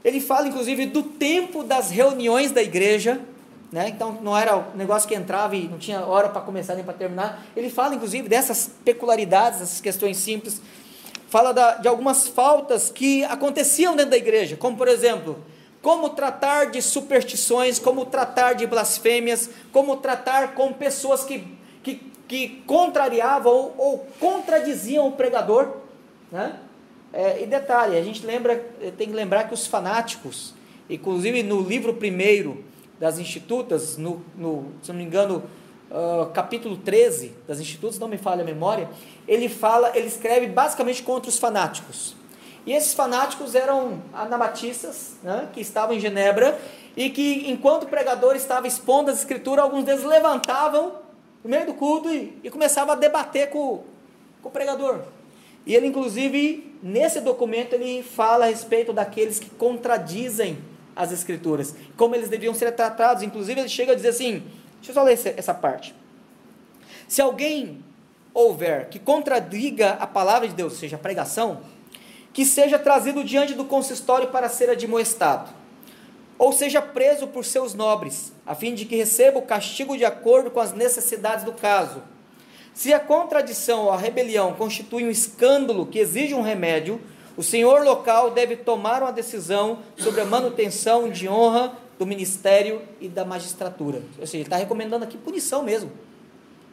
ele 0.05 0.21
fala, 0.21 0.49
inclusive, 0.49 0.87
do 0.87 1.03
tempo 1.03 1.63
das 1.63 1.91
reuniões 1.91 2.53
da 2.53 2.63
igreja, 2.63 3.21
né? 3.71 3.89
Então 3.89 4.19
não 4.23 4.37
era 4.37 4.57
o 4.57 4.77
negócio 4.77 5.09
que 5.09 5.15
entrava 5.15 5.55
e 5.55 5.69
não 5.69 5.79
tinha 5.79 6.01
hora 6.01 6.29
para 6.29 6.41
começar 6.41 6.75
nem 6.75 6.85
para 6.85 6.95
terminar. 6.95 7.45
Ele 7.55 7.71
fala, 7.71 7.95
inclusive, 7.95 8.29
dessas 8.29 8.71
peculiaridades, 8.85 9.61
essas 9.61 9.81
questões 9.81 10.17
simples. 10.17 10.61
Fala 11.29 11.53
da, 11.53 11.75
de 11.75 11.87
algumas 11.87 12.27
faltas 12.27 12.91
que 12.91 13.23
aconteciam 13.25 13.95
dentro 13.95 14.11
da 14.11 14.17
igreja, 14.17 14.57
como 14.57 14.77
por 14.77 14.89
exemplo, 14.89 15.39
como 15.81 16.11
tratar 16.11 16.71
de 16.71 16.83
superstições, 16.83 17.79
como 17.79 18.05
tratar 18.05 18.55
de 18.55 18.67
blasfêmias, 18.67 19.49
como 19.73 19.97
tratar 19.99 20.55
com 20.55 20.73
pessoas 20.73 21.23
que, 21.23 21.47
que, 21.83 22.03
que 22.27 22.63
contrariavam 22.67 23.53
ou, 23.53 23.75
ou 23.79 24.07
contradiziam 24.19 25.07
o 25.07 25.13
pregador. 25.13 25.69
Né? 26.33 26.57
É, 27.13 27.43
e 27.43 27.47
detalhe, 27.47 27.97
a 27.97 28.03
gente 28.03 28.25
lembra, 28.25 28.57
tem 28.97 29.09
que 29.09 29.15
lembrar 29.15 29.45
que 29.45 29.55
os 29.55 29.67
fanáticos, 29.67 30.55
inclusive 30.89 31.43
no 31.43 31.61
livro 31.61 31.95
primeiro, 31.95 32.65
das 33.01 33.19
Institutas, 33.19 33.97
no, 33.97 34.23
no, 34.37 34.67
se 34.83 34.93
não 34.93 34.99
me 34.99 35.05
engano, 35.05 35.43
uh, 35.91 36.27
capítulo 36.33 36.77
13 36.77 37.35
das 37.49 37.59
Institutas, 37.59 37.99
não 37.99 38.07
me 38.07 38.19
falha 38.19 38.43
a 38.43 38.45
memória, 38.45 38.89
ele 39.27 39.49
fala, 39.49 39.91
ele 39.97 40.07
escreve 40.07 40.47
basicamente 40.47 41.03
contra 41.03 41.29
os 41.29 41.39
fanáticos. 41.39 42.15
E 42.67 42.73
esses 42.73 42.93
fanáticos 42.93 43.55
eram 43.55 44.03
anabatistas, 44.13 45.17
né, 45.23 45.49
que 45.53 45.61
estavam 45.61 45.97
em 45.97 45.99
Genebra, 46.01 46.61
e 46.97 47.09
que 47.09 47.51
enquanto 47.51 47.85
o 47.85 47.87
pregador 47.87 48.37
estava 48.37 48.67
expondo 48.67 49.11
as 49.11 49.19
escrituras, 49.19 49.65
alguns 49.65 49.85
deles 49.85 50.05
levantavam 50.05 50.93
no 51.43 51.51
meio 51.51 51.67
do 51.67 51.75
culto 51.75 52.11
e, 52.11 52.39
e 52.45 52.51
começavam 52.51 52.93
a 52.93 52.97
debater 52.97 53.49
com, 53.49 53.83
com 54.43 54.49
o 54.49 54.53
pregador. 54.53 55.01
E 55.65 55.75
ele, 55.75 55.87
inclusive, 55.87 56.70
nesse 56.83 57.21
documento, 57.21 57.75
ele 57.75 58.03
fala 58.03 58.47
a 58.47 58.49
respeito 58.49 58.93
daqueles 58.93 59.39
que 59.39 59.51
contradizem 59.51 60.59
as 60.95 61.13
Escrituras, 61.13 61.75
como 61.97 62.15
eles 62.15 62.29
deviam 62.29 62.55
ser 62.55 62.73
tratados. 62.73 63.23
Inclusive, 63.23 63.61
ele 63.61 63.69
chega 63.69 63.93
a 63.93 63.95
dizer 63.95 64.09
assim: 64.09 64.43
deixa 64.77 64.91
eu 64.91 64.95
só 64.95 65.03
ler 65.03 65.19
essa 65.37 65.55
parte. 65.55 65.95
Se 67.09 67.21
alguém 67.21 67.83
houver 68.33 68.89
que 68.89 68.99
contradiga 68.99 69.91
a 69.93 70.07
palavra 70.07 70.47
de 70.47 70.55
Deus, 70.55 70.75
seja 70.75 70.97
a 70.97 70.99
pregação, 70.99 71.61
que 72.33 72.45
seja 72.45 72.79
trazido 72.79 73.25
diante 73.25 73.55
do 73.55 73.65
consistório 73.65 74.29
para 74.29 74.49
ser 74.49 74.71
admoestado, 74.71 75.51
ou 76.39 76.53
seja 76.53 76.81
preso 76.81 77.27
por 77.27 77.45
seus 77.45 77.75
nobres, 77.75 78.33
a 78.47 78.55
fim 78.55 78.75
de 78.75 78.85
que 78.85 78.97
receba 78.97 79.39
o 79.39 79.43
castigo 79.43 79.97
de 79.97 80.05
acordo 80.05 80.51
com 80.51 80.61
as 80.61 80.73
necessidades 80.73 81.45
do 81.45 81.53
caso. 81.53 82.03
Se 82.75 82.93
a 82.93 83.01
contradição 83.01 83.85
ou 83.85 83.91
a 83.91 83.97
rebelião 83.97 84.55
constitui 84.55 85.05
um 85.05 85.11
escândalo 85.11 85.87
que 85.87 85.99
exige 85.99 86.35
um 86.35 86.43
remédio, 86.43 87.01
o 87.37 87.43
senhor 87.43 87.83
local 87.85 88.31
deve 88.31 88.57
tomar 88.57 89.03
uma 89.03 89.13
decisão 89.13 89.79
sobre 89.97 90.21
a 90.21 90.25
manutenção 90.25 91.11
de 91.11 91.29
honra 91.29 91.73
do 91.99 92.07
ministério 92.07 92.83
e 93.01 93.09
da 93.09 93.25
magistratura. 93.25 94.03
Ou 94.19 94.27
seja, 94.27 94.39
ele 94.39 94.45
está 94.45 94.57
recomendando 94.57 95.05
aqui 95.05 95.19
punição 95.19 95.63
mesmo. 95.63 95.91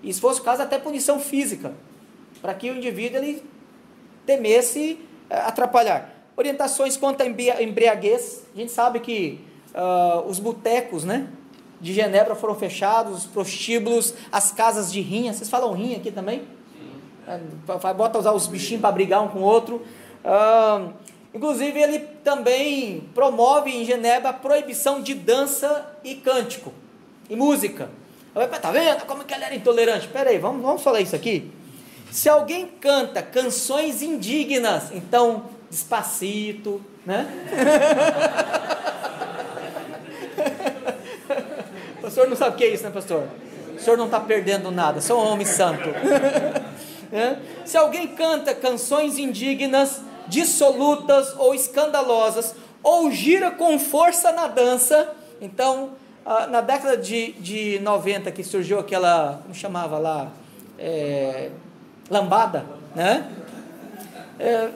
E 0.03 0.13
se 0.13 0.21
fosse 0.21 0.39
o 0.39 0.43
caso, 0.43 0.61
até 0.61 0.77
punição 0.77 1.19
física, 1.19 1.73
para 2.41 2.53
que 2.53 2.69
o 2.69 2.75
indivíduo 2.75 3.17
ele 3.17 3.43
temesse 4.25 4.99
eh, 5.29 5.35
atrapalhar. 5.35 6.13
Orientações 6.35 6.95
quanto 6.95 7.21
à 7.21 7.25
embriaguez. 7.25 8.43
A 8.53 8.57
gente 8.57 8.71
sabe 8.71 8.99
que 8.99 9.41
uh, 9.73 10.27
os 10.29 10.37
botecos 10.37 11.03
né, 11.03 11.27
de 11.79 11.93
Genebra 11.93 12.35
foram 12.35 12.55
fechados, 12.55 13.19
os 13.19 13.25
prostíbulos, 13.25 14.13
as 14.31 14.51
casas 14.51 14.91
de 14.91 15.01
rinha. 15.01 15.33
Vocês 15.33 15.49
falam 15.49 15.73
rinha 15.73 15.97
aqui 15.97 16.11
também? 16.11 16.39
Sim. 16.39 17.39
É, 17.87 17.93
bota 17.93 18.19
usar 18.19 18.31
os 18.31 18.47
bichinhos 18.47 18.81
para 18.81 18.91
brigar 18.91 19.23
um 19.23 19.27
com 19.27 19.39
o 19.39 19.43
outro. 19.43 19.85
Ah, 20.25 20.87
inclusive, 21.33 21.79
ele 21.79 21.99
também 22.23 23.07
promove 23.13 23.69
em 23.71 23.85
Genebra 23.85 24.29
a 24.29 24.33
proibição 24.33 25.01
de 25.01 25.13
dança 25.13 25.85
e 26.03 26.15
cântico 26.15 26.73
e 27.29 27.35
música. 27.35 27.89
Tá 28.61 28.71
vendo 28.71 29.05
como 29.05 29.23
que 29.23 29.33
ele 29.33 29.43
era 29.43 29.55
intolerante? 29.55 30.05
Espera 30.05 30.29
aí, 30.29 30.37
vamos, 30.37 30.61
vamos 30.61 30.83
falar 30.83 31.01
isso 31.01 31.15
aqui. 31.15 31.51
Se 32.11 32.29
alguém 32.29 32.67
canta 32.67 33.21
canções 33.21 34.01
indignas, 34.01 34.91
então, 34.91 35.45
despacito, 35.69 36.81
né? 37.05 37.27
o 42.07 42.11
senhor 42.11 42.29
não 42.29 42.35
sabe 42.35 42.55
o 42.55 42.57
que 42.57 42.63
é 42.63 42.69
isso, 42.69 42.83
né, 42.83 42.89
pastor? 42.89 43.23
O 43.75 43.79
senhor 43.79 43.97
não 43.97 44.05
está 44.05 44.19
perdendo 44.19 44.71
nada, 44.71 45.01
sou 45.01 45.21
um 45.21 45.27
homem 45.27 45.45
santo. 45.45 45.89
Se 47.65 47.77
alguém 47.77 48.07
canta 48.07 48.53
canções 48.53 49.17
indignas, 49.17 50.01
dissolutas 50.27 51.33
ou 51.37 51.53
escandalosas, 51.53 52.55
ou 52.83 53.11
gira 53.11 53.51
com 53.51 53.77
força 53.79 54.31
na 54.31 54.47
dança. 54.47 55.13
Então, 55.41 55.91
na 56.49 56.61
década 56.61 56.97
de, 56.97 57.33
de 57.33 57.79
90 57.79 58.31
que 58.31 58.43
surgiu 58.43 58.79
aquela, 58.79 59.39
como 59.43 59.55
chamava 59.55 59.97
lá, 59.97 60.31
é, 60.77 61.49
lambada, 62.09 62.65
né? 62.95 63.29
É, 64.39 64.69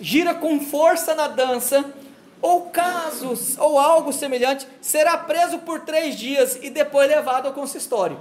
gira 0.00 0.34
com 0.34 0.60
força 0.60 1.14
na 1.14 1.28
dança, 1.28 1.84
ou 2.42 2.62
casos, 2.70 3.58
ou 3.58 3.78
algo 3.78 4.12
semelhante, 4.12 4.66
será 4.80 5.16
preso 5.16 5.58
por 5.58 5.80
três 5.80 6.16
dias 6.16 6.58
e 6.62 6.70
depois 6.70 7.08
levado 7.08 7.46
ao 7.46 7.52
consistório. 7.52 8.18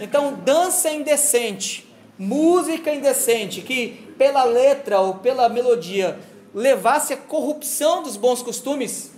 Então, 0.00 0.34
dança 0.34 0.90
indecente, 0.90 1.86
música 2.18 2.92
indecente, 2.92 3.60
que 3.60 4.12
pela 4.18 4.44
letra 4.44 5.00
ou 5.00 5.14
pela 5.14 5.48
melodia 5.48 6.18
levasse 6.54 7.12
a 7.12 7.16
corrupção 7.16 8.02
dos 8.02 8.16
bons 8.16 8.42
costumes, 8.42 9.12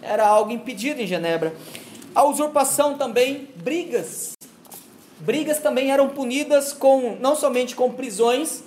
era 0.00 0.26
algo 0.26 0.50
impedido 0.50 1.02
em 1.02 1.06
Genebra. 1.06 1.54
A 2.14 2.24
usurpação 2.24 2.96
também, 2.96 3.48
brigas. 3.56 4.32
Brigas 5.18 5.58
também 5.58 5.90
eram 5.90 6.08
punidas 6.08 6.72
com 6.72 7.16
não 7.20 7.36
somente 7.36 7.74
com 7.74 7.92
prisões, 7.92 8.62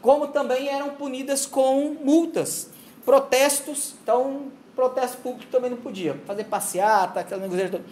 como 0.00 0.28
também 0.28 0.68
eram 0.68 0.90
punidas 0.90 1.44
com 1.44 1.96
multas. 2.02 2.69
Protestos, 3.10 3.94
então 4.04 4.52
protesto 4.76 5.16
público 5.16 5.50
também 5.50 5.68
não 5.68 5.78
podia. 5.78 6.16
Fazer 6.28 6.44
passeata, 6.44 7.18
aquela 7.18 7.44
negócio. 7.44 7.84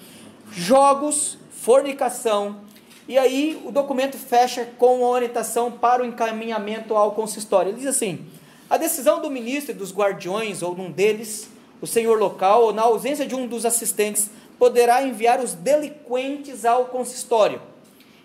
Jogos, 0.52 1.36
fornicação, 1.50 2.60
e 3.08 3.18
aí 3.18 3.60
o 3.64 3.72
documento 3.72 4.16
fecha 4.16 4.64
com 4.78 4.98
uma 4.98 5.08
orientação 5.08 5.72
para 5.72 6.04
o 6.04 6.06
encaminhamento 6.06 6.94
ao 6.94 7.10
consistório. 7.16 7.70
Ele 7.70 7.78
diz 7.78 7.88
assim: 7.88 8.24
a 8.70 8.76
decisão 8.76 9.20
do 9.20 9.28
ministro 9.28 9.72
e 9.72 9.74
dos 9.74 9.92
guardiões 9.92 10.62
ou 10.62 10.72
de 10.72 10.82
um 10.82 10.92
deles, 10.92 11.50
o 11.82 11.86
senhor 11.86 12.16
local, 12.16 12.66
ou 12.66 12.72
na 12.72 12.82
ausência 12.82 13.26
de 13.26 13.34
um 13.34 13.48
dos 13.48 13.66
assistentes, 13.66 14.30
poderá 14.56 15.02
enviar 15.02 15.40
os 15.40 15.52
delinquentes 15.52 16.64
ao 16.64 16.84
consistório. 16.84 17.60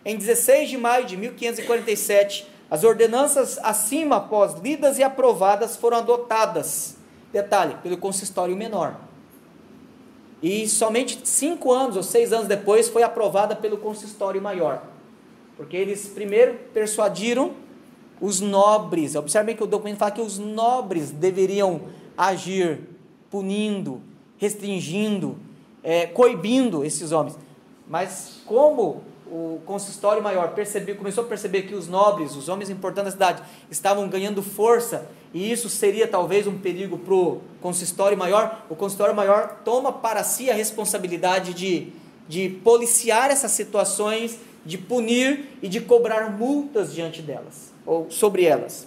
Em 0.05 0.15
16 0.15 0.69
de 0.69 0.77
maio 0.77 1.05
de 1.05 1.17
1547, 1.17 2.52
as 2.73 2.83
ordenanças 2.83 3.59
acima 3.61 4.15
após 4.15 4.55
lidas 4.55 4.97
e 4.97 5.03
aprovadas 5.03 5.77
foram 5.77 5.97
adotadas. 5.97 6.95
Detalhe, 7.31 7.75
pelo 7.83 7.97
consistório 7.97 8.57
menor. 8.57 8.99
E 10.41 10.67
somente 10.67 11.19
cinco 11.23 11.71
anos 11.71 11.95
ou 11.95 12.01
seis 12.01 12.33
anos 12.33 12.47
depois 12.47 12.89
foi 12.89 13.03
aprovada 13.03 13.55
pelo 13.55 13.77
consistório 13.77 14.41
maior. 14.41 14.81
Porque 15.55 15.77
eles 15.77 16.07
primeiro 16.07 16.55
persuadiram 16.73 17.51
os 18.19 18.41
nobres. 18.41 19.13
Observem 19.13 19.55
que 19.55 19.63
o 19.63 19.67
documento 19.67 19.99
fala 19.99 20.09
que 20.09 20.21
os 20.21 20.39
nobres 20.39 21.11
deveriam 21.11 21.79
agir 22.17 22.89
punindo, 23.29 24.01
restringindo, 24.39 25.37
é, 25.83 26.07
coibindo 26.07 26.83
esses 26.83 27.11
homens. 27.11 27.37
Mas 27.87 28.41
como 28.47 29.03
o 29.33 29.59
consistório 29.65 30.21
maior 30.21 30.49
percebeu, 30.49 30.95
começou 30.95 31.23
a 31.23 31.27
perceber 31.27 31.63
que 31.63 31.73
os 31.73 31.87
nobres, 31.87 32.35
os 32.35 32.49
homens 32.49 32.69
importantes 32.69 33.15
da 33.15 33.29
cidade, 33.29 33.49
estavam 33.71 34.07
ganhando 34.07 34.43
força 34.43 35.09
e 35.33 35.51
isso 35.51 35.67
seria 35.69 36.07
talvez 36.07 36.45
um 36.45 36.59
perigo 36.59 36.99
para 36.99 37.15
o 37.15 37.41
consistório 37.59 38.15
maior, 38.15 38.63
o 38.69 38.75
consistório 38.75 39.15
maior 39.15 39.61
toma 39.65 39.91
para 39.91 40.23
si 40.23 40.51
a 40.51 40.53
responsabilidade 40.53 41.55
de, 41.55 41.91
de 42.27 42.47
policiar 42.63 43.31
essas 43.31 43.49
situações, 43.53 44.37
de 44.63 44.77
punir 44.77 45.57
e 45.63 45.67
de 45.67 45.81
cobrar 45.81 46.29
multas 46.29 46.93
diante 46.93 47.19
delas, 47.19 47.73
ou 47.87 48.11
sobre 48.11 48.45
elas. 48.45 48.85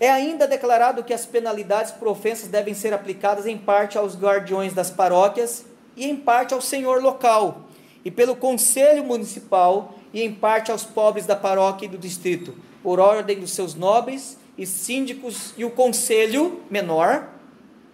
É 0.00 0.08
ainda 0.08 0.48
declarado 0.48 1.04
que 1.04 1.12
as 1.12 1.26
penalidades 1.26 1.92
por 1.92 2.08
ofensas 2.08 2.48
devem 2.48 2.72
ser 2.72 2.94
aplicadas 2.94 3.44
em 3.44 3.58
parte 3.58 3.98
aos 3.98 4.18
guardiões 4.18 4.72
das 4.72 4.90
paróquias 4.90 5.66
e 5.94 6.06
em 6.06 6.16
parte 6.16 6.54
ao 6.54 6.62
senhor 6.62 7.02
local, 7.02 7.68
e 8.04 8.10
pelo 8.10 8.36
conselho 8.36 9.04
municipal 9.04 9.94
e 10.12 10.22
em 10.22 10.32
parte 10.32 10.70
aos 10.70 10.84
pobres 10.84 11.26
da 11.26 11.36
paróquia 11.36 11.86
e 11.86 11.88
do 11.88 11.98
distrito, 11.98 12.54
por 12.82 12.98
ordem 12.98 13.38
dos 13.38 13.52
seus 13.52 13.74
nobres 13.74 14.36
e 14.58 14.66
síndicos 14.66 15.54
e 15.56 15.64
o 15.64 15.70
conselho 15.70 16.60
menor 16.70 17.28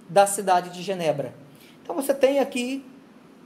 da 0.09 0.27
cidade 0.27 0.71
de 0.71 0.83
Genebra. 0.83 1.35
Então 1.83 1.95
você 1.95 2.15
tem 2.15 2.39
aqui 2.39 2.85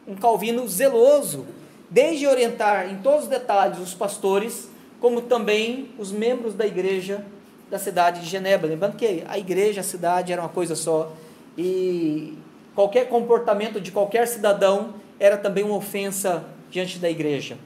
um 0.07 0.15
Calvino 0.15 0.67
zeloso, 0.69 1.47
desde 1.91 2.27
orientar 2.27 2.91
em 2.91 2.99
todos 2.99 3.25
os 3.25 3.29
detalhes 3.29 3.79
os 3.79 3.95
pastores, 3.95 4.69
como 5.01 5.21
também 5.23 5.91
os 5.99 6.11
membros 6.13 6.55
da 6.55 6.67
igreja 6.67 7.25
da 7.71 7.79
cidade 7.79 8.21
de 8.21 8.27
Genebra. 8.27 8.69
Lembrando 8.69 8.97
que 8.97 9.25
a 9.27 9.39
igreja, 9.39 9.81
a 9.81 9.85
cidade 9.85 10.33
era 10.33 10.41
uma 10.41 10.49
coisa 10.49 10.77
só 10.77 11.13
e 11.57 12.39
qualquer 12.75 13.09
comportamento 13.09 13.81
de 13.81 13.91
qualquer 13.91 14.27
cidadão 14.27 14.95
era 15.19 15.37
também 15.37 15.65
uma 15.65 15.77
ofensa 15.77 16.45
diante 16.73 16.99
da 16.99 17.09
igreja. 17.09 17.59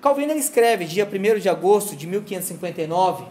Calvino 0.00 0.32
escreve, 0.34 0.84
dia 0.84 1.04
1 1.04 1.40
de 1.40 1.48
agosto 1.48 1.96
de 1.96 2.06
1559, 2.06 3.24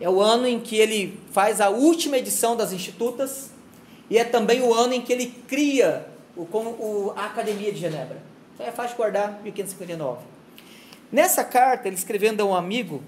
é 0.00 0.08
o 0.08 0.20
ano 0.20 0.48
em 0.48 0.58
que 0.58 0.76
ele 0.76 1.20
faz 1.30 1.60
a 1.60 1.68
última 1.68 2.16
edição 2.16 2.56
das 2.56 2.72
Institutas 2.72 3.50
e 4.08 4.18
é 4.18 4.24
também 4.24 4.62
o 4.62 4.74
ano 4.74 4.94
em 4.94 5.02
que 5.02 5.12
ele 5.12 5.26
cria 5.46 6.06
o, 6.34 6.42
o, 6.42 7.12
a 7.14 7.26
Academia 7.26 7.70
de 7.70 7.78
Genebra. 7.78 8.22
Então 8.54 8.66
é 8.66 8.72
fácil 8.72 8.96
guardar 8.96 9.40
1559. 9.42 10.22
Nessa 11.12 11.44
carta, 11.44 11.86
ele 11.86 11.96
escrevendo 11.96 12.40
a 12.40 12.44
um 12.44 12.54
amigo, 12.54 13.02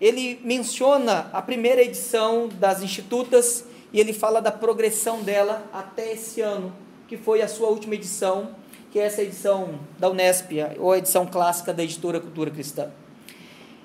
ele 0.00 0.38
menciona 0.44 1.30
a 1.32 1.40
primeira 1.40 1.82
edição 1.82 2.48
das 2.48 2.82
Institutas 2.82 3.64
e 3.92 3.98
ele 3.98 4.12
fala 4.12 4.42
da 4.42 4.52
progressão 4.52 5.22
dela 5.22 5.64
até 5.72 6.12
esse 6.12 6.40
ano, 6.40 6.72
que 7.14 7.22
foi 7.22 7.40
a 7.42 7.46
sua 7.46 7.68
última 7.68 7.94
edição, 7.94 8.48
que 8.90 8.98
é 8.98 9.04
essa 9.04 9.22
edição 9.22 9.78
da 10.00 10.10
Unesp, 10.10 10.50
ou 10.80 10.90
a 10.90 10.98
edição 10.98 11.24
clássica 11.24 11.72
da 11.72 11.84
editora 11.84 12.18
Cultura 12.18 12.50
Cristã. 12.50 12.90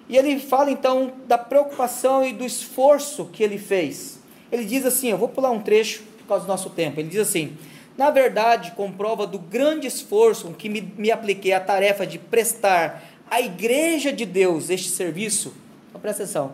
E 0.07 0.17
ele 0.17 0.39
fala 0.39 0.71
então 0.71 1.13
da 1.27 1.37
preocupação 1.37 2.25
e 2.25 2.33
do 2.33 2.43
esforço 2.43 3.25
que 3.25 3.43
ele 3.43 3.59
fez. 3.59 4.19
Ele 4.51 4.65
diz 4.65 4.83
assim: 4.83 5.09
eu 5.09 5.17
vou 5.17 5.29
pular 5.29 5.51
um 5.51 5.61
trecho 5.61 6.01
por 6.17 6.25
causa 6.27 6.45
do 6.45 6.47
nosso 6.47 6.71
tempo. 6.71 6.99
Ele 6.99 7.09
diz 7.09 7.19
assim: 7.19 7.55
na 7.95 8.09
verdade, 8.09 8.71
comprova 8.71 9.27
do 9.27 9.37
grande 9.37 9.85
esforço 9.85 10.47
com 10.47 10.53
que 10.53 10.67
me, 10.67 10.81
me 10.97 11.11
apliquei 11.11 11.53
à 11.53 11.59
tarefa 11.59 12.07
de 12.07 12.17
prestar 12.17 13.03
à 13.29 13.39
Igreja 13.39 14.11
de 14.11 14.25
Deus 14.25 14.71
este 14.71 14.89
serviço. 14.89 15.53
Então, 15.89 16.01
presta 16.01 16.23
atenção. 16.23 16.53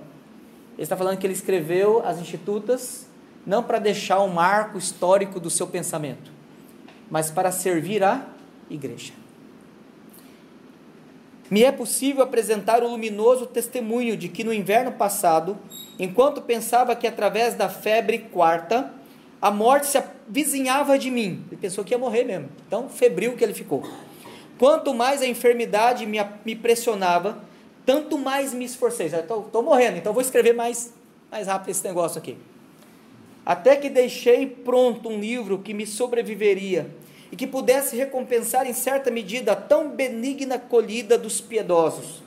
Ele 0.74 0.84
está 0.84 0.98
falando 0.98 1.18
que 1.18 1.26
ele 1.26 1.34
escreveu 1.34 2.06
as 2.06 2.20
Institutas 2.20 3.06
não 3.46 3.64
para 3.64 3.80
deixar 3.80 4.22
um 4.22 4.28
marco 4.28 4.78
histórico 4.78 5.40
do 5.40 5.50
seu 5.50 5.68
pensamento, 5.68 6.35
mas 7.10 7.32
para 7.32 7.52
servir 7.52 8.04
a 8.04 8.26
igreja. 8.70 9.14
Me 11.50 11.64
é 11.64 11.72
possível 11.72 12.24
apresentar 12.24 12.82
o 12.82 12.88
luminoso 12.88 13.46
testemunho 13.46 14.18
de 14.18 14.30
que 14.30 14.44
no 14.44 14.52
inverno 14.52 14.92
passado, 14.92 15.58
enquanto 16.00 16.42
pensava 16.42 16.96
que 16.96 17.06
através 17.06 17.54
da 17.54 17.70
febre 17.70 18.18
quarta, 18.18 18.92
a 19.40 19.52
morte 19.52 19.86
se 19.86 19.98
avizinhava 19.98 20.98
de 20.98 21.12
mim. 21.12 21.46
Ele 21.48 21.62
pensou 21.62 21.84
que 21.84 21.94
ia 21.94 22.00
morrer 22.00 22.24
mesmo, 22.24 22.50
tão 22.68 22.90
febril 22.90 23.36
que 23.36 23.44
ele 23.44 23.54
ficou. 23.54 23.88
Quanto 24.58 24.94
mais 24.94 25.22
a 25.22 25.28
enfermidade 25.28 26.06
me, 26.08 26.18
me 26.44 26.56
pressionava, 26.56 27.38
tanto 27.86 28.18
mais 28.18 28.52
me 28.54 28.66
esforcei. 28.66 29.06
Estou 29.06 29.62
morrendo, 29.62 29.98
então 29.98 30.14
vou 30.14 30.22
escrever 30.22 30.54
mais, 30.54 30.92
mais 31.30 31.46
rápido 31.46 31.70
esse 31.70 31.84
negócio 31.84 32.18
aqui. 32.18 32.38
Até 33.46 33.76
que 33.76 33.90
deixei 33.90 34.48
pronto 34.48 35.08
um 35.08 35.20
livro 35.20 35.60
que 35.60 35.74
me 35.74 35.86
sobreviveria 35.86 36.90
e 37.32 37.36
que 37.36 37.46
pudesse 37.46 37.96
recompensar 37.96 38.66
em 38.66 38.74
certa 38.74 39.12
medida 39.12 39.52
a 39.52 39.56
tão 39.56 39.90
benigna 39.90 40.58
colhida 40.58 41.18
dos 41.18 41.40
piedosos. 41.40 42.24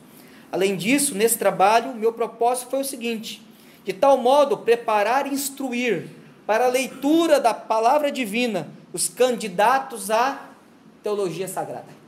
Além 0.52 0.76
disso, 0.76 1.14
nesse 1.14 1.36
trabalho, 1.36 1.94
meu 1.94 2.12
propósito 2.12 2.70
foi 2.70 2.80
o 2.80 2.84
seguinte: 2.84 3.42
de 3.84 3.92
tal 3.92 4.16
modo 4.16 4.58
preparar 4.58 5.26
e 5.26 5.34
instruir 5.34 6.08
para 6.46 6.66
a 6.66 6.68
leitura 6.68 7.40
da 7.40 7.52
palavra 7.52 8.12
divina 8.12 8.68
os 8.92 9.08
candidatos 9.08 10.10
à 10.10 10.48
teologia 11.02 11.48
sagrada. 11.48 11.98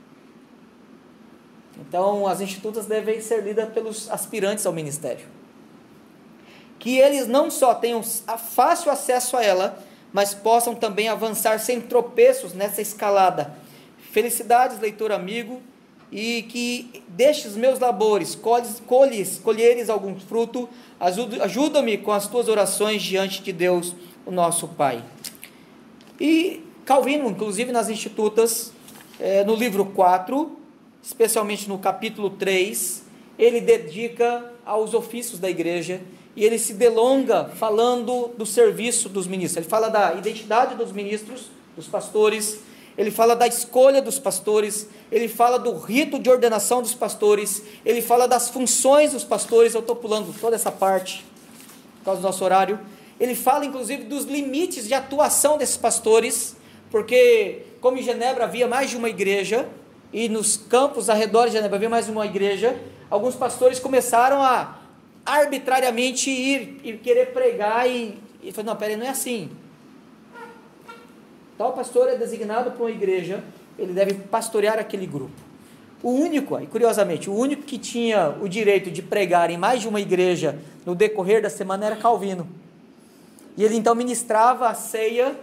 Então, 1.78 2.26
as 2.26 2.40
institutas 2.40 2.86
devem 2.86 3.20
ser 3.20 3.42
lidas 3.42 3.70
pelos 3.72 4.10
aspirantes 4.10 4.66
ao 4.66 4.72
ministério. 4.72 5.26
Que 6.80 6.98
eles 6.98 7.28
não 7.28 7.48
só 7.48 7.74
tenham 7.74 8.02
fácil 8.02 8.90
acesso 8.90 9.36
a 9.36 9.44
ela, 9.44 9.78
mas 10.12 10.34
possam 10.34 10.74
também 10.74 11.08
avançar 11.08 11.60
sem 11.60 11.80
tropeços 11.80 12.54
nessa 12.54 12.82
escalada. 12.82 13.54
Felicidades, 14.10 14.80
leitor 14.80 15.12
amigo, 15.12 15.62
e 16.10 16.42
que 16.42 17.02
destes 17.06 17.54
meus 17.54 17.78
labores 17.78 18.34
colhes, 18.34 18.82
colhes, 18.84 19.38
colheres 19.38 19.88
algum 19.88 20.18
fruto, 20.18 20.68
ajuda-me 20.98 21.98
com 21.98 22.10
as 22.10 22.26
tuas 22.26 22.48
orações 22.48 23.00
diante 23.00 23.42
de 23.42 23.52
Deus, 23.52 23.94
o 24.26 24.32
nosso 24.32 24.66
Pai. 24.66 25.04
E 26.18 26.64
Calvino, 26.84 27.28
inclusive 27.28 27.70
nas 27.70 27.88
Institutas, 27.88 28.72
é, 29.20 29.44
no 29.44 29.54
livro 29.54 29.86
4, 29.86 30.58
especialmente 31.02 31.68
no 31.68 31.78
capítulo 31.78 32.30
3, 32.30 33.04
ele 33.38 33.60
dedica 33.60 34.52
aos 34.66 34.92
ofícios 34.92 35.38
da 35.38 35.48
igreja 35.48 36.00
e 36.36 36.44
ele 36.44 36.58
se 36.58 36.74
delonga 36.74 37.46
falando 37.56 38.30
do 38.36 38.46
serviço 38.46 39.08
dos 39.08 39.26
ministros. 39.26 39.64
Ele 39.64 39.70
fala 39.70 39.88
da 39.88 40.14
identidade 40.14 40.74
dos 40.74 40.92
ministros, 40.92 41.50
dos 41.76 41.86
pastores, 41.86 42.60
ele 42.96 43.10
fala 43.10 43.34
da 43.34 43.46
escolha 43.46 44.02
dos 44.02 44.18
pastores, 44.18 44.88
ele 45.10 45.28
fala 45.28 45.58
do 45.58 45.76
rito 45.78 46.18
de 46.18 46.28
ordenação 46.28 46.82
dos 46.82 46.94
pastores, 46.94 47.62
ele 47.84 48.02
fala 48.02 48.28
das 48.28 48.50
funções 48.50 49.12
dos 49.12 49.24
pastores. 49.24 49.74
Eu 49.74 49.80
estou 49.80 49.96
pulando 49.96 50.34
toda 50.38 50.56
essa 50.56 50.70
parte 50.70 51.24
por 51.98 52.04
causa 52.04 52.20
do 52.20 52.26
nosso 52.26 52.44
horário. 52.44 52.78
Ele 53.18 53.34
fala 53.34 53.64
inclusive 53.64 54.04
dos 54.04 54.24
limites 54.24 54.86
de 54.86 54.94
atuação 54.94 55.56
desses 55.56 55.76
pastores, 55.76 56.56
porque, 56.90 57.62
como 57.80 57.96
em 57.96 58.02
Genebra 58.02 58.44
havia 58.44 58.66
mais 58.66 58.90
de 58.90 58.96
uma 58.96 59.08
igreja, 59.08 59.68
e 60.12 60.28
nos 60.28 60.56
campos 60.56 61.08
arredores 61.08 61.52
de 61.52 61.58
Genebra 61.58 61.76
havia 61.76 61.88
mais 61.88 62.08
uma 62.08 62.26
igreja, 62.26 62.78
alguns 63.08 63.34
pastores 63.34 63.78
começaram 63.78 64.42
a 64.42 64.79
arbitrariamente 65.24 66.30
ir 66.30 66.80
e 66.82 66.92
querer 66.94 67.32
pregar 67.32 67.88
e, 67.88 68.18
e 68.42 68.52
falou, 68.52 68.72
não, 68.72 68.76
peraí, 68.76 68.96
não 68.96 69.06
é 69.06 69.10
assim. 69.10 69.50
Tal 71.56 71.72
pastor 71.72 72.08
é 72.08 72.16
designado 72.16 72.70
para 72.70 72.82
uma 72.82 72.90
igreja, 72.90 73.44
ele 73.78 73.92
deve 73.92 74.14
pastorear 74.14 74.78
aquele 74.78 75.06
grupo. 75.06 75.50
O 76.02 76.10
único, 76.10 76.58
e 76.58 76.66
curiosamente, 76.66 77.28
o 77.28 77.34
único 77.34 77.62
que 77.62 77.78
tinha 77.78 78.30
o 78.40 78.48
direito 78.48 78.90
de 78.90 79.02
pregar 79.02 79.50
em 79.50 79.58
mais 79.58 79.82
de 79.82 79.88
uma 79.88 80.00
igreja 80.00 80.58
no 80.86 80.94
decorrer 80.94 81.42
da 81.42 81.50
semana 81.50 81.84
era 81.84 81.96
Calvino. 81.96 82.48
E 83.56 83.64
ele 83.64 83.76
então 83.76 83.94
ministrava 83.94 84.68
a 84.68 84.74
ceia 84.74 85.36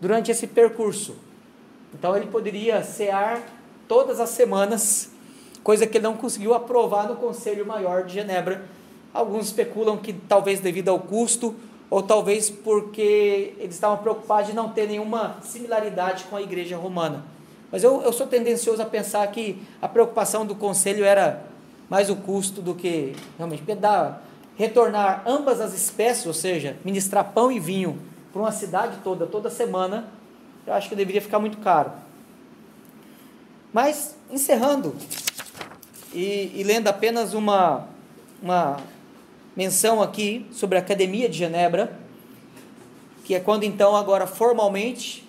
durante 0.00 0.30
esse 0.32 0.48
percurso. 0.48 1.16
Então 1.96 2.16
ele 2.16 2.26
poderia 2.26 2.82
cear 2.82 3.40
todas 3.86 4.18
as 4.18 4.30
semanas, 4.30 5.10
coisa 5.64 5.86
que 5.86 5.96
ele 5.96 6.04
não 6.04 6.16
conseguiu 6.16 6.52
aprovar 6.52 7.08
no 7.08 7.16
Conselho 7.16 7.66
Maior 7.66 8.04
de 8.04 8.12
Genebra. 8.12 8.66
Alguns 9.14 9.46
especulam 9.46 9.96
que 9.96 10.12
talvez 10.12 10.60
devido 10.60 10.90
ao 10.90 10.98
custo, 10.98 11.56
ou 11.88 12.02
talvez 12.02 12.50
porque 12.50 13.54
eles 13.58 13.74
estavam 13.74 13.96
preocupados 13.96 14.48
de 14.48 14.52
não 14.54 14.68
ter 14.68 14.86
nenhuma 14.86 15.38
similaridade 15.42 16.24
com 16.24 16.36
a 16.36 16.42
igreja 16.42 16.76
romana. 16.76 17.24
Mas 17.72 17.82
eu, 17.82 18.02
eu 18.02 18.12
sou 18.12 18.26
tendencioso 18.26 18.82
a 18.82 18.84
pensar 18.84 19.26
que 19.28 19.60
a 19.80 19.88
preocupação 19.88 20.44
do 20.44 20.54
conselho 20.54 21.04
era 21.04 21.42
mais 21.88 22.10
o 22.10 22.16
custo 22.16 22.60
do 22.60 22.74
que 22.74 23.16
realmente 23.38 23.62
dar, 23.74 24.22
retornar 24.56 25.22
ambas 25.26 25.60
as 25.60 25.72
espécies, 25.72 26.26
ou 26.26 26.34
seja, 26.34 26.76
ministrar 26.84 27.32
pão 27.32 27.50
e 27.50 27.58
vinho 27.58 27.98
para 28.32 28.42
uma 28.42 28.52
cidade 28.52 28.98
toda, 29.02 29.26
toda 29.26 29.48
semana, 29.48 30.08
eu 30.66 30.74
acho 30.74 30.88
que 30.88 30.94
deveria 30.94 31.22
ficar 31.22 31.38
muito 31.38 31.58
caro. 31.58 31.90
Mas, 33.72 34.14
encerrando 34.30 34.94
e, 36.14 36.52
e 36.54 36.62
lendo 36.62 36.88
apenas 36.88 37.34
uma, 37.34 37.88
uma 38.40 38.76
menção 39.56 40.00
aqui 40.00 40.46
sobre 40.52 40.78
a 40.78 40.80
Academia 40.80 41.28
de 41.28 41.36
Genebra, 41.36 41.98
que 43.24 43.34
é 43.34 43.40
quando 43.40 43.64
então, 43.64 43.96
agora 43.96 44.26
formalmente, 44.26 45.28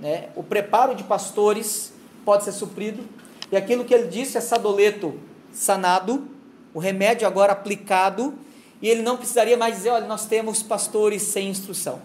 né, 0.00 0.28
o 0.34 0.42
preparo 0.42 0.94
de 0.94 1.04
pastores 1.04 1.92
pode 2.24 2.44
ser 2.44 2.52
suprido, 2.52 3.04
e 3.52 3.56
aquilo 3.56 3.84
que 3.84 3.92
ele 3.92 4.08
disse 4.08 4.38
é 4.38 4.40
sadoleto 4.40 5.20
sanado, 5.52 6.26
o 6.72 6.78
remédio 6.78 7.26
agora 7.26 7.52
aplicado, 7.52 8.34
e 8.80 8.88
ele 8.88 9.02
não 9.02 9.16
precisaria 9.16 9.56
mais 9.56 9.76
dizer: 9.76 9.90
olha, 9.90 10.06
nós 10.06 10.26
temos 10.26 10.62
pastores 10.62 11.22
sem 11.22 11.48
instrução. 11.48 12.00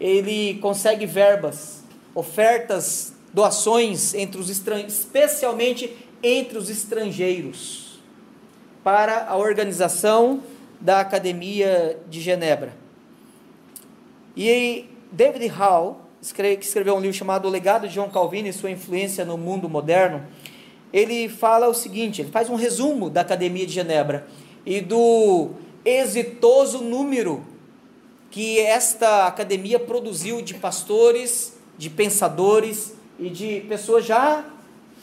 Ele 0.00 0.58
consegue 0.60 1.04
verbas, 1.06 1.82
ofertas 2.14 3.12
doações 3.32 4.14
entre 4.14 4.40
os 4.40 4.48
estrangeiros, 4.48 4.94
especialmente 4.94 6.07
entre 6.22 6.58
os 6.58 6.68
estrangeiros. 6.70 7.86
para 8.82 9.26
a 9.26 9.36
organização 9.36 10.42
da 10.80 11.00
Academia 11.00 11.98
de 12.08 12.20
Genebra. 12.20 12.72
E 14.36 14.88
David 15.12 15.46
Hall, 15.48 16.00
que 16.22 16.64
escreveu 16.64 16.94
um 16.94 17.00
livro 17.00 17.14
chamado 17.14 17.46
O 17.46 17.50
Legado 17.50 17.86
de 17.86 17.94
João 17.94 18.08
Calvino 18.08 18.48
e 18.48 18.52
Sua 18.52 18.70
Influência 18.70 19.24
no 19.24 19.36
Mundo 19.36 19.68
Moderno, 19.68 20.24
ele 20.92 21.28
fala 21.28 21.68
o 21.68 21.74
seguinte, 21.74 22.22
ele 22.22 22.30
faz 22.30 22.48
um 22.48 22.54
resumo 22.54 23.10
da 23.10 23.20
Academia 23.20 23.66
de 23.66 23.72
Genebra 23.72 24.26
e 24.64 24.80
do 24.80 25.50
exitoso 25.84 26.78
número 26.78 27.44
que 28.30 28.58
esta 28.60 29.26
academia 29.26 29.78
produziu 29.78 30.40
de 30.40 30.54
pastores, 30.54 31.54
de 31.76 31.90
pensadores 31.90 32.94
e 33.18 33.28
de 33.28 33.60
pessoas 33.68 34.04
já 34.04 34.44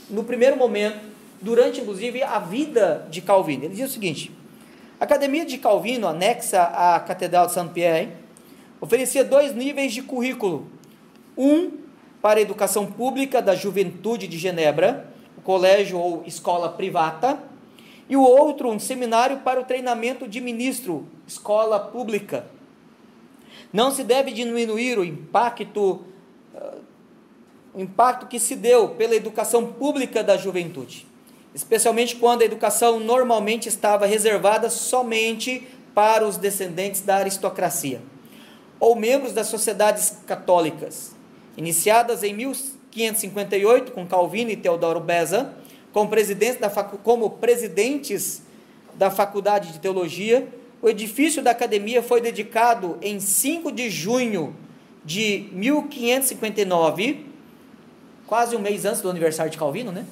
no 0.10 0.24
primeiro 0.24 0.56
momento, 0.56 1.00
durante 1.42 1.82
inclusive 1.82 2.24
a 2.24 2.40
vida 2.40 3.08
de 3.10 3.22
Calvino. 3.22 3.66
Ele 3.66 3.76
diz 3.76 3.90
o 3.90 3.94
seguinte: 3.94 4.32
a 5.00 5.04
Academia 5.04 5.46
de 5.46 5.58
Calvino, 5.58 6.08
anexa 6.08 6.64
à 6.64 7.00
Catedral 7.00 7.48
de 7.48 7.54
Saint-Pierre, 7.54 8.10
oferecia 8.80 9.24
dois 9.24 9.54
níveis 9.54 9.94
de 9.94 10.02
currículo. 10.02 10.68
Um 11.38 11.72
para 12.22 12.40
a 12.40 12.42
educação 12.42 12.88
pública 12.88 13.42
da 13.42 13.54
juventude 13.54 14.28
de 14.28 14.38
Genebra, 14.38 15.14
o 15.38 15.42
colégio 15.42 16.00
ou 16.00 16.24
escola 16.26 16.70
privata, 16.70 17.38
e 18.10 18.16
o 18.16 18.22
outro, 18.22 18.70
um 18.70 18.80
seminário 18.80 19.40
para 19.40 19.60
o 19.60 19.64
treinamento 19.64 20.28
de 20.28 20.40
ministro, 20.40 21.06
escola 21.28 21.80
pública. 21.80 22.46
Não 23.74 23.92
se 23.92 24.04
deve 24.04 24.32
diminuir 24.32 24.98
o 24.98 25.04
impacto, 25.04 26.04
o 27.76 27.82
impacto 27.82 28.28
que 28.28 28.40
se 28.40 28.56
deu 28.56 28.90
pela 28.90 29.16
educação 29.16 29.74
pública 29.74 30.24
da 30.24 30.38
juventude, 30.38 31.06
especialmente 31.54 32.16
quando 32.16 32.42
a 32.42 32.46
educação 32.46 33.00
normalmente 33.00 33.68
estava 33.68 34.06
reservada 34.06 34.70
somente 34.70 35.68
para 35.94 36.26
os 36.26 36.38
descendentes 36.38 37.02
da 37.02 37.18
aristocracia 37.18 38.02
ou 38.80 38.96
membros 38.96 39.34
das 39.34 39.48
sociedades 39.48 40.18
católicas, 40.26 41.16
iniciadas 41.58 42.24
em 42.24 42.34
1558 42.34 43.92
com 43.92 44.06
Calvino 44.06 44.52
e 44.52 44.58
Teodoro 44.58 45.00
Beza 45.00 45.54
como 45.92 46.10
presidentes 46.10 46.60
da, 46.60 46.70
como 46.70 47.30
presidentes 47.30 48.42
da 48.96 49.10
Faculdade 49.10 49.72
de 49.72 49.80
Teologia, 49.80 50.48
o 50.82 50.90
edifício 50.90 51.42
da 51.42 51.52
academia 51.52 52.04
foi 52.04 52.20
dedicado 52.20 52.98
em 53.02 53.20
5 53.20 53.72
de 53.72 53.90
junho 53.90 54.56
de 55.06 55.48
1559, 55.54 57.26
quase 58.28 58.56
um 58.56 58.60
mês 58.60 58.86
antes 58.86 59.02
do 59.02 59.10
aniversário 59.10 59.52
de 59.52 59.58
Calvino, 59.58 59.92
né? 59.92 60.06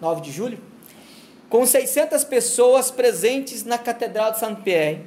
9 0.00 0.20
de 0.20 0.32
julho, 0.32 0.58
com 1.48 1.64
600 1.64 2.24
pessoas 2.24 2.90
presentes 2.90 3.64
na 3.64 3.78
Catedral 3.78 4.32
de 4.32 4.40
Saint-Pierre. 4.40 5.02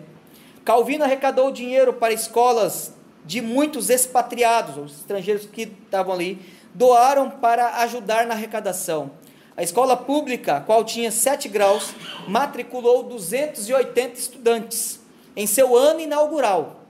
Calvino 0.63 1.03
arrecadou 1.03 1.51
dinheiro 1.51 1.93
para 1.93 2.13
escolas 2.13 2.93
de 3.25 3.41
muitos 3.41 3.89
expatriados, 3.89 4.77
os 4.77 4.99
estrangeiros 4.99 5.45
que 5.45 5.63
estavam 5.63 6.13
ali, 6.13 6.39
doaram 6.73 7.29
para 7.29 7.81
ajudar 7.81 8.25
na 8.25 8.33
arrecadação. 8.33 9.11
A 9.57 9.63
escola 9.63 9.97
pública, 9.97 10.61
qual 10.61 10.83
tinha 10.85 11.11
sete 11.11 11.49
graus, 11.49 11.93
matriculou 12.27 13.03
280 13.03 14.19
estudantes 14.19 14.99
em 15.35 15.47
seu 15.47 15.75
ano 15.75 15.99
inaugural. 15.99 16.81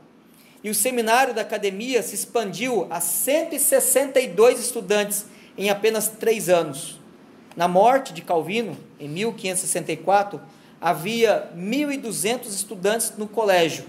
E 0.64 0.70
o 0.70 0.76
seminário 0.76 1.34
da 1.34 1.42
academia 1.42 2.04
se 2.04 2.14
expandiu 2.14 2.86
a 2.90 3.00
162 3.00 4.60
estudantes 4.60 5.26
em 5.58 5.70
apenas 5.70 6.08
três 6.08 6.50
anos. 6.50 7.00
Na 7.56 7.68
morte 7.68 8.14
de 8.14 8.22
Calvino, 8.22 8.78
em 9.00 9.10
1564, 9.10 10.40
havia 10.80 11.52
1.200 11.58 12.46
estudantes 12.48 13.14
no 13.18 13.28
colégio 13.28 13.86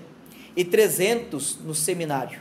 e 0.56 0.64
300 0.64 1.58
no 1.58 1.74
seminário. 1.74 2.40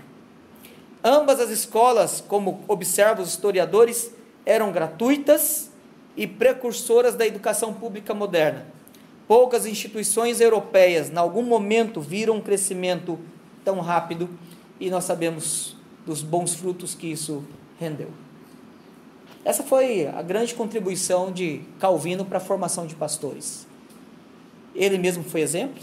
Ambas 1.03 1.39
as 1.39 1.49
escolas, 1.49 2.23
como 2.25 2.63
observam 2.67 3.23
os 3.23 3.29
historiadores, 3.29 4.11
eram 4.45 4.71
gratuitas 4.71 5.69
e 6.15 6.25
precursoras 6.25 7.15
da 7.15 7.27
educação 7.27 7.73
pública 7.73 8.13
moderna. 8.13 8.65
Poucas 9.27 9.65
instituições 9.65 10.39
europeias, 10.39 11.09
em 11.09 11.17
algum 11.17 11.43
momento, 11.43 11.99
viram 11.99 12.35
um 12.35 12.41
crescimento 12.41 13.19
tão 13.63 13.81
rápido 13.81 14.29
e 14.79 14.89
nós 14.89 15.03
sabemos 15.03 15.75
dos 16.05 16.23
bons 16.23 16.55
frutos 16.55 16.95
que 16.95 17.07
isso 17.07 17.43
rendeu. 17.77 18.26
Essa 19.47 19.63
foi 19.63 20.05
a 20.05 20.21
grande 20.21 20.53
contribuição 20.53 21.31
de 21.31 21.61
Calvino 21.79 22.25
para 22.25 22.37
a 22.37 22.41
formação 22.41 22.85
de 22.85 22.93
pastores. 22.95 23.65
Ele 24.75 24.97
mesmo 24.97 25.23
foi 25.23 25.39
exemplo. 25.39 25.81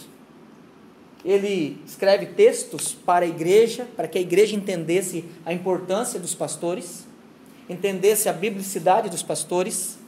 Ele 1.24 1.78
escreve 1.86 2.26
textos 2.26 2.92
para 2.92 3.24
a 3.24 3.28
igreja, 3.28 3.88
para 3.96 4.06
que 4.06 4.18
a 4.18 4.20
igreja 4.20 4.54
entendesse 4.54 5.24
a 5.46 5.52
importância 5.54 6.20
dos 6.20 6.34
pastores, 6.34 7.06
entendesse 7.66 8.28
a 8.28 8.34
biblicidade 8.34 9.08
dos 9.08 9.22
pastores 9.22 9.98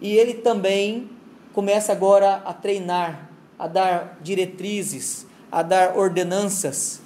e 0.00 0.16
ele 0.16 0.34
também 0.34 1.08
começa 1.52 1.92
agora 1.92 2.42
a 2.44 2.52
treinar, 2.52 3.30
a 3.56 3.68
dar 3.68 4.18
diretrizes, 4.20 5.24
a 5.52 5.62
dar 5.62 5.96
ordenanças, 5.96 7.00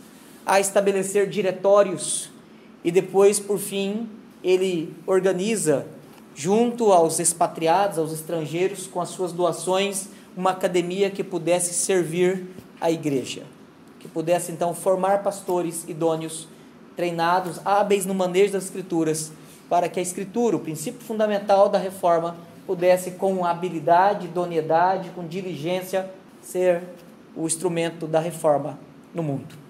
a 0.46 0.58
estabelecer 0.58 1.28
diretórios 1.28 2.30
e 2.82 2.90
depois, 2.90 3.38
por 3.38 3.58
fim, 3.58 4.08
ele 4.42 4.94
organiza, 5.06 5.86
junto 6.34 6.92
aos 6.92 7.18
expatriados, 7.18 7.98
aos 7.98 8.12
estrangeiros, 8.12 8.86
com 8.86 9.00
as 9.00 9.10
suas 9.10 9.32
doações, 9.32 10.08
uma 10.36 10.50
academia 10.50 11.10
que 11.10 11.22
pudesse 11.22 11.74
servir 11.74 12.46
a 12.80 12.90
igreja, 12.90 13.42
que 14.00 14.08
pudesse 14.08 14.50
então 14.50 14.74
formar 14.74 15.22
pastores 15.22 15.84
idôneos, 15.86 16.48
treinados, 16.96 17.60
hábeis 17.64 18.04
no 18.06 18.14
manejo 18.14 18.52
das 18.52 18.64
escrituras, 18.64 19.32
para 19.68 19.88
que 19.88 19.98
a 19.98 20.02
escritura, 20.02 20.56
o 20.56 20.60
princípio 20.60 21.00
fundamental 21.00 21.68
da 21.68 21.78
reforma, 21.78 22.36
pudesse, 22.66 23.12
com 23.12 23.44
habilidade, 23.44 24.26
idoneidade, 24.26 25.10
com 25.10 25.26
diligência, 25.26 26.10
ser 26.40 26.82
o 27.34 27.46
instrumento 27.46 28.06
da 28.06 28.20
reforma 28.20 28.78
no 29.14 29.22
mundo. 29.22 29.61